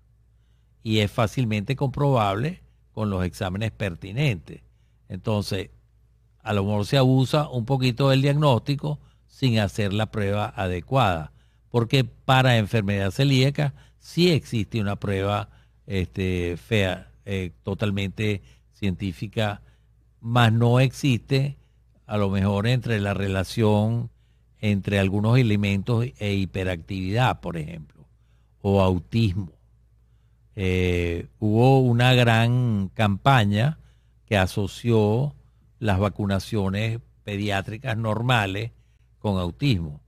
y 0.83 0.99
es 0.99 1.11
fácilmente 1.11 1.77
comprobable 1.77 2.63
con 2.93 3.11
los 3.11 3.25
exámenes 3.25 3.71
pertinentes. 3.71 4.63
Entonces, 5.09 5.71
a 6.43 6.53
lo 6.53 6.65
mejor 6.65 6.87
se 6.87 6.97
abusa 6.97 7.49
un 7.49 7.67
poquito 7.67 8.09
del 8.09 8.23
diagnóstico 8.23 8.99
sin 9.27 9.59
hacer 9.59 9.93
la 9.93 10.11
prueba 10.11 10.53
adecuada, 10.57 11.33
porque 11.71 12.05
para 12.05 12.59
enfermedad 12.59 13.11
celíaca 13.11 13.75
sí 13.99 14.31
existe 14.31 14.81
una 14.81 14.97
prueba 14.97 15.51
este, 15.87 16.57
fea, 16.57 17.11
eh, 17.25 17.53
totalmente 17.63 18.43
científica, 18.73 19.63
más 20.21 20.53
no 20.53 20.81
existe 20.81 21.57
a 22.07 22.17
lo 22.19 22.31
mejor 22.31 22.67
entre 22.67 23.01
la 23.01 23.15
relación 23.15 24.11
entre 24.61 24.99
algunos 24.99 25.39
elementos 25.39 26.07
e 26.19 26.35
hiperactividad, 26.35 27.41
por 27.41 27.57
ejemplo, 27.57 28.07
o 28.61 28.81
autismo. 28.83 29.53
Eh, 30.57 31.29
hubo 31.39 31.81
una 31.81 32.13
gran 32.15 32.89
campaña 32.89 33.79
que 34.27 34.37
asoció 34.37 35.35
las 35.79 35.99
vacunaciones 35.99 37.01
pediátricas 37.25 37.97
normales 37.97 38.73
con 39.19 39.39
autismo 39.39 40.01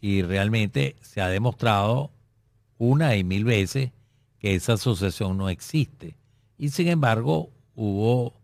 y 0.00 0.22
realmente 0.22 0.96
se 1.00 1.20
ha 1.20 1.28
demostrado 1.28 2.12
una 2.78 3.16
y 3.16 3.24
mil 3.24 3.44
veces 3.44 3.92
que 4.38 4.54
esa 4.54 4.74
asociación 4.74 5.38
no 5.38 5.48
existe. 5.48 6.16
Y 6.58 6.70
sin 6.70 6.88
embargo 6.88 7.50
hubo 7.74 8.34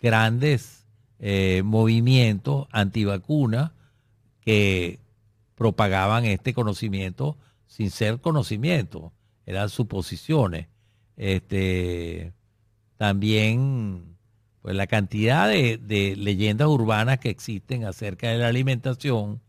grandes 0.00 0.84
eh, 1.18 1.62
movimientos 1.64 2.66
antivacunas 2.70 3.72
que 4.46 5.00
propagaban 5.56 6.24
este 6.24 6.54
conocimiento 6.54 7.36
sin 7.66 7.90
ser 7.90 8.20
conocimiento, 8.20 9.12
eran 9.44 9.68
suposiciones. 9.68 10.68
Este, 11.16 12.32
también 12.96 14.16
pues 14.62 14.76
la 14.76 14.86
cantidad 14.86 15.48
de, 15.48 16.14
leyendas 16.16 16.68
urbanas 16.68 17.18
que 17.18 17.28
existen 17.28 17.84
acerca 17.84 18.28
de 18.28 18.38
la 18.38 18.46
alimentación. 18.46 19.40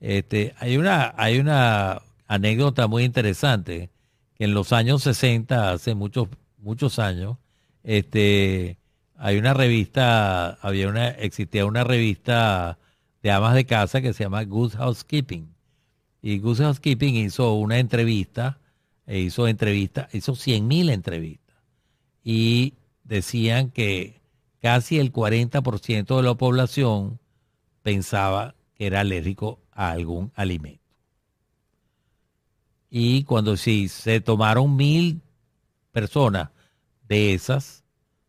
Este, 0.00 0.54
hay 0.58 0.76
una, 0.76 1.14
hay 1.16 1.38
una 1.38 2.02
anécdota 2.26 2.88
muy 2.88 3.04
interesante 3.04 3.90
que 4.34 4.44
en 4.44 4.54
los 4.54 4.72
años 4.72 5.04
60, 5.04 5.72
hace 5.72 5.94
muchos, 5.94 6.28
muchos 6.58 6.98
años, 6.98 7.38
este, 7.84 8.78
hay 9.16 9.38
una 9.38 9.54
revista, 9.54 10.54
había 10.54 10.88
una, 10.88 11.10
existía 11.10 11.64
una 11.64 11.84
revista 11.84 12.78
de 13.22 13.30
amas 13.30 13.54
de 13.54 13.64
casa 13.64 14.00
que 14.00 14.12
se 14.12 14.24
llama 14.24 14.44
Good 14.44 14.74
Housekeeping. 14.74 15.54
Y 16.20 16.38
Good 16.38 16.60
Housekeeping 16.60 17.16
hizo 17.16 17.54
una 17.54 17.78
entrevista, 17.78 18.60
e 19.06 19.20
hizo 19.20 19.48
entrevista, 19.48 20.08
hizo 20.12 20.34
100 20.34 20.66
mil 20.66 20.90
entrevistas. 20.90 21.56
Y 22.24 22.74
decían 23.04 23.70
que 23.70 24.20
casi 24.60 24.98
el 24.98 25.12
40% 25.12 26.16
de 26.16 26.22
la 26.22 26.34
población 26.34 27.18
pensaba 27.82 28.54
que 28.74 28.86
era 28.86 29.00
alérgico 29.00 29.60
a 29.72 29.90
algún 29.90 30.32
alimento. 30.34 30.82
Y 32.90 33.24
cuando 33.24 33.56
si 33.56 33.88
se 33.88 34.20
tomaron 34.20 34.76
mil 34.76 35.22
personas 35.92 36.50
de 37.08 37.34
esas, 37.34 37.84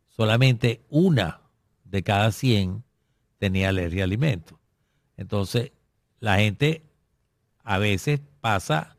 solamente 0.07 0.81
una 0.89 1.41
de 1.83 2.01
cada 2.03 2.31
100 2.31 2.83
tenía 3.37 3.69
alergia 3.69 4.03
a 4.03 4.05
alimentos. 4.05 4.57
Entonces, 5.17 5.71
la 6.19 6.37
gente 6.37 6.83
a 7.63 7.77
veces 7.77 8.21
pasa 8.41 8.95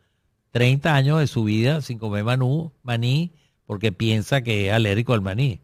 30 0.52 0.94
años 0.94 1.18
de 1.18 1.26
su 1.26 1.44
vida 1.44 1.80
sin 1.80 1.98
comer 1.98 2.24
maní 2.82 3.32
porque 3.66 3.92
piensa 3.92 4.42
que 4.42 4.68
es 4.68 4.72
alérgico 4.72 5.12
al 5.12 5.20
maní. 5.20 5.60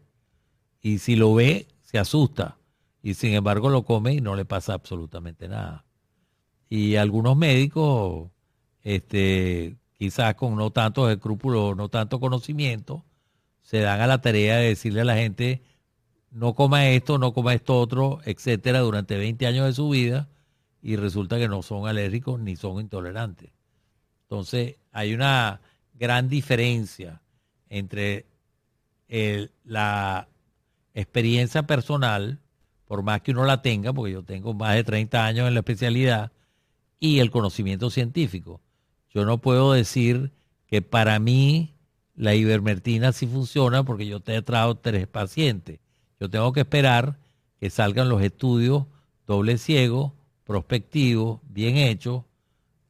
Y 0.81 0.97
si 0.97 1.15
lo 1.15 1.33
ve, 1.33 1.67
se 1.83 1.99
asusta. 1.99 2.57
Y 3.03 3.13
sin 3.13 3.33
embargo 3.33 3.69
lo 3.69 3.83
come 3.83 4.13
y 4.13 4.21
no 4.21 4.35
le 4.35 4.45
pasa 4.45 4.73
absolutamente 4.73 5.47
nada. 5.47 5.85
Y 6.69 6.95
algunos 6.95 7.37
médicos, 7.37 8.29
este, 8.83 9.77
quizás 9.97 10.35
con 10.35 10.55
no 10.55 10.71
tanto 10.71 11.09
escrúpulos, 11.09 11.75
no 11.75 11.89
tanto 11.89 12.19
conocimiento, 12.19 13.03
se 13.61 13.79
dan 13.79 14.01
a 14.01 14.07
la 14.07 14.21
tarea 14.21 14.57
de 14.57 14.69
decirle 14.69 15.01
a 15.01 15.05
la 15.05 15.15
gente, 15.15 15.61
no 16.31 16.53
coma 16.53 16.89
esto, 16.89 17.17
no 17.17 17.33
coma 17.33 17.53
esto 17.53 17.79
otro, 17.79 18.19
etcétera, 18.25 18.79
durante 18.79 19.17
20 19.17 19.45
años 19.47 19.65
de 19.67 19.73
su 19.73 19.89
vida 19.89 20.27
y 20.81 20.95
resulta 20.95 21.37
que 21.37 21.47
no 21.47 21.61
son 21.61 21.87
alérgicos 21.87 22.39
ni 22.39 22.55
son 22.55 22.81
intolerantes. 22.81 23.51
Entonces, 24.23 24.77
hay 24.91 25.13
una 25.13 25.61
gran 25.93 26.29
diferencia 26.29 27.21
entre 27.69 28.25
la 29.63 30.27
experiencia 30.93 31.63
personal, 31.63 32.39
por 32.85 33.03
más 33.03 33.21
que 33.21 33.31
uno 33.31 33.45
la 33.45 33.61
tenga, 33.61 33.93
porque 33.93 34.13
yo 34.13 34.23
tengo 34.23 34.53
más 34.53 34.75
de 34.75 34.83
30 34.83 35.25
años 35.25 35.47
en 35.47 35.53
la 35.53 35.59
especialidad, 35.59 36.31
y 36.99 37.19
el 37.19 37.31
conocimiento 37.31 37.89
científico. 37.89 38.61
Yo 39.09 39.25
no 39.25 39.39
puedo 39.39 39.73
decir 39.73 40.31
que 40.67 40.81
para 40.81 41.19
mí 41.19 41.73
la 42.15 42.35
ivermectina 42.35 43.11
sí 43.11 43.27
funciona 43.27 43.83
porque 43.83 44.05
yo 44.07 44.19
te 44.19 44.35
he 44.35 44.41
traído 44.41 44.75
tres 44.75 45.07
pacientes. 45.07 45.79
Yo 46.19 46.29
tengo 46.29 46.53
que 46.53 46.61
esperar 46.61 47.17
que 47.59 47.69
salgan 47.69 48.07
los 48.07 48.21
estudios 48.21 48.85
doble 49.25 49.57
ciego, 49.57 50.13
prospectivos, 50.43 51.39
bien 51.49 51.77
hechos 51.77 52.23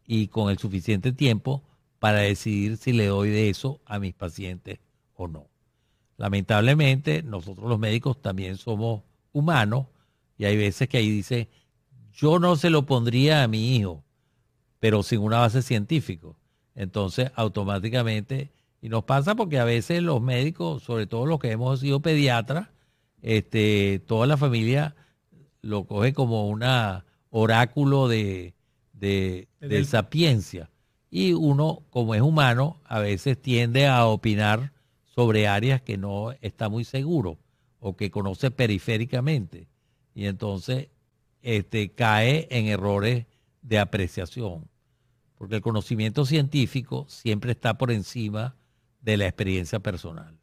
y 0.06 0.28
con 0.28 0.50
el 0.50 0.58
suficiente 0.58 1.12
tiempo 1.12 1.64
para 2.00 2.20
decidir 2.20 2.78
si 2.78 2.94
le 2.94 3.08
doy 3.08 3.30
de 3.30 3.50
eso 3.50 3.80
a 3.86 4.00
mis 4.00 4.14
pacientes 4.14 4.80
o 5.16 5.28
no. 5.28 5.48
Lamentablemente, 6.18 7.24
nosotros 7.24 7.70
los 7.70 7.80
médicos 7.80 8.22
también 8.22 8.58
somos 8.58 9.04
humanos 9.34 9.88
y 10.38 10.46
hay 10.46 10.58
veces 10.58 10.90
que 10.90 10.98
ahí 10.98 11.10
dice, 11.10 11.50
yo 12.14 12.40
no 12.40 12.56
se 12.56 12.70
lo 12.70 12.86
pondría 12.86 13.44
a 13.44 13.48
mi 13.48 13.76
hijo, 13.76 14.04
pero 14.80 15.04
sin 15.04 15.20
una 15.20 15.40
base 15.40 15.62
científica. 15.62 16.28
Entonces, 16.76 17.32
automáticamente, 17.36 18.52
y 18.82 18.90
nos 18.90 19.04
pasa 19.04 19.36
porque 19.36 19.60
a 19.60 19.66
veces 19.66 20.02
los 20.02 20.22
médicos, 20.22 20.84
sobre 20.84 21.06
todo 21.06 21.26
los 21.26 21.40
que 21.40 21.52
hemos 21.52 21.80
sido 21.80 22.02
pediatras, 22.02 22.70
este, 23.22 24.02
toda 24.08 24.26
la 24.26 24.38
familia 24.38 24.96
lo 25.62 25.86
coge 25.86 26.14
como 26.14 26.48
una 26.48 27.06
oráculo 27.32 28.08
de, 28.08 28.54
de, 28.94 29.48
sapiencia. 29.86 30.70
Y 31.10 31.34
uno, 31.34 31.82
como 31.90 32.14
es 32.14 32.22
humano, 32.22 32.80
a 32.86 33.00
veces 33.00 33.42
tiende 33.42 33.88
a 33.88 34.06
opinar 34.06 34.72
sobre 35.06 35.48
áreas 35.48 35.82
que 35.82 35.98
no 35.98 36.34
está 36.42 36.70
muy 36.70 36.84
seguro 36.84 37.38
o 37.80 37.96
que 37.96 38.12
conoce 38.12 38.52
periféricamente. 38.52 39.68
Y 40.14 40.26
entonces 40.26 40.90
este, 41.42 41.90
cae 41.90 42.48
en 42.52 42.68
errores 42.68 43.26
de 43.62 43.80
apreciación. 43.80 44.70
Porque 45.38 45.56
el 45.56 45.62
conocimiento 45.62 46.26
científico 46.26 47.06
siempre 47.10 47.52
está 47.52 47.78
por 47.78 47.92
encima 47.92 48.56
de 49.02 49.18
la 49.18 49.26
experiencia 49.26 49.80
personal. 49.80 50.38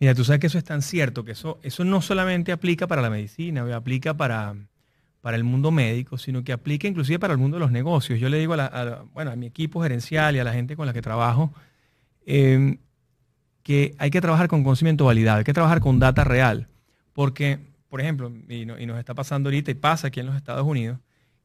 Mira, 0.00 0.14
tú 0.14 0.24
sabes 0.24 0.40
que 0.40 0.46
eso 0.48 0.58
es 0.58 0.64
tan 0.64 0.82
cierto, 0.82 1.24
que 1.24 1.32
eso, 1.32 1.58
eso 1.62 1.84
no 1.84 2.02
solamente 2.02 2.52
aplica 2.52 2.86
para 2.86 3.02
la 3.02 3.10
medicina, 3.10 3.74
aplica 3.74 4.16
para, 4.16 4.54
para 5.28 5.36
el 5.36 5.44
mundo 5.44 5.70
médico, 5.70 6.16
sino 6.16 6.42
que 6.42 6.54
aplica 6.54 6.88
inclusive 6.88 7.18
para 7.18 7.34
el 7.34 7.38
mundo 7.38 7.58
de 7.58 7.60
los 7.60 7.70
negocios. 7.70 8.18
Yo 8.18 8.30
le 8.30 8.38
digo 8.38 8.54
a, 8.54 9.04
bueno, 9.12 9.30
a 9.30 9.36
mi 9.36 9.44
equipo 9.44 9.82
gerencial 9.82 10.34
y 10.34 10.38
a 10.38 10.44
la 10.44 10.54
gente 10.54 10.74
con 10.74 10.86
la 10.86 10.94
que 10.94 11.02
trabajo 11.02 11.52
eh, 12.24 12.78
que 13.62 13.94
hay 13.98 14.08
que 14.08 14.22
trabajar 14.22 14.48
con 14.48 14.64
conocimiento 14.64 15.04
validado, 15.04 15.36
hay 15.36 15.44
que 15.44 15.52
trabajar 15.52 15.80
con 15.80 15.98
data 15.98 16.24
real. 16.24 16.68
Porque, 17.12 17.58
por 17.90 18.00
ejemplo, 18.00 18.32
y, 18.48 18.62
y 18.62 18.86
nos 18.86 18.98
está 18.98 19.12
pasando 19.12 19.50
ahorita 19.50 19.70
y 19.70 19.74
pasa 19.74 20.06
aquí 20.06 20.18
en 20.18 20.24
los 20.24 20.34
Estados 20.34 20.66
Unidos, 20.66 20.98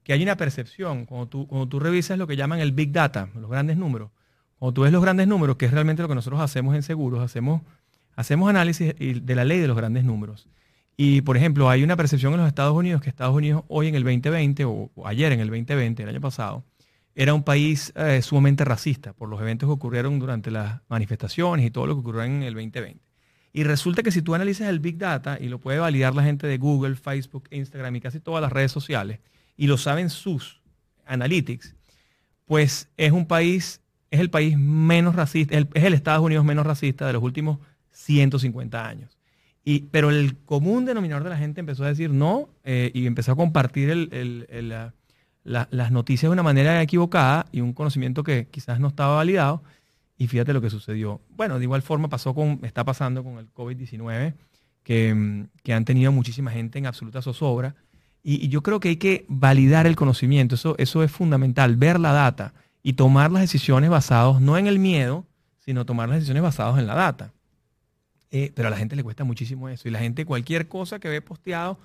que 0.04 0.14
hay 0.14 0.24
una 0.24 0.38
percepción, 0.38 1.06
cuando 1.06 1.28
tú, 1.28 1.46
cuando 1.46 1.68
tú 1.68 1.82
revisas 1.82 2.18
lo 2.18 2.26
que 2.26 2.38
llaman 2.38 2.62
el 2.62 2.72
Big 2.72 2.94
Data, 2.94 3.28
los 3.36 3.52
grandes 3.52 3.76
números, 3.76 4.12
cuando 4.60 4.76
tú 4.76 4.84
ves 4.84 4.94
los 4.94 5.02
grandes 5.02 5.28
números, 5.28 5.58
que 5.58 5.66
es 5.66 5.74
realmente 5.74 6.02
lo 6.04 6.08
que 6.08 6.16
nosotros 6.16 6.40
hacemos 6.40 6.74
en 6.74 6.84
seguros, 6.84 7.22
hacemos, 7.22 7.64
hacemos 8.16 8.50
análisis 8.50 8.96
de 8.98 9.36
la 9.36 9.44
ley 9.44 9.60
de 9.60 9.68
los 9.68 9.76
grandes 9.76 10.06
números. 10.06 10.48
Y, 10.96 11.22
por 11.22 11.38
ejemplo, 11.38 11.70
hay 11.70 11.84
una 11.84 11.96
percepción 11.96 12.34
en 12.34 12.40
los 12.40 12.48
Estados 12.48 12.76
Unidos 12.76 13.02
que 13.02 13.10
Estados 13.10 13.36
Unidos 13.36 13.64
hoy 13.68 13.88
en 13.88 13.96
el 13.96 14.04
2020, 14.04 14.66
o, 14.66 14.92
ayer 15.06 15.32
en 15.32 15.40
el 15.40 15.48
2020, 15.48 16.04
el 16.04 16.10
año 16.10 16.22
pasado, 16.22 16.64
era 17.16 17.34
un 17.34 17.44
país 17.44 17.94
eh, 17.96 18.22
sumamente 18.22 18.64
racista 18.66 19.14
por 19.14 19.30
los 19.30 19.40
eventos 19.42 19.68
que 19.68 19.74
ocurrieron 19.74 20.20
durante 20.20 20.52
las 20.52 20.82
manifestaciones 20.90 21.66
y 21.66 21.72
todo 21.72 21.88
lo 21.88 21.96
que 21.96 22.00
ocurrió 22.02 22.24
en 22.24 22.44
el 22.44 22.54
2020. 22.54 23.02
Y 23.54 23.64
resulta 23.64 24.02
que 24.02 24.12
si 24.12 24.22
tú 24.24 24.34
analizas 24.34 24.68
el 24.68 24.80
Big 24.80 24.98
Data, 24.98 25.38
y 25.40 25.48
lo 25.48 25.60
puede 25.60 25.78
validar 25.78 26.16
la 26.16 26.24
gente 26.24 26.48
de 26.48 26.58
Google, 26.58 26.96
Facebook, 26.96 27.48
Instagram 27.52 27.96
y 27.96 28.02
casi 28.02 28.20
todas 28.20 28.42
las 28.42 28.52
redes 28.52 28.72
sociales, 28.72 29.20
y 29.56 29.68
lo 29.68 29.78
saben 29.78 30.10
sus 30.10 30.62
analytics, 31.06 31.76
pues 32.46 32.90
es 32.98 33.12
un 33.12 33.28
país, 33.28 33.82
es 34.10 34.20
el 34.20 34.32
país 34.32 34.58
menos 34.58 35.16
racista, 35.16 35.56
es 35.56 35.84
el 35.84 35.94
Estados 35.94 36.24
Unidos 36.24 36.46
menos 36.46 36.66
racista 36.66 37.06
de 37.06 37.14
los 37.14 37.22
últimos 37.22 37.60
150 37.92 38.88
años. 38.88 39.18
Y, 39.66 39.82
pero 39.92 40.10
el 40.10 40.36
común 40.38 40.86
denominador 40.86 41.24
de 41.24 41.30
la 41.30 41.38
gente 41.38 41.62
empezó 41.62 41.86
a 41.86 41.88
decir 41.88 42.10
no 42.10 42.50
eh, 42.64 42.92
y 42.94 43.06
empezó 43.06 43.32
a 43.32 43.36
compartir 43.36 44.10
las 45.44 45.92
noticias 45.92 46.30
de 46.30 46.34
una 46.34 46.44
manera 46.44 46.82
equivocada 46.82 47.46
y 47.52 47.62
un 47.62 47.74
conocimiento 47.74 48.24
que 48.24 48.48
quizás 48.48 48.80
no 48.80 48.90
estaba 48.90 49.16
validado. 49.16 49.64
Y 50.18 50.28
fíjate 50.28 50.54
lo 50.54 50.62
que 50.62 50.70
sucedió. 50.70 51.22
Bueno, 51.30 51.58
de 51.60 51.64
igual 51.64 51.82
forma 51.82 52.10
pasó 52.10 52.36
con, 52.36 52.60
está 52.64 52.84
pasando 52.84 53.24
con 53.24 53.38
el 53.38 53.52
COVID-19, 53.54 54.36
que, 54.84 55.14
mm, 55.14 55.48
que 55.64 55.74
han 55.74 55.86
tenido 55.86 56.12
muchísima 56.12 56.52
gente 56.52 56.78
en 56.78 56.86
absoluta 56.86 57.22
zozobra. 57.22 57.76
Y, 58.22 58.46
y 58.46 58.50
yo 58.50 58.64
creo 58.64 58.80
que 58.80 58.90
hay 58.90 58.98
que 58.98 59.26
validar 59.28 59.88
el 59.88 59.96
conocimiento, 59.96 60.56
eso, 60.56 60.76
eso 60.78 61.04
es 61.04 61.12
fundamental, 61.12 61.76
ver 61.78 62.00
la 62.00 62.14
data 62.14 62.54
y 62.84 62.94
tomar 62.94 63.32
las 63.32 63.42
decisiones 63.42 63.90
basadas 63.90 64.42
no 64.42 64.58
en 64.58 64.68
el 64.68 64.78
miedo, 64.78 65.26
sino 65.60 65.86
tomar 65.86 66.10
las 66.10 66.18
decisiones 66.18 66.44
basadas 66.44 66.78
en 66.80 66.88
la 66.88 66.96
data. 66.96 67.32
Eh, 68.36 68.52
pero 68.56 68.68
a 68.68 68.72
la 68.72 68.78
gente 68.78 68.96
le 68.96 69.04
cuesta 69.04 69.24
muchísimo 69.24 69.70
eso. 69.70 69.88
Y 69.88 69.92
la 69.92 70.00
gente 70.00 70.26
cualquier 70.26 70.68
cosa 70.68 70.98
que 71.00 71.08
ve 71.08 71.22
posteado 71.22 71.78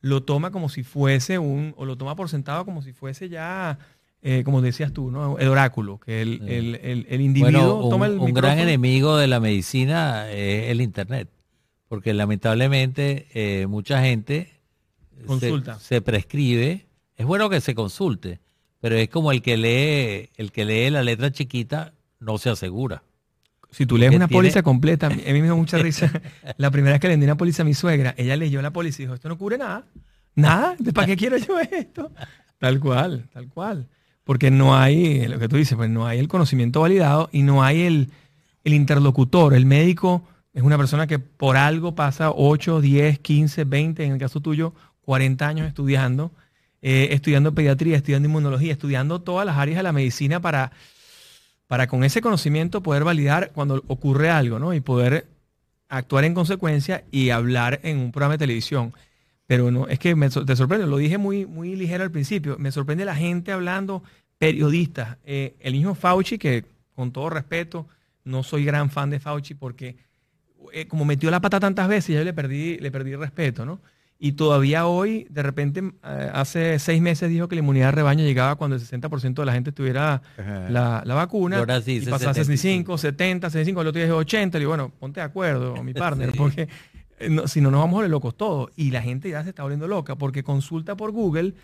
lo 0.00 0.24
toma 0.24 0.50
como 0.50 0.68
si 0.68 0.82
fuese 0.82 1.38
un, 1.38 1.74
o 1.76 1.84
lo 1.84 1.96
toma 1.96 2.16
por 2.16 2.28
sentado 2.28 2.64
como 2.64 2.82
si 2.82 2.92
fuese 2.92 3.28
ya, 3.28 3.78
eh, 4.20 4.42
como 4.44 4.60
decías 4.62 4.92
tú, 4.92 5.12
¿no? 5.12 5.38
el 5.38 5.46
oráculo, 5.46 5.98
que 6.04 6.20
el, 6.22 6.42
el- 6.48 6.74
el- 6.82 7.06
el 7.08 7.20
individuo 7.20 7.74
Bueno, 7.76 7.88
toma 7.88 8.06
el 8.06 8.18
un 8.18 8.34
gran 8.34 8.58
enemigo 8.58 9.16
de 9.16 9.28
la 9.28 9.38
medicina 9.38 10.28
es 10.28 10.70
el 10.70 10.80
Internet, 10.80 11.28
porque 11.88 12.12
lamentablemente 12.14 13.28
eh, 13.34 13.66
mucha 13.68 14.02
gente 14.02 14.48
se- 15.20 15.24
Consulta. 15.26 15.78
Se, 15.78 16.00
prescribe. 16.02 16.86
Es 17.16 17.24
bueno 17.26 17.48
que 17.48 17.60
se 17.60 17.76
consulte, 17.76 18.40
pero 18.80 18.96
es 18.96 19.08
como 19.08 19.30
el 19.30 19.40
que 19.40 19.56
lee, 19.56 20.30
el 20.36 20.50
que 20.50 20.64
lee 20.64 20.90
la 20.90 21.04
letra 21.04 21.30
chiquita 21.30 21.92
no 22.18 22.38
se 22.38 22.50
asegura. 22.50 23.04
Si 23.72 23.86
tú 23.86 23.98
lees 23.98 24.14
una 24.14 24.28
tiene- 24.28 24.38
póliza 24.38 24.62
completa, 24.62 25.06
a 25.08 25.10
mí 25.10 25.22
me 25.26 25.42
dio 25.42 25.56
mucha 25.56 25.78
risa. 25.82 26.10
La 26.58 26.70
primera 26.70 26.92
vez 26.92 27.00
que 27.00 27.08
le 27.08 27.14
vendí 27.14 27.24
una 27.24 27.36
póliza 27.36 27.62
a 27.62 27.64
mi 27.64 27.74
suegra, 27.74 28.14
ella 28.16 28.36
leyó 28.36 28.62
la 28.62 28.70
póliza 28.70 29.02
y 29.02 29.06
dijo, 29.06 29.14
esto 29.14 29.28
no 29.28 29.36
cubre 29.38 29.58
nada. 29.58 29.84
Nada, 30.34 30.76
¿de 30.78 30.92
¿para 30.92 31.06
qué 31.08 31.16
quiero 31.16 31.36
yo 31.38 31.58
esto? 31.58 32.12
Tal 32.58 32.78
cual, 32.80 33.28
tal 33.32 33.48
cual. 33.48 33.88
Porque 34.24 34.50
no 34.50 34.76
hay, 34.76 35.26
lo 35.26 35.38
que 35.38 35.48
tú 35.48 35.56
dices, 35.56 35.74
pues 35.76 35.90
no 35.90 36.06
hay 36.06 36.18
el 36.20 36.28
conocimiento 36.28 36.80
validado 36.80 37.28
y 37.32 37.42
no 37.42 37.62
hay 37.64 37.82
el, 37.82 38.10
el 38.62 38.72
interlocutor. 38.74 39.52
El 39.54 39.66
médico 39.66 40.22
es 40.54 40.62
una 40.62 40.78
persona 40.78 41.06
que 41.06 41.18
por 41.18 41.56
algo 41.56 41.94
pasa 41.94 42.30
8, 42.30 42.80
10, 42.80 43.18
15, 43.18 43.64
20, 43.64 44.04
en 44.04 44.12
el 44.12 44.18
caso 44.18 44.40
tuyo, 44.40 44.74
40 45.02 45.48
años 45.48 45.66
estudiando, 45.66 46.30
eh, 46.82 47.08
estudiando 47.10 47.54
pediatría, 47.54 47.96
estudiando 47.96 48.28
inmunología, 48.28 48.72
estudiando 48.72 49.20
todas 49.20 49.44
las 49.44 49.56
áreas 49.56 49.78
de 49.78 49.82
la 49.82 49.92
medicina 49.92 50.40
para 50.40 50.70
para 51.72 51.86
con 51.86 52.04
ese 52.04 52.20
conocimiento 52.20 52.82
poder 52.82 53.02
validar 53.02 53.50
cuando 53.54 53.82
ocurre 53.86 54.28
algo, 54.28 54.58
¿no? 54.58 54.74
Y 54.74 54.80
poder 54.82 55.24
actuar 55.88 56.24
en 56.24 56.34
consecuencia 56.34 57.02
y 57.10 57.30
hablar 57.30 57.80
en 57.82 57.96
un 57.96 58.12
programa 58.12 58.34
de 58.34 58.40
televisión. 58.40 58.92
Pero 59.46 59.70
no, 59.70 59.88
es 59.88 59.98
que 59.98 60.14
me, 60.14 60.28
te 60.28 60.54
sorprende, 60.54 60.86
lo 60.86 60.98
dije 60.98 61.16
muy, 61.16 61.46
muy 61.46 61.74
ligero 61.74 62.04
al 62.04 62.10
principio, 62.10 62.58
me 62.58 62.70
sorprende 62.72 63.06
la 63.06 63.16
gente 63.16 63.52
hablando, 63.52 64.02
periodistas, 64.36 65.16
eh, 65.24 65.54
el 65.60 65.72
mismo 65.72 65.94
Fauci, 65.94 66.36
que 66.36 66.66
con 66.94 67.10
todo 67.10 67.30
respeto, 67.30 67.86
no 68.22 68.42
soy 68.42 68.66
gran 68.66 68.90
fan 68.90 69.08
de 69.08 69.18
Fauci 69.18 69.54
porque 69.54 69.96
eh, 70.74 70.86
como 70.86 71.06
metió 71.06 71.30
la 71.30 71.40
pata 71.40 71.58
tantas 71.58 71.88
veces, 71.88 72.16
ya 72.16 72.22
le 72.22 72.34
perdí, 72.34 72.76
le 72.80 72.90
perdí 72.90 73.16
respeto, 73.16 73.64
¿no? 73.64 73.80
Y 74.24 74.32
todavía 74.34 74.86
hoy, 74.86 75.26
de 75.30 75.42
repente, 75.42 75.80
eh, 76.04 76.30
hace 76.32 76.78
seis 76.78 77.02
meses 77.02 77.28
dijo 77.28 77.48
que 77.48 77.56
la 77.56 77.62
inmunidad 77.62 77.86
de 77.86 77.92
rebaño 77.92 78.22
llegaba 78.22 78.54
cuando 78.54 78.76
el 78.76 78.82
60% 78.82 79.34
de 79.34 79.44
la 79.44 79.52
gente 79.52 79.72
tuviera 79.72 80.22
la, 80.70 81.02
la 81.04 81.14
vacuna. 81.14 81.56
Y 81.56 81.58
ahora 81.58 81.80
sí 81.82 81.94
y 81.94 82.08
a 82.08 82.18
65, 82.18 82.96
75. 82.96 82.98
70, 82.98 83.50
65, 83.50 83.80
el 83.80 83.86
otro 83.88 83.98
día 83.98 84.06
dijo 84.06 84.18
80. 84.18 84.58
Le 84.58 84.60
digo, 84.60 84.70
bueno, 84.70 84.92
ponte 85.00 85.18
de 85.18 85.26
acuerdo, 85.26 85.74
mi 85.82 85.92
partner, 85.92 86.30
Sí. 86.30 86.38
porque 86.38 86.68
eh, 87.18 87.28
no- 87.30 87.48
si 87.48 87.60
no 87.60 87.72
nos 87.72 87.80
vamos 87.80 87.94
a 87.94 87.96
volver 87.96 88.10
locos 88.10 88.36
todos. 88.36 88.70
Y 88.76 88.92
la 88.92 89.02
gente 89.02 89.28
ya 89.28 89.42
se 89.42 89.48
está 89.48 89.64
volviendo 89.64 89.88
loca 89.88 90.14
porque 90.14 90.44
consulta 90.44 90.96
por 90.96 91.10
Google 91.10 91.54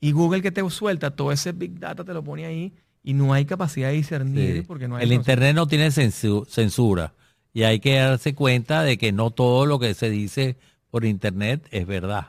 y 0.00 0.12
Google 0.12 0.40
que 0.40 0.50
te 0.50 0.68
suelta 0.70 1.10
todo 1.10 1.32
ese 1.32 1.52
Big 1.52 1.78
Data 1.78 2.02
te 2.02 2.14
lo 2.14 2.24
pone 2.24 2.46
ahí 2.46 2.72
y 3.02 3.12
no 3.12 3.34
hay 3.34 3.44
capacidad 3.44 3.88
de 3.88 3.94
discernir 3.94 4.54
Sí. 4.56 4.62
porque 4.62 4.88
no 4.88 4.96
hay 4.96 5.04
el. 5.04 5.12
Internet 5.12 5.54
no 5.54 5.66
tiene 5.68 5.88
censu- 5.88 6.46
censura 6.48 7.12
y 7.52 7.64
hay 7.64 7.78
que 7.78 7.96
darse 7.96 8.34
cuenta 8.34 8.82
de 8.84 8.96
que 8.96 9.12
no 9.12 9.30
todo 9.32 9.66
lo 9.66 9.78
que 9.78 9.92
se 9.92 10.08
dice 10.08 10.56
por 10.90 11.04
Internet 11.04 11.66
es 11.70 11.86
verdad. 11.86 12.28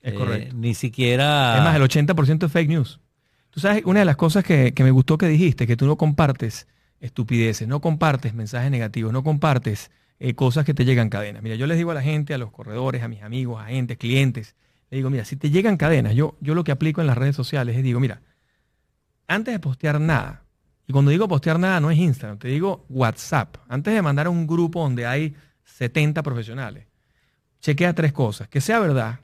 Es 0.00 0.12
Eh, 0.12 0.16
correcto. 0.16 0.54
ni 0.56 0.74
siquiera... 0.74 1.56
Es 1.58 1.64
más, 1.64 1.76
el 1.76 1.82
80% 1.82 2.46
es 2.46 2.52
fake 2.52 2.68
news. 2.68 3.00
Tú 3.50 3.60
sabes, 3.60 3.84
una 3.84 4.00
de 4.00 4.04
las 4.04 4.16
cosas 4.16 4.44
que, 4.44 4.74
que 4.74 4.84
me 4.84 4.90
gustó 4.90 5.16
que 5.16 5.28
dijiste, 5.28 5.66
que 5.66 5.76
tú 5.76 5.86
no 5.86 5.96
compartes 5.96 6.66
estupideces, 7.00 7.68
no 7.68 7.80
compartes 7.80 8.34
mensajes 8.34 8.70
negativos, 8.70 9.12
no 9.12 9.22
compartes 9.22 9.90
eh, 10.18 10.34
cosas 10.34 10.64
que 10.64 10.74
te 10.74 10.84
llegan 10.84 11.08
cadenas. 11.08 11.42
Mira, 11.42 11.54
yo 11.56 11.66
les 11.66 11.76
digo 11.76 11.90
a 11.90 11.94
la 11.94 12.02
gente, 12.02 12.34
a 12.34 12.38
los 12.38 12.50
corredores, 12.50 13.02
a 13.02 13.08
mis 13.08 13.22
amigos, 13.22 13.60
agentes, 13.62 13.96
clientes, 13.98 14.54
les 14.90 14.90
le 14.90 14.96
digo, 14.98 15.10
mira, 15.10 15.24
si 15.24 15.36
te 15.36 15.50
llegan 15.50 15.76
cadenas, 15.76 16.14
yo, 16.14 16.36
yo 16.40 16.54
lo 16.54 16.64
que 16.64 16.72
aplico 16.72 17.00
en 17.00 17.06
las 17.06 17.18
redes 17.18 17.36
sociales 17.36 17.76
es 17.76 17.82
digo, 17.82 18.00
mira, 18.00 18.22
antes 19.26 19.52
de 19.54 19.58
postear 19.58 20.00
nada, 20.00 20.44
y 20.86 20.92
cuando 20.92 21.10
digo 21.10 21.26
postear 21.28 21.58
nada 21.58 21.80
no 21.80 21.90
es 21.90 21.98
Instagram, 21.98 22.38
te 22.38 22.48
digo 22.48 22.84
WhatsApp, 22.88 23.56
antes 23.68 23.94
de 23.94 24.02
mandar 24.02 24.26
a 24.26 24.30
un 24.30 24.46
grupo 24.46 24.82
donde 24.82 25.06
hay 25.06 25.34
70 25.64 26.22
profesionales, 26.22 26.86
chequea 27.64 27.94
tres 27.94 28.12
cosas, 28.12 28.46
que 28.46 28.60
sea 28.60 28.78
verdad, 28.78 29.20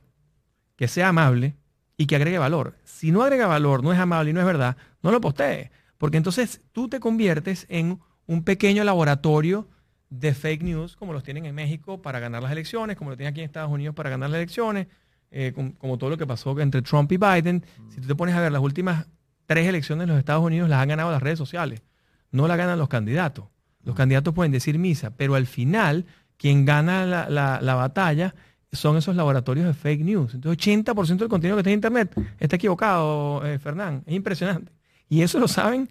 que 0.75 0.87
sea 0.87 1.09
amable 1.09 1.55
y 1.95 2.07
que 2.07 2.15
agregue 2.15 2.39
valor. 2.39 2.75
Si 2.83 3.11
no 3.11 3.21
agrega 3.21 3.45
valor, 3.45 3.83
no 3.83 3.93
es 3.93 3.99
amable 3.99 4.31
y 4.31 4.33
no 4.33 4.39
es 4.39 4.47
verdad, 4.47 4.77
no 5.03 5.11
lo 5.11 5.21
postees, 5.21 5.69
porque 5.99 6.17
entonces 6.17 6.59
tú 6.71 6.89
te 6.89 6.99
conviertes 6.99 7.67
en 7.69 7.99
un 8.25 8.43
pequeño 8.43 8.83
laboratorio 8.83 9.67
de 10.09 10.33
fake 10.33 10.63
news, 10.63 10.95
como 10.95 11.13
los 11.13 11.21
tienen 11.23 11.45
en 11.45 11.53
México 11.53 12.01
para 12.01 12.19
ganar 12.19 12.41
las 12.41 12.51
elecciones, 12.51 12.97
como 12.97 13.11
lo 13.11 13.15
tienen 13.15 13.31
aquí 13.31 13.41
en 13.41 13.45
Estados 13.45 13.69
Unidos 13.71 13.93
para 13.93 14.09
ganar 14.09 14.31
las 14.31 14.39
elecciones, 14.39 14.87
eh, 15.29 15.51
com- 15.53 15.73
como, 15.73 15.99
todo 15.99 16.09
lo 16.09 16.17
que 16.17 16.25
pasó 16.25 16.59
entre 16.59 16.81
Trump 16.81 17.11
y 17.11 17.17
Biden. 17.17 17.63
Si 17.89 18.01
tú 18.01 18.07
te 18.07 18.15
pones 18.15 18.33
a 18.33 18.41
ver 18.41 18.51
las 18.51 18.61
últimas 18.63 19.05
tres 19.45 19.67
elecciones 19.67 20.05
en 20.05 20.09
los 20.09 20.17
Estados 20.17 20.43
Unidos, 20.43 20.67
las 20.67 20.81
han 20.81 20.89
ganado 20.89 21.11
las 21.11 21.21
redes 21.21 21.37
sociales, 21.37 21.83
no 22.31 22.47
las 22.47 22.57
ganan 22.57 22.79
los 22.79 22.89
candidatos. 22.89 23.45
Los 23.83 23.95
candidatos 23.95 24.33
pueden 24.33 24.51
decir 24.51 24.79
misa, 24.79 25.11
pero 25.15 25.35
al 25.35 25.45
final 25.45 26.07
quien 26.41 26.65
gana 26.65 27.05
la, 27.05 27.29
la- 27.29 27.61
la 27.61 27.75
batalla 27.75 28.33
son 28.71 28.97
esos 28.97 29.15
laboratorios 29.15 29.67
de 29.67 29.73
fake 29.75 30.01
news. 30.01 30.33
Entonces, 30.33 30.57
80% 30.65 31.17
del 31.19 31.29
contenido 31.29 31.55
que 31.55 31.59
está 31.59 31.69
en 31.69 31.75
Internet 31.75 32.15
está 32.39 32.55
equivocado, 32.55 33.45
eh, 33.45 33.59
Fernán. 33.59 34.01
Es 34.07 34.15
impresionante. 34.15 34.71
Y 35.07 35.21
eso 35.21 35.39
lo 35.39 35.47
saben 35.47 35.89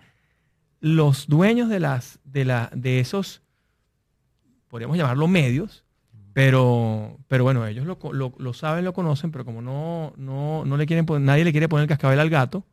los 0.80 1.28
dueños 1.28 1.68
de, 1.68 1.78
las, 1.78 2.18
de, 2.24 2.44
la, 2.46 2.70
de 2.74 2.98
esos, 3.01 3.42
podríamos 4.68 4.96
llamarlo 4.96 5.28
medios, 5.28 5.84
pero, 6.32 7.18
pero 7.28 7.44
bueno, 7.44 7.66
ellos 7.66 7.86
lo, 7.86 7.98
lo- 8.12 8.34
lo 8.38 8.53
saben, 8.55 8.84
lo 8.84 8.92
conocen, 8.92 9.30
pero 9.30 9.44
como 9.44 9.61
no, 9.62 10.12
no, 10.16 10.64
no 10.64 10.76
le 10.76 10.86
quieren 10.86 11.07
poner- 11.07 11.22
nadie 11.26 11.44
le 11.44 11.53
quiere 11.53 11.68
poner 11.68 11.82
el 11.84 11.88
cascabel 11.88 12.18
al 12.18 12.30
gato, 12.30 12.64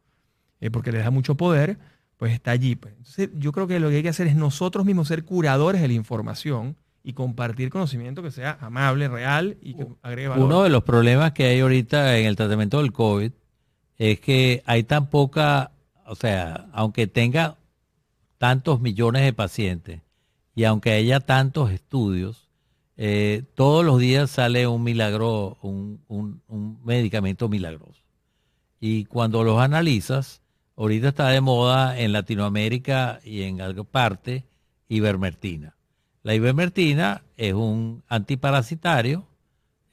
eh, 0.62 0.72
porque 0.72 0.92
les 0.92 1.04
da 1.04 1.12
mucho 1.12 1.36
poder, 1.36 1.78
pues 2.18 2.34
está 2.34 2.52
allí. 2.52 2.76
pues. 2.76 2.94
Entonces, 2.98 3.30
yo 3.36 3.52
creo 3.52 3.68
que 3.68 3.80
lo 3.80 3.90
que 3.90 3.98
hay 3.98 4.04
que 4.04 4.10
hacer 4.10 4.28
es 4.28 4.36
nosotros 4.36 4.86
mismos 4.86 5.08
ser 5.10 5.26
curadores 5.26 5.82
de 5.82 5.88
la 5.90 5.94
información 5.94 6.76
y 7.08 7.14
compartir 7.14 7.70
conocimiento 7.70 8.22
que 8.22 8.32
sea 8.32 8.58
amable, 8.60 9.08
real 9.08 9.56
y 9.62 9.76
que 9.76 9.88
agregue 10.02 10.28
valor. 10.28 10.46
Uno 10.46 10.64
de 10.64 10.70
los 10.70 10.84
problemas 10.84 11.32
que 11.32 11.46
hay 11.46 11.62
ahorita 11.62 12.18
en 12.18 12.26
el 12.26 12.36
tratamiento 12.36 12.80
del 12.82 12.92
COVID 12.92 13.32
es 13.98 14.20
que 14.20 14.62
hay 14.66 14.84
tan 14.84 15.10
poca, 15.10 15.72
o 16.06 16.16
sea, 16.16 16.68
aunque 16.74 17.08
tenga 17.08 17.56
tantos 18.38 18.82
millones 18.82 19.22
de 19.24 19.32
pacientes 19.32 20.02
y 20.54 20.66
aunque 20.66 20.92
haya 20.92 21.22
tantos 21.22 21.72
estudios, 21.72 22.50
eh, 22.98 23.44
todos 23.56 23.86
los 23.86 24.00
días 24.00 24.30
sale 24.30 24.68
un 24.68 24.84
milagro, 24.84 25.58
un, 25.62 26.02
un- 26.10 26.42
un 26.50 26.84
medicamento 26.84 27.48
milagroso. 27.48 28.02
Y 28.82 29.06
cuando 29.06 29.46
los 29.46 29.62
analizas, 29.62 30.42
ahorita 30.76 31.08
está 31.08 31.30
de 31.30 31.40
moda 31.40 31.98
en 31.98 32.12
Latinoamérica 32.12 33.22
y 33.24 33.44
en 33.44 33.62
alguna 33.62 33.86
parte 33.90 34.44
ivermectina. 34.90 35.77
La 36.28 36.36
ivermectina 36.36 37.24
es 37.38 37.54
un 37.54 38.04
antiparasitario, 38.10 39.26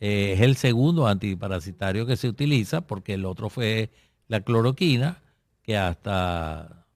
eh, 0.01 0.33
es 0.35 0.41
el 0.41 0.57
segundo 0.57 1.07
antiparasitario 1.07 2.07
que 2.07 2.17
se 2.17 2.27
utiliza 2.27 2.81
porque 2.81 3.15
el 3.15 3.25
otro 3.25 3.49
fue 3.51 3.91
la 4.27 4.41
cloroquina, 4.41 5.23
que 5.63 5.79
hasta 5.79 6.89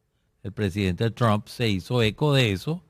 el 0.42 0.50
presidente 0.50 1.12
Trump 1.12 1.46
se 1.46 1.68
hizo 1.68 2.02
eco 2.02 2.34
de 2.34 2.50
eso, 2.50 2.82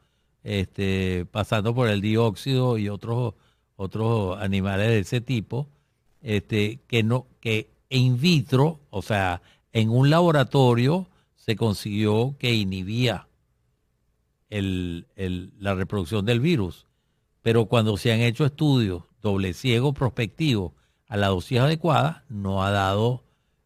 este, 0.42 1.26
pasando 1.30 1.74
por 1.74 1.88
el 1.88 2.00
dióxido 2.00 2.78
y 2.78 2.88
otros, 2.88 3.34
otros 3.76 4.40
animales 4.40 4.88
de 4.88 5.00
ese 5.00 5.20
tipo, 5.20 5.68
este, 6.22 6.80
que 6.86 7.02
no, 7.02 7.26
que 7.40 7.68
in 7.90 8.18
vitro, 8.18 8.80
o 8.88 9.02
sea, 9.02 9.42
en 9.74 9.90
un 9.90 10.08
laboratorio 10.08 11.08
se 11.36 11.56
consiguió 11.56 12.36
que 12.38 12.54
inhibía 12.54 13.27
el- 14.50 15.06
el- 15.16 15.52
la 15.58 15.74
reproducción 15.74 16.24
del 16.24 16.40
virus. 16.40 16.86
Pero 17.42 17.66
cuando 17.66 17.96
se 17.96 18.12
han 18.12 18.20
hecho 18.20 18.44
estudios 18.44 19.04
doble 19.22 19.52
ciego 19.54 19.92
prospectivos 19.92 20.72
a 21.06 21.16
la 21.16 21.28
dosis 21.28 21.58
adecuada, 21.58 22.24
no 22.28 22.62
ha 22.64 22.70
dado 22.70 23.24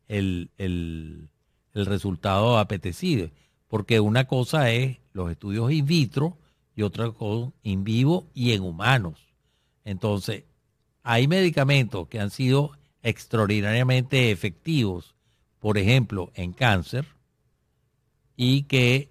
el, 0.08 0.50
el- 0.58 1.28
el 1.74 1.86
resultado 1.86 2.58
apetecido. 2.58 3.30
Porque 3.68 4.00
una 4.00 4.26
cosa 4.26 4.70
es 4.70 4.98
los 5.12 5.30
estudios 5.30 5.72
in 5.72 5.86
vitro 5.86 6.36
y 6.76 6.82
otra 6.82 7.10
cosa 7.10 7.52
in 7.62 7.84
vivo 7.84 8.26
y 8.34 8.52
en 8.52 8.62
humanos. 8.62 9.18
Entonces, 9.84 10.44
hay 11.02 11.26
medicamentos 11.26 12.08
que 12.08 12.20
han 12.20 12.30
sido 12.30 12.72
extraordinariamente 13.02 14.30
efectivos, 14.30 15.14
por 15.58 15.76
ejemplo, 15.78 16.30
en 16.34 16.52
cáncer, 16.52 17.06
y 18.36 18.62
que 18.64 19.08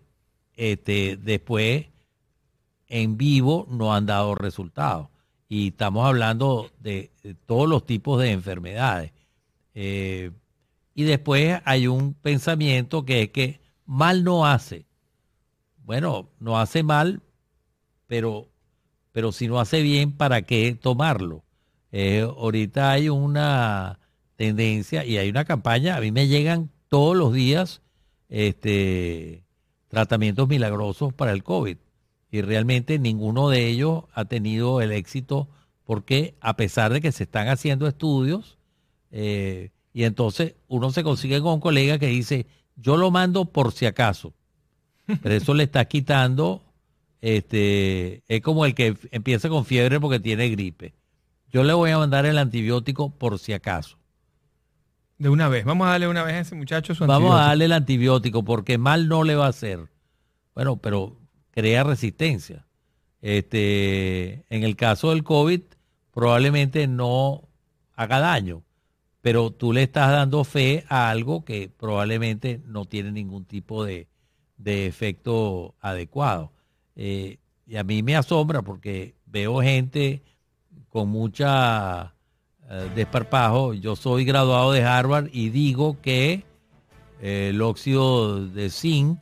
este, 0.62 1.18
después 1.18 1.88
en 2.88 3.18
vivo 3.18 3.66
no 3.68 3.96
han 3.96 4.06
dado 4.06 4.36
resultados. 4.36 5.08
Y 5.50 5.70
estamos 5.70 6.06
hablando 6.06 6.70
de, 6.80 7.10
todos 7.48 7.68
los 7.68 7.84
tipos 7.88 8.22
de 8.22 8.30
enfermedades. 8.30 9.12
Eh, 9.74 10.30
y 10.94 11.04
después 11.04 11.60
hay 11.66 11.88
un 11.88 12.14
pensamiento 12.14 13.06
que 13.06 13.24
es 13.24 13.30
que 13.30 13.60
mal 13.88 14.24
no 14.24 14.46
hace. 14.46 14.86
Bueno, 15.84 16.30
no 16.40 16.60
hace 16.60 16.84
mal, 16.84 17.24
pero, 18.06 18.48
pero 19.12 19.32
si 19.32 19.48
no 19.48 19.60
hace 19.60 19.82
bien, 19.82 20.12
¿para 20.12 20.44
qué 20.44 20.78
tomarlo? 20.80 21.44
Eh, 21.92 22.22
ahorita 22.22 22.92
hay 22.92 23.10
una 23.10 23.98
tendencia 24.36 25.06
y 25.06 25.18
hay 25.18 25.28
una 25.28 25.44
campaña, 25.44 25.96
a 25.96 26.02
mí 26.02 26.12
me 26.12 26.28
llegan 26.28 26.70
todos 26.88 27.18
los 27.18 27.34
días 27.34 27.82
este, 28.30 29.44
tratamientos 29.92 30.48
milagrosos 30.48 31.14
para 31.14 31.34
el 31.34 31.44
COVID. 31.44 31.78
Y 32.32 32.42
realmente 32.42 32.98
ninguno 32.98 33.50
de 33.50 33.68
ellos 33.68 34.06
ha 34.14 34.26
tenido 34.26 34.82
el 34.82 34.92
éxito 34.92 35.50
porque 35.86 36.36
a 36.40 36.56
pesar 36.56 36.94
de 36.94 37.02
que 37.02 37.12
se 37.12 37.24
están 37.24 37.50
haciendo 37.50 37.88
estudios 37.88 38.58
eh, 39.12 39.70
y 39.94 40.06
entonces 40.06 40.56
uno 40.70 40.92
se 40.92 41.04
consigue 41.04 41.42
con 41.42 41.56
un 41.56 41.60
colega 41.60 42.00
que 42.00 42.08
dice 42.08 42.48
yo 42.78 42.96
lo 42.96 43.12
mando 43.12 43.46
por 43.46 43.74
si 43.74 43.86
acaso 43.86 44.34
pero 45.22 45.36
eso 45.36 45.54
le 45.54 45.64
está 45.64 45.84
quitando 45.86 46.62
este 47.20 48.24
es 48.30 48.42
como 48.42 48.66
el 48.66 48.74
que 48.74 48.96
empieza 49.12 49.50
con 49.50 49.66
fiebre 49.66 50.00
porque 50.00 50.20
tiene 50.22 50.50
gripe. 50.50 50.94
Yo 51.52 51.66
le 51.66 51.74
voy 51.74 51.92
a 51.92 51.98
mandar 51.98 52.26
el 52.26 52.38
antibiótico 52.38 53.10
por 53.10 53.38
si 53.38 53.52
acaso 53.52 53.98
De 55.22 55.30
una 55.30 55.50
vez. 55.50 55.66
Vamos 55.66 55.86
a 55.86 55.92
darle 55.92 56.08
una 56.08 56.24
vez 56.24 56.34
a 56.34 56.40
ese 56.40 56.56
muchacho 56.56 56.96
su 56.96 57.06
Vamos 57.06 57.36
a 57.36 57.46
darle 57.46 57.66
el 57.66 57.74
antibiótico 57.74 58.44
porque 58.44 58.80
mal 58.80 59.08
no 59.08 59.24
le 59.24 59.36
va 59.36 59.46
a 59.46 59.50
hacer. 59.50 59.88
Bueno, 60.56 60.78
pero 60.78 61.16
crea 61.52 61.84
resistencia. 61.84 62.66
Este, 63.22 64.44
en 64.50 64.64
el 64.64 64.76
caso 64.76 65.12
del 65.12 65.24
COVID, 65.24 65.62
probablemente 66.10 66.88
no 66.88 67.44
haga 67.94 68.20
daño, 68.20 68.64
pero 69.22 69.52
tú 69.52 69.74
le 69.74 69.84
estás 69.84 70.10
dando 70.10 70.44
fe 70.44 70.86
a 70.90 71.12
algo 71.12 71.46
que 71.46 71.70
probablemente 71.70 72.60
no 72.66 72.86
tiene 72.86 73.12
ningún 73.12 73.46
tipo 73.46 73.86
de, 73.86 74.08
de 74.58 74.88
efecto 74.88 75.76
adecuado. 75.82 76.52
Eh, 76.96 77.38
y 77.68 77.76
a 77.76 77.84
mí 77.84 78.02
me 78.02 78.16
asombra 78.16 78.64
porque 78.64 79.14
veo 79.28 79.62
gente 79.62 80.24
con 80.90 81.10
mucha 81.10 82.16
desparpajo. 82.96 83.74
Yo 83.74 83.96
soy 83.96 84.24
graduado 84.26 84.72
de 84.72 84.84
Harvard 84.84 85.30
y 85.34 85.50
digo 85.50 85.98
que 86.02 86.44
eh, 87.22 87.50
el 87.50 87.62
óxido 87.62 88.48
de 88.48 88.70
zinc 88.70 89.20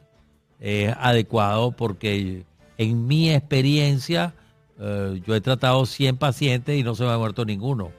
es 0.59 0.93
adecuado 0.99 1.71
porque 1.71 2.43
en 2.77 3.07
mi 3.07 3.31
experiencia 3.31 4.33
eh, 4.79 5.21
yo 5.25 5.35
he 5.35 5.41
tratado 5.41 5.85
100 5.85 6.17
pacientes 6.17 6.79
y 6.79 6.83
no 6.83 6.95
se 6.95 7.03
me 7.03 7.11
ha 7.11 7.17
muerto 7.17 7.43
ninguno. 7.45 7.91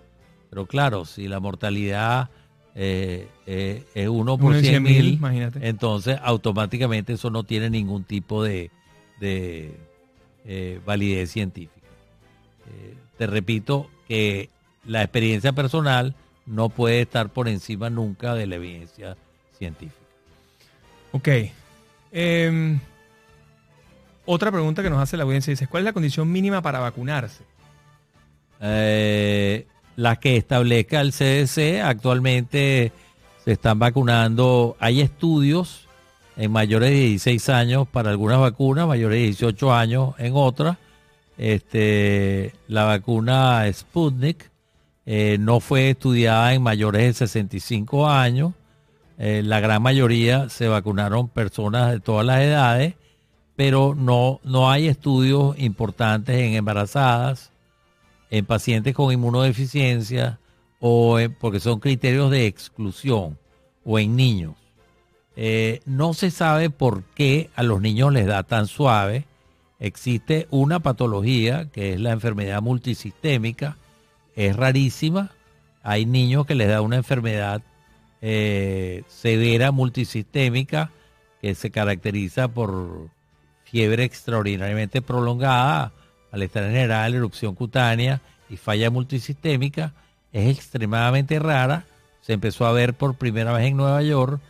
Pero 0.51 0.67
claro, 0.67 1.05
si 1.05 1.29
la 1.29 1.41
mortalidad 1.41 2.31
eh, 2.75 3.29
eh, 3.47 3.85
es 3.95 4.09
uno 4.09 4.39
por 4.39 4.51
Uno 4.51 4.57
en 4.59 4.65
100 4.65 4.73
100 4.73 4.83
mil, 4.83 5.15
imagínate. 5.15 5.69
entonces 5.69 6.19
automáticamente 6.23 7.15
eso 7.15 7.31
no 7.31 7.43
tiene 7.45 7.69
ningún 7.71 8.05
tipo 8.05 8.43
de, 8.45 8.71
de, 9.19 9.77
eh, 10.45 10.81
validez 10.85 11.31
científica. 11.31 11.87
Eh, 12.69 12.95
te 13.19 13.27
repito 13.27 13.91
que 14.09 14.49
la 14.85 15.03
experiencia 15.03 15.53
personal 15.53 16.15
no 16.47 16.69
puede 16.69 17.03
estar 17.03 17.29
por 17.29 17.49
encima 17.49 17.91
nunca 17.91 18.35
de 18.35 18.47
la 18.47 18.57
evidencia 18.57 19.17
científica. 19.57 19.97
Ok. 21.13 21.29
Em, 22.13 22.81
otra 24.27 24.51
pregunta 24.51 24.83
que 24.83 24.91
nos 24.91 25.01
hace 25.01 25.17
la 25.17 25.25
audiencia 25.25 25.51
dice, 25.51 25.67
¿cuál 25.67 25.83
es 25.83 25.85
la 25.87 25.93
condición 25.93 26.31
mínima 26.31 26.63
para 26.63 26.81
vacunarse? 26.81 27.45
Eh, 28.61 29.67
las 29.97 30.19
que 30.19 30.37
establezca 30.37 31.01
el 31.01 31.13
CDC 31.13 31.81
actualmente 31.83 32.93
se 33.45 33.53
están 33.53 33.79
vacunando. 33.79 34.77
Hay 34.81 35.01
estudios 35.01 35.89
en 36.37 36.53
mayores 36.53 36.91
de 36.91 36.97
16 36.97 37.49
años 37.49 37.89
para 37.89 38.11
algunas 38.11 38.39
vacunas, 38.39 38.87
mayores 38.87 39.19
de 39.19 39.25
18 39.25 39.75
años 39.75 40.15
en 40.19 40.33
otras. 40.35 40.79
Este, 41.37 42.55
la 42.69 42.85
vacuna 42.85 43.65
Sputnik 43.73 44.51
eh, 45.13 45.39
no 45.41 45.59
fue 45.59 45.91
estudiada 45.91 46.55
en 46.55 46.63
mayores 46.63 47.03
de 47.03 47.13
65 47.15 48.09
años. 48.09 48.53
Eh, 49.19 49.43
la 49.45 49.59
gran 49.59 49.83
mayoría 49.83 50.49
se 50.49 50.69
vacunaron 50.69 51.27
personas 51.27 51.91
de 51.91 51.99
todas 51.99 52.25
las 52.25 52.41
edades, 52.43 52.95
pero 53.57 53.97
no, 53.97 54.39
no 54.45 54.71
hay 54.71 54.87
estudios 54.87 55.59
importantes 55.59 56.39
en 56.39 56.55
embarazadas, 56.55 57.51
en 58.31 58.47
pacientes 58.47 58.95
con 58.95 59.13
inmunodeficiencia 59.13 60.39
o 60.79 61.19
porque 61.41 61.59
son 61.59 61.81
criterios 61.81 62.31
de 62.31 62.47
exclusión 62.47 63.37
o 63.85 63.99
en 63.99 64.15
niños. 64.15 64.55
Eh, 65.35 65.81
no 65.87 66.15
se 66.15 66.31
sabe 66.31 66.71
por 66.71 67.03
qué 67.17 67.51
a 67.57 67.65
los 67.65 67.81
niños 67.81 68.13
les 68.13 68.29
da 68.29 68.45
tan 68.45 68.69
suave. 68.69 69.25
Existe 69.81 70.47
una 70.51 70.79
patología 70.79 71.69
que 71.73 71.95
es 71.95 72.01
la 72.01 72.13
enfermedad 72.13 72.63
multisistémica. 72.63 73.77
Es 74.37 74.57
rarísima. 74.57 75.31
Hay 75.83 76.07
niños 76.07 76.47
que 76.47 76.55
les 76.55 76.69
da 76.69 76.83
una 76.83 76.97
enfermedad 76.97 77.63
eh, 78.23 79.03
severa 79.09 79.73
multisistémica 79.73 80.91
que 81.41 81.55
se 81.55 81.71
caracteriza 81.71 82.49
por 82.49 83.09
fiebre 83.65 84.05
extraordinariamente 84.05 85.01
prolongada, 85.01 85.93
malestar 86.33 86.65
general, 86.65 87.15
erupción 87.15 87.55
cutánea 87.55 88.21
y 88.49 88.57
falla 88.57 88.91
multisistémica. 88.91 89.95
Es 90.33 90.57
extremadamente 90.57 91.39
rara. 91.39 91.85
Se 92.21 92.35
empezó 92.35 92.67
a 92.67 92.73
ver 92.73 92.95
por 92.95 93.15
primera 93.15 93.53
vez 93.53 93.67
en 93.67 93.77
Nueva 93.77 94.03
York 94.03 94.41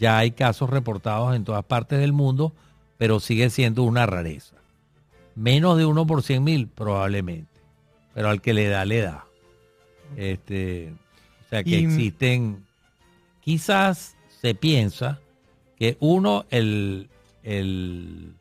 ya 0.00 0.16
hay 0.16 0.30
casos 0.30 0.70
reportados 0.70 1.36
en 1.36 1.44
todas 1.44 1.62
partes 1.62 2.00
del 2.00 2.14
mundo, 2.14 2.54
pero 2.96 3.20
sigue 3.20 3.50
siendo 3.50 3.82
una 3.82 4.06
rareza. 4.06 4.56
Menos 5.34 5.76
de 5.76 5.84
uno 5.84 6.06
por 6.06 6.22
cien 6.22 6.42
mil 6.42 6.68
probablemente, 6.68 7.60
pero 8.14 8.30
al 8.30 8.40
que 8.40 8.54
le 8.54 8.66
da, 8.68 8.86
le 8.86 9.02
da. 9.02 9.26
Este, 10.16 10.92
o 11.46 11.48
sea 11.48 11.64
que 11.64 11.78
existen, 11.78 12.64
quizás 13.40 14.16
se 14.40 14.54
piensa 14.54 15.20
que 15.78 15.96
uno, 16.00 16.44
el, 16.50 17.08
el, 17.42 18.34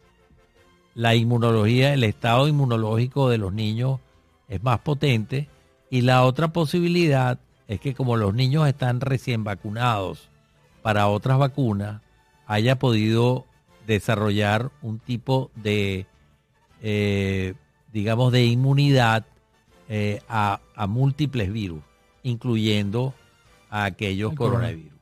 la 0.96 1.16
inmunología, 1.16 1.94
el 1.94 2.04
estado 2.04 2.48
inmunológico 2.48 3.30
de 3.30 3.38
los 3.38 3.54
niños 3.54 4.00
es 4.48 4.64
más 4.64 4.80
potente 4.80 5.48
y 5.90 6.02
la 6.02 6.24
otra 6.26 6.50
posibilidad 6.50 7.40
es 7.68 7.80
que 7.80 7.94
como 7.94 8.18
los 8.18 8.34
niños 8.34 8.68
están 8.68 9.00
recién 9.00 9.44
vacunados 9.44 10.30
para 10.82 11.08
otras 11.08 11.38
vacunas 11.38 12.02
haya 12.46 12.80
podido 12.80 13.46
desarrollar 13.86 14.72
un 14.82 15.00
tipo 15.00 15.52
de, 15.56 16.08
eh, 16.82 17.54
digamos, 17.94 18.32
de 18.32 18.46
inmunidad 18.46 19.26
eh, 19.90 20.22
a, 20.30 20.62
múltiples 20.88 21.52
virus, 21.52 21.82
incluyendo 22.24 23.14
a 23.70 23.86
aquellos 23.86 24.34
coronavirus. 24.34 24.94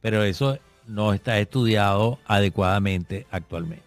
Pero 0.00 0.24
eso 0.24 0.58
no 0.86 1.12
está 1.12 1.38
estudiado 1.38 2.18
adecuadamente 2.26 3.26
actualmente. 3.30 3.84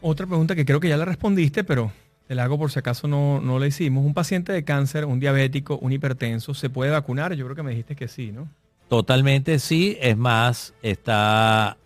Otra 0.00 0.26
pregunta 0.26 0.54
que 0.54 0.64
creo 0.64 0.80
que 0.80 0.88
ya 0.88 0.96
la 0.96 1.04
respondiste, 1.04 1.64
pero 1.64 1.92
te 2.26 2.34
la 2.34 2.44
hago 2.44 2.58
por 2.58 2.70
si 2.70 2.80
acaso 2.80 3.08
no, 3.08 3.40
no 3.40 3.58
la 3.58 3.68
hicimos. 3.68 4.04
¿Un 4.04 4.12
paciente 4.12 4.52
de 4.52 4.64
cáncer, 4.64 5.04
un 5.04 5.20
diabético, 5.20 5.78
un 5.78 5.92
hipertenso, 5.92 6.52
se 6.52 6.68
puede 6.68 6.90
vacunar? 6.90 7.32
Yo 7.34 7.44
creo 7.46 7.56
que 7.56 7.62
me 7.62 7.70
dijiste 7.70 7.96
que 7.96 8.08
sí, 8.08 8.32
¿no? 8.32 8.48
Totalmente 8.88 9.58
sí, 9.58 9.96
es 10.00 10.16
más, 10.16 10.74
está 10.82 11.76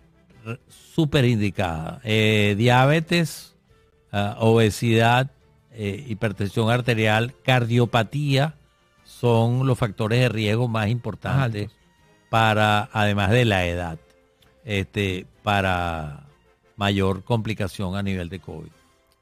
súper 0.69 1.25
indicada. 1.27 2.01
Eh, 2.05 2.55
diabetes, 2.57 3.55
ah, 4.11 4.37
obesidad, 4.39 5.31
eh, 5.75 6.05
hipertensión 6.09 6.71
arterial, 6.71 7.35
cardiopatía 7.45 8.55
son 9.05 9.67
los 9.67 9.79
factores 9.79 10.21
de 10.21 10.29
riesgo 10.29 10.69
más 10.69 10.89
importantes 10.89 11.71
para, 12.31 12.89
además 12.93 13.31
de 13.31 13.45
la 13.45 13.67
edad, 13.67 13.99
este, 14.65 15.27
para 15.43 16.27
mayor 16.77 17.25
complicación 17.25 17.97
a 17.97 18.03
nivel 18.03 18.29
de 18.29 18.41
COVID. 18.41 18.71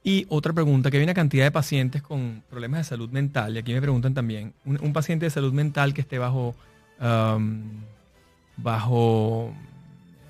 Y 0.03 0.27
otra 0.31 0.53
pregunta, 0.53 0.91
que 0.91 0.97
hay 0.97 1.05
una 1.05 1.15
cantidad 1.15 1.45
de 1.45 1.51
pacientes 1.51 2.03
con 2.03 2.43
problemas 2.49 2.81
de 2.81 2.85
salud 2.85 3.11
mental, 3.11 3.55
y 3.55 3.59
aquí 3.59 3.73
me 3.75 3.83
preguntan 3.83 4.15
también, 4.15 4.55
un 4.65 4.93
paciente 4.93 5.27
de 5.27 5.31
salud 5.31 5.53
mental 5.53 5.93
que 5.93 6.01
esté 6.01 6.19
bajo 6.19 6.55
bajo 8.63 9.53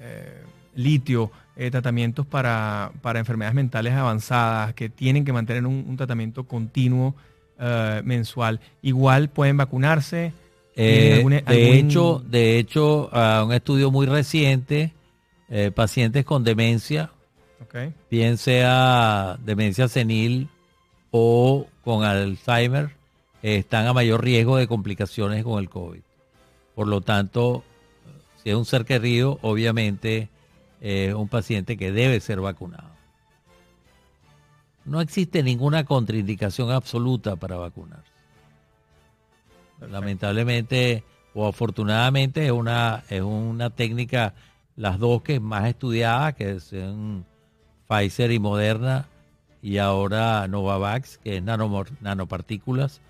eh, 0.01 0.43
litio, 0.75 1.31
eh, 1.61 1.71
tratamientos 1.71 2.25
para, 2.25 2.91
enfermedades 3.17 3.55
mentales 3.55 3.93
avanzadas 3.93 4.73
que 4.73 4.89
tienen 4.89 5.27
que 5.27 5.33
mantener 5.35 5.67
un, 5.67 5.95
tratamiento 5.95 6.45
continuo 6.45 7.15
eh, 7.59 8.01
mensual. 8.03 8.61
Igual 8.81 9.29
pueden 9.29 9.59
vacunarse. 9.59 10.33
de 10.75 11.79
hecho, 11.79 12.25
de 12.27 12.59
hecho, 12.59 13.11
un 13.45 13.53
estudio 13.53 13.91
muy 13.91 14.07
reciente, 14.07 14.95
pacientes 15.75 16.25
con 16.25 16.45
demencia, 16.45 17.11
bien 18.11 18.39
sea 18.39 19.37
demencia 19.45 19.87
senil 19.89 20.49
o 21.11 21.67
con 21.85 22.05
Alzheimer, 22.05 22.89
están 23.43 23.87
a 23.87 23.93
mayor 23.93 24.25
riesgo 24.25 24.57
de 24.57 24.67
complicaciones 24.67 25.45
con 25.45 25.59
el 25.59 25.69
COVID. 25.69 26.01
Por 26.75 26.89
lo 26.89 27.03
tanto, 27.03 27.65
si 28.43 28.49
es 28.49 28.57
un 28.57 28.65
ser 28.65 28.87
querido, 28.87 29.39
obviamente 29.43 30.31
es 30.81 31.15
un 31.15 31.29
paciente 31.29 31.77
que 31.77 31.93
debe 31.93 32.21
ser 32.21 32.41
vacunado. 32.41 32.89
No 34.85 35.01
existe 35.01 35.43
ninguna 35.43 35.85
contraindicación 35.85 36.71
absoluta 36.71 37.37
para 37.37 37.57
vacunarse. 37.57 38.11
Lamentablemente 39.81 41.05
o 41.35 41.47
afortunadamente 41.47 42.47
es 42.47 42.53
una, 42.53 43.05
es 43.09 43.23
una 43.23 43.71
técnica, 43.71 44.35
las 44.77 44.99
dos 44.99 45.23
que 45.23 45.39
más 45.39 45.67
estudiadas, 45.67 46.35
que 46.35 46.59
son 46.61 47.25
Pfizer 47.89 48.33
y 48.33 48.39
Moderna, 48.39 49.07
y 49.63 49.79
ahora 49.79 50.49
Novavax, 50.49 51.19
que 51.19 51.37
es 51.37 51.43
nanopartículas, 51.43 53.01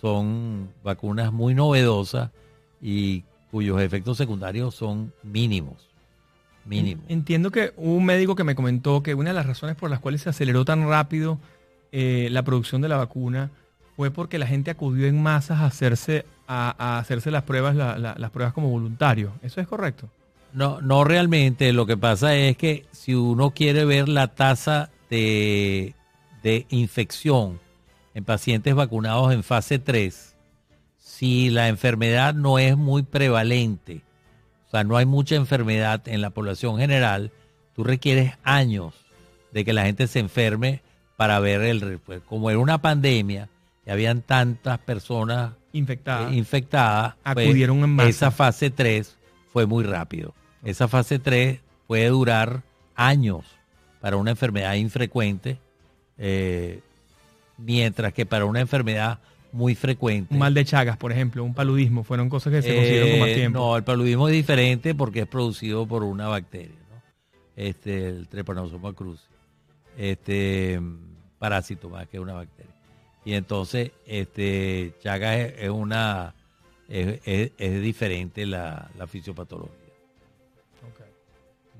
son 0.00 0.70
vacunas 0.82 1.32
muy 1.32 1.54
novedosas 1.54 2.30
y 2.82 3.22
cuyos 3.50 3.80
efectos 3.80 4.18
secundarios 4.18 4.74
son 4.74 5.12
mínimos. 5.22 5.93
Entiendo 6.70 7.50
que 7.50 7.72
hubo 7.76 7.94
un 7.94 8.04
médico 8.04 8.34
que 8.34 8.44
me 8.44 8.54
comentó 8.54 9.02
que 9.02 9.14
una 9.14 9.30
de 9.30 9.34
las 9.34 9.46
razones 9.46 9.76
por 9.76 9.90
las 9.90 10.00
cuales 10.00 10.22
se 10.22 10.30
aceleró 10.30 10.64
tan 10.64 10.88
rápido 10.88 11.38
eh, 11.92 12.28
la 12.30 12.42
producción 12.42 12.80
de 12.80 12.88
la 12.88 12.96
vacuna 12.96 13.50
fue 13.96 14.10
porque 14.10 14.38
la 14.38 14.46
gente 14.46 14.70
acudió 14.70 15.06
en 15.06 15.22
masas 15.22 15.60
a 15.60 15.66
hacerse, 15.66 16.26
a, 16.48 16.98
hacerse 16.98 17.30
las 17.30 17.44
pruebas, 17.44 17.76
las 17.76 18.30
pruebas 18.30 18.52
como 18.52 18.70
voluntario. 18.70 19.32
¿Eso 19.42 19.60
es 19.60 19.68
correcto? 19.68 20.08
No, 20.52 20.80
no 20.80 21.04
realmente. 21.04 21.72
Lo 21.72 21.86
que 21.86 21.96
pasa 21.96 22.34
es 22.34 22.56
que 22.56 22.86
si 22.90 23.14
uno 23.14 23.50
quiere 23.50 23.84
ver 23.84 24.08
la 24.08 24.28
tasa 24.28 24.90
de, 25.10 25.94
de 26.42 26.66
infección 26.70 27.60
en 28.14 28.24
pacientes 28.24 28.74
vacunados 28.74 29.32
en 29.32 29.42
fase 29.42 29.78
3, 29.78 30.34
si 30.98 31.50
la 31.50 31.68
enfermedad 31.68 32.34
no 32.34 32.58
es 32.58 32.76
muy 32.76 33.02
prevalente, 33.02 34.02
sea, 34.74 34.84
no 34.84 34.96
hay 34.96 35.06
mucha 35.06 35.36
enfermedad 35.36 36.06
en 36.08 36.20
la 36.20 36.30
población 36.30 36.78
general, 36.78 37.30
tú 37.74 37.84
requieres 37.84 38.32
años 38.42 38.94
de 39.52 39.64
que 39.64 39.72
la 39.72 39.84
gente 39.84 40.06
se 40.06 40.18
enferme 40.18 40.82
para 41.16 41.38
ver 41.38 41.62
el 41.62 41.98
pues, 41.98 42.20
como 42.22 42.50
era 42.50 42.58
una 42.58 42.82
pandemia 42.82 43.48
y 43.86 43.90
habían 43.90 44.22
tantas 44.22 44.78
personas 44.78 45.52
infectadas, 45.72 46.32
eh, 46.32 46.36
infectadas 46.36 47.14
pues, 47.34 47.46
acudieron 47.46 47.78
en 47.84 47.90
masa. 47.90 48.08
Esa 48.08 48.30
fase 48.30 48.70
3 48.70 49.16
fue 49.52 49.66
muy 49.66 49.84
rápido. 49.84 50.34
Esa 50.64 50.88
fase 50.88 51.18
3 51.18 51.60
puede 51.86 52.08
durar 52.08 52.62
años 52.96 53.44
para 54.00 54.16
una 54.16 54.32
enfermedad 54.32 54.74
infrecuente, 54.74 55.58
eh, 56.18 56.80
mientras 57.58 58.12
que 58.12 58.26
para 58.26 58.44
una 58.44 58.60
enfermedad 58.60 59.18
muy 59.54 59.76
frecuente. 59.76 60.34
Un 60.34 60.40
mal 60.40 60.52
de 60.52 60.64
Chagas, 60.64 60.96
por 60.96 61.12
ejemplo, 61.12 61.44
un 61.44 61.54
paludismo, 61.54 62.02
fueron 62.02 62.28
cosas 62.28 62.52
que 62.52 62.62
se 62.62 62.74
consiguieron 62.74 63.10
con 63.10 63.20
más 63.20 63.28
eh, 63.28 63.34
tiempo. 63.34 63.58
No, 63.60 63.76
el 63.76 63.84
paludismo 63.84 64.28
es 64.28 64.34
diferente 64.34 64.94
porque 64.94 65.20
es 65.20 65.26
producido 65.28 65.86
por 65.86 66.02
una 66.02 66.26
bacteria, 66.26 66.74
¿no? 66.90 67.00
Este, 67.54 68.08
el 68.08 68.26
Trypanosoma 68.26 68.92
cruzi. 68.92 69.22
Este, 69.96 70.80
parásito 71.38 71.88
más 71.88 72.08
que 72.08 72.18
una 72.18 72.34
bacteria. 72.34 72.74
Y 73.24 73.34
entonces, 73.34 73.92
este, 74.06 74.92
Chagas 75.00 75.52
es, 75.56 75.70
una, 75.70 76.34
es, 76.88 77.80
diferente 77.80 78.46
la, 78.46 78.90
la 78.98 79.06
fisiopatología. 79.06 79.72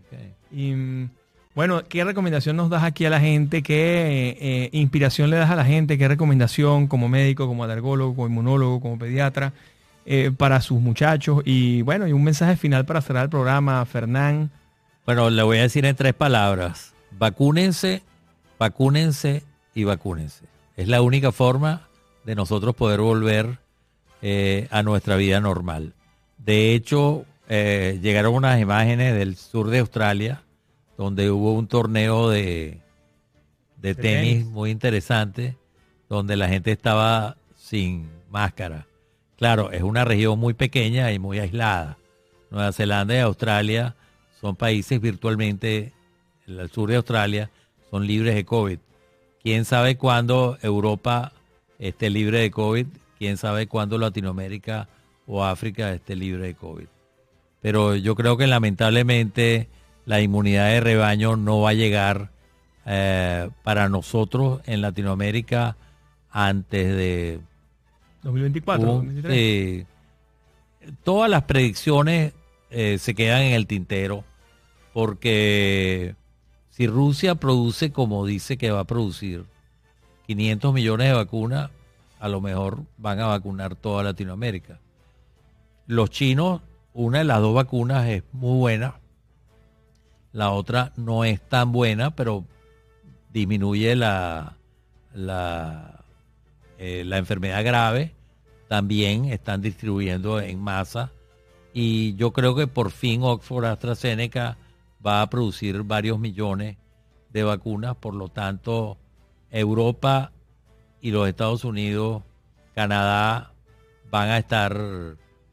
Okay. 0.06 0.34
Y 0.52 0.72
mm, 0.74 1.10
bueno, 1.54 1.84
¿qué 1.88 2.02
recomendación 2.02 2.56
nos 2.56 2.68
das 2.68 2.82
aquí 2.82 3.04
a 3.04 3.10
la 3.10 3.20
gente? 3.20 3.62
¿Qué 3.62 4.36
eh, 4.40 4.68
inspiración 4.72 5.30
le 5.30 5.36
das 5.36 5.50
a 5.50 5.56
la 5.56 5.64
gente? 5.64 5.96
¿Qué 5.96 6.08
recomendación 6.08 6.88
como 6.88 7.08
médico, 7.08 7.46
como 7.46 7.62
alergólogo, 7.62 8.16
como 8.16 8.26
inmunólogo, 8.26 8.80
como 8.80 8.98
pediatra 8.98 9.52
eh, 10.04 10.32
para 10.36 10.60
sus 10.60 10.80
muchachos? 10.80 11.42
Y 11.44 11.82
bueno, 11.82 12.08
y 12.08 12.12
un 12.12 12.24
mensaje 12.24 12.56
final 12.56 12.84
para 12.86 13.00
cerrar 13.02 13.24
el 13.24 13.30
programa, 13.30 13.84
Fernán. 13.84 14.50
Bueno, 15.06 15.30
le 15.30 15.44
voy 15.44 15.58
a 15.58 15.62
decir 15.62 15.84
en 15.84 15.94
tres 15.94 16.12
palabras. 16.12 16.92
Vacúnense, 17.12 18.02
vacúnense 18.58 19.44
y 19.76 19.84
vacúnense. 19.84 20.46
Es 20.76 20.88
la 20.88 21.02
única 21.02 21.30
forma 21.30 21.86
de 22.24 22.34
nosotros 22.34 22.74
poder 22.74 23.00
volver 23.00 23.58
eh, 24.22 24.66
a 24.72 24.82
nuestra 24.82 25.14
vida 25.14 25.38
normal. 25.38 25.92
De 26.38 26.74
hecho, 26.74 27.26
llegaron 27.48 28.34
unas 28.34 28.60
imágenes 28.60 29.14
del 29.14 29.36
sur 29.36 29.70
de 29.70 29.78
Australia, 29.78 30.43
donde 30.96 31.30
hubo 31.30 31.52
un 31.54 31.66
torneo 31.66 32.28
de, 32.30 32.80
de, 33.76 33.94
De 33.94 33.94
tenis, 33.94 34.34
tenis. 34.38 34.46
muy 34.46 34.70
interesante, 34.70 35.56
donde 36.08 36.36
la 36.36 36.48
gente 36.48 36.72
estaba 36.72 37.36
sin 37.56 38.08
máscara. 38.30 38.86
Claro, 39.36 39.72
es 39.72 39.82
una 39.82 40.04
región 40.04 40.38
muy 40.38 40.54
pequeña 40.54 41.12
y 41.12 41.18
muy 41.18 41.38
aislada. 41.38 41.98
Nueva 42.50 42.72
Zelanda 42.72 43.14
y 43.14 43.18
Australia 43.18 43.96
son 44.40 44.56
países 44.56 45.00
virtualmente, 45.00 45.92
el 46.46 46.70
sur 46.70 46.90
de 46.90 46.96
Australia, 46.96 47.50
son 47.90 48.06
libres 48.06 48.34
de 48.34 48.44
COVID. 48.44 48.78
¿Quién 49.42 49.64
sabe 49.64 49.96
cuándo 49.96 50.58
Europa 50.62 51.32
esté 51.78 52.10
libre 52.10 52.40
de 52.40 52.50
COVID? 52.50 52.86
¿Quién 53.18 53.36
sabe 53.36 53.66
cuándo 53.66 53.98
Latinoamérica 53.98 54.88
o 55.26 55.44
África 55.44 55.92
esté 55.92 56.14
libre 56.16 56.44
de 56.44 56.54
COVID? 56.54 56.86
Pero 57.60 57.96
yo 57.96 58.14
creo 58.14 58.36
que 58.36 58.46
lamentablemente 58.46 59.68
la 60.06 60.20
inmunidad 60.20 60.68
de 60.70 60.80
rebaño 60.80 61.36
no 61.36 61.60
va 61.60 61.70
a 61.70 61.74
llegar 61.74 62.30
eh, 62.86 63.48
para 63.62 63.88
nosotros 63.88 64.60
en 64.66 64.80
Latinoamérica 64.82 65.76
antes 66.30 66.94
de 66.96 67.40
2024, 68.22 68.82
un- 68.84 69.06
2023. 69.06 69.86
sí. 70.82 70.92
todas 71.02 71.30
las 71.30 71.42
predicciones 71.44 72.32
eh, 72.70 72.98
se 72.98 73.14
quedan 73.14 73.42
en 73.42 73.52
el 73.54 73.66
tintero 73.66 74.24
porque 74.92 76.14
si 76.70 76.86
Rusia 76.86 77.34
produce 77.36 77.92
como 77.92 78.26
dice 78.26 78.56
que 78.56 78.70
va 78.70 78.80
a 78.80 78.84
producir 78.84 79.44
500 80.26 80.72
millones 80.74 81.08
de 81.08 81.14
vacunas, 81.14 81.70
a 82.18 82.28
lo 82.28 82.40
mejor 82.40 82.82
van 82.96 83.20
a 83.20 83.26
vacunar 83.26 83.74
toda 83.76 84.02
Latinoamérica. 84.02 84.80
Los 85.86 86.08
chinos, 86.10 86.62
una 86.94 87.18
de 87.18 87.24
las 87.24 87.40
dos 87.40 87.54
vacunas 87.54 88.08
es 88.08 88.22
muy 88.32 88.58
buena, 88.58 88.94
la 90.34 90.50
otra 90.50 90.92
no 90.96 91.24
es 91.24 91.40
tan 91.40 91.70
buena, 91.70 92.14
pero 92.14 92.44
disminuye 93.32 93.94
la, 93.94 94.56
eh, 96.76 97.04
la 97.06 97.18
enfermedad 97.18 97.64
grave, 97.64 98.12
también 98.66 99.26
están 99.26 99.62
distribuyendo 99.62 100.40
en 100.40 100.60
masa. 100.60 101.12
Y 101.72 102.16
yo 102.16 102.32
creo 102.32 102.56
que 102.56 102.66
por 102.66 102.90
fin 102.90 103.22
Oxford 103.22 103.64
AstraZeneca 103.64 104.58
va 105.06 105.22
a 105.22 105.30
producir 105.30 105.84
varios 105.84 106.18
millones 106.18 106.78
de 107.32 107.44
vacunas, 107.44 107.94
por 107.94 108.14
lo 108.14 108.28
tanto 108.28 108.98
Europa 109.52 110.32
y 111.00 111.12
los 111.12 111.28
Estados 111.28 111.64
Unidos, 111.64 112.24
Canadá 112.74 113.52
van 114.10 114.30
a 114.30 114.38
estar 114.38 114.76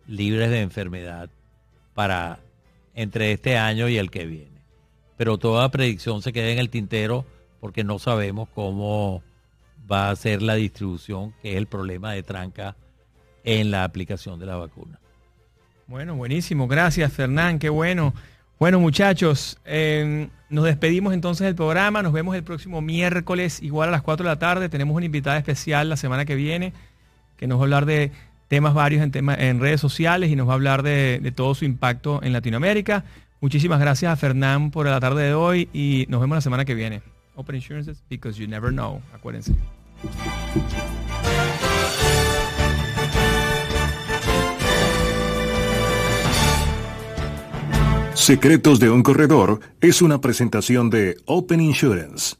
libres 0.07 0.49
de 0.49 0.61
enfermedad 0.61 1.29
para 1.93 2.39
entre 2.95 3.31
este 3.31 3.59
año 3.59 3.87
y 3.87 3.97
el 3.97 4.09
que 4.09 4.25
viene. 4.25 4.50
Pero 5.21 5.37
toda 5.37 5.69
predicción 5.69 6.23
se 6.23 6.33
queda 6.33 6.49
en 6.49 6.57
el 6.57 6.71
tintero 6.71 7.27
porque 7.59 7.83
no 7.83 7.99
sabemos 7.99 8.49
cómo 8.55 9.21
va 9.89 10.09
a 10.09 10.15
ser 10.15 10.41
la 10.41 10.55
distribución, 10.55 11.35
que 11.43 11.51
es 11.51 11.57
el 11.57 11.67
problema 11.67 12.11
de 12.13 12.23
tranca 12.23 12.75
en 13.43 13.69
la 13.69 13.83
aplicación 13.83 14.39
de 14.39 14.47
la 14.47 14.55
vacuna. 14.55 14.99
Bueno, 15.85 16.15
buenísimo. 16.15 16.67
Gracias, 16.67 17.13
Fernán. 17.13 17.59
Qué 17.59 17.69
bueno. 17.69 18.15
Bueno, 18.57 18.79
muchachos, 18.79 19.59
eh, 19.63 20.27
nos 20.49 20.65
despedimos 20.65 21.13
entonces 21.13 21.45
del 21.45 21.53
programa. 21.53 22.01
Nos 22.01 22.13
vemos 22.13 22.35
el 22.35 22.43
próximo 22.43 22.81
miércoles, 22.81 23.61
igual 23.61 23.89
a 23.89 23.91
las 23.91 24.01
4 24.01 24.23
de 24.23 24.27
la 24.27 24.39
tarde. 24.39 24.69
Tenemos 24.69 24.95
una 24.95 25.05
invitada 25.05 25.37
especial 25.37 25.87
la 25.87 25.97
semana 25.97 26.25
que 26.25 26.33
viene 26.33 26.73
que 27.37 27.45
nos 27.45 27.59
va 27.59 27.61
a 27.61 27.65
hablar 27.65 27.85
de 27.85 28.11
temas 28.47 28.73
varios 28.73 29.03
en, 29.03 29.29
en 29.29 29.59
redes 29.59 29.81
sociales 29.81 30.31
y 30.31 30.35
nos 30.35 30.47
va 30.47 30.53
a 30.53 30.55
hablar 30.55 30.81
de 30.81 31.31
todo 31.35 31.53
su 31.53 31.65
impacto 31.65 32.23
en 32.23 32.33
Latinoamérica. 32.33 33.05
Muchísimas 33.41 33.79
gracias 33.79 34.13
a 34.13 34.15
Fernán 34.15 34.69
por 34.69 34.85
la 34.85 34.99
tarde 34.99 35.23
de 35.23 35.33
hoy 35.33 35.67
y 35.73 36.05
nos 36.09 36.21
vemos 36.21 36.37
la 36.37 36.41
semana 36.41 36.63
que 36.63 36.75
viene. 36.75 37.01
Open 37.35 37.55
Insurances, 37.55 38.03
because 38.07 38.39
you 38.39 38.47
never 38.47 38.71
know. 38.71 39.01
Acuérdense. 39.15 39.55
Secretos 48.13 48.79
de 48.79 48.91
un 48.91 49.01
corredor 49.01 49.59
es 49.81 50.03
una 50.03 50.21
presentación 50.21 50.91
de 50.91 51.17
Open 51.25 51.61
Insurance. 51.61 52.35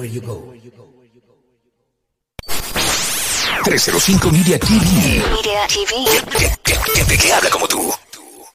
Everywhere 0.00 0.06
you 0.06 0.20
go. 0.20 0.54
305 3.64 4.32
Media 4.32 4.58
TV. 4.58 5.20
Media 5.30 5.66
TV. 5.68 5.94
Gente 6.94 7.18
que 7.18 7.32
habla 7.32 7.50
como 7.50 7.68
tú. 7.68 7.92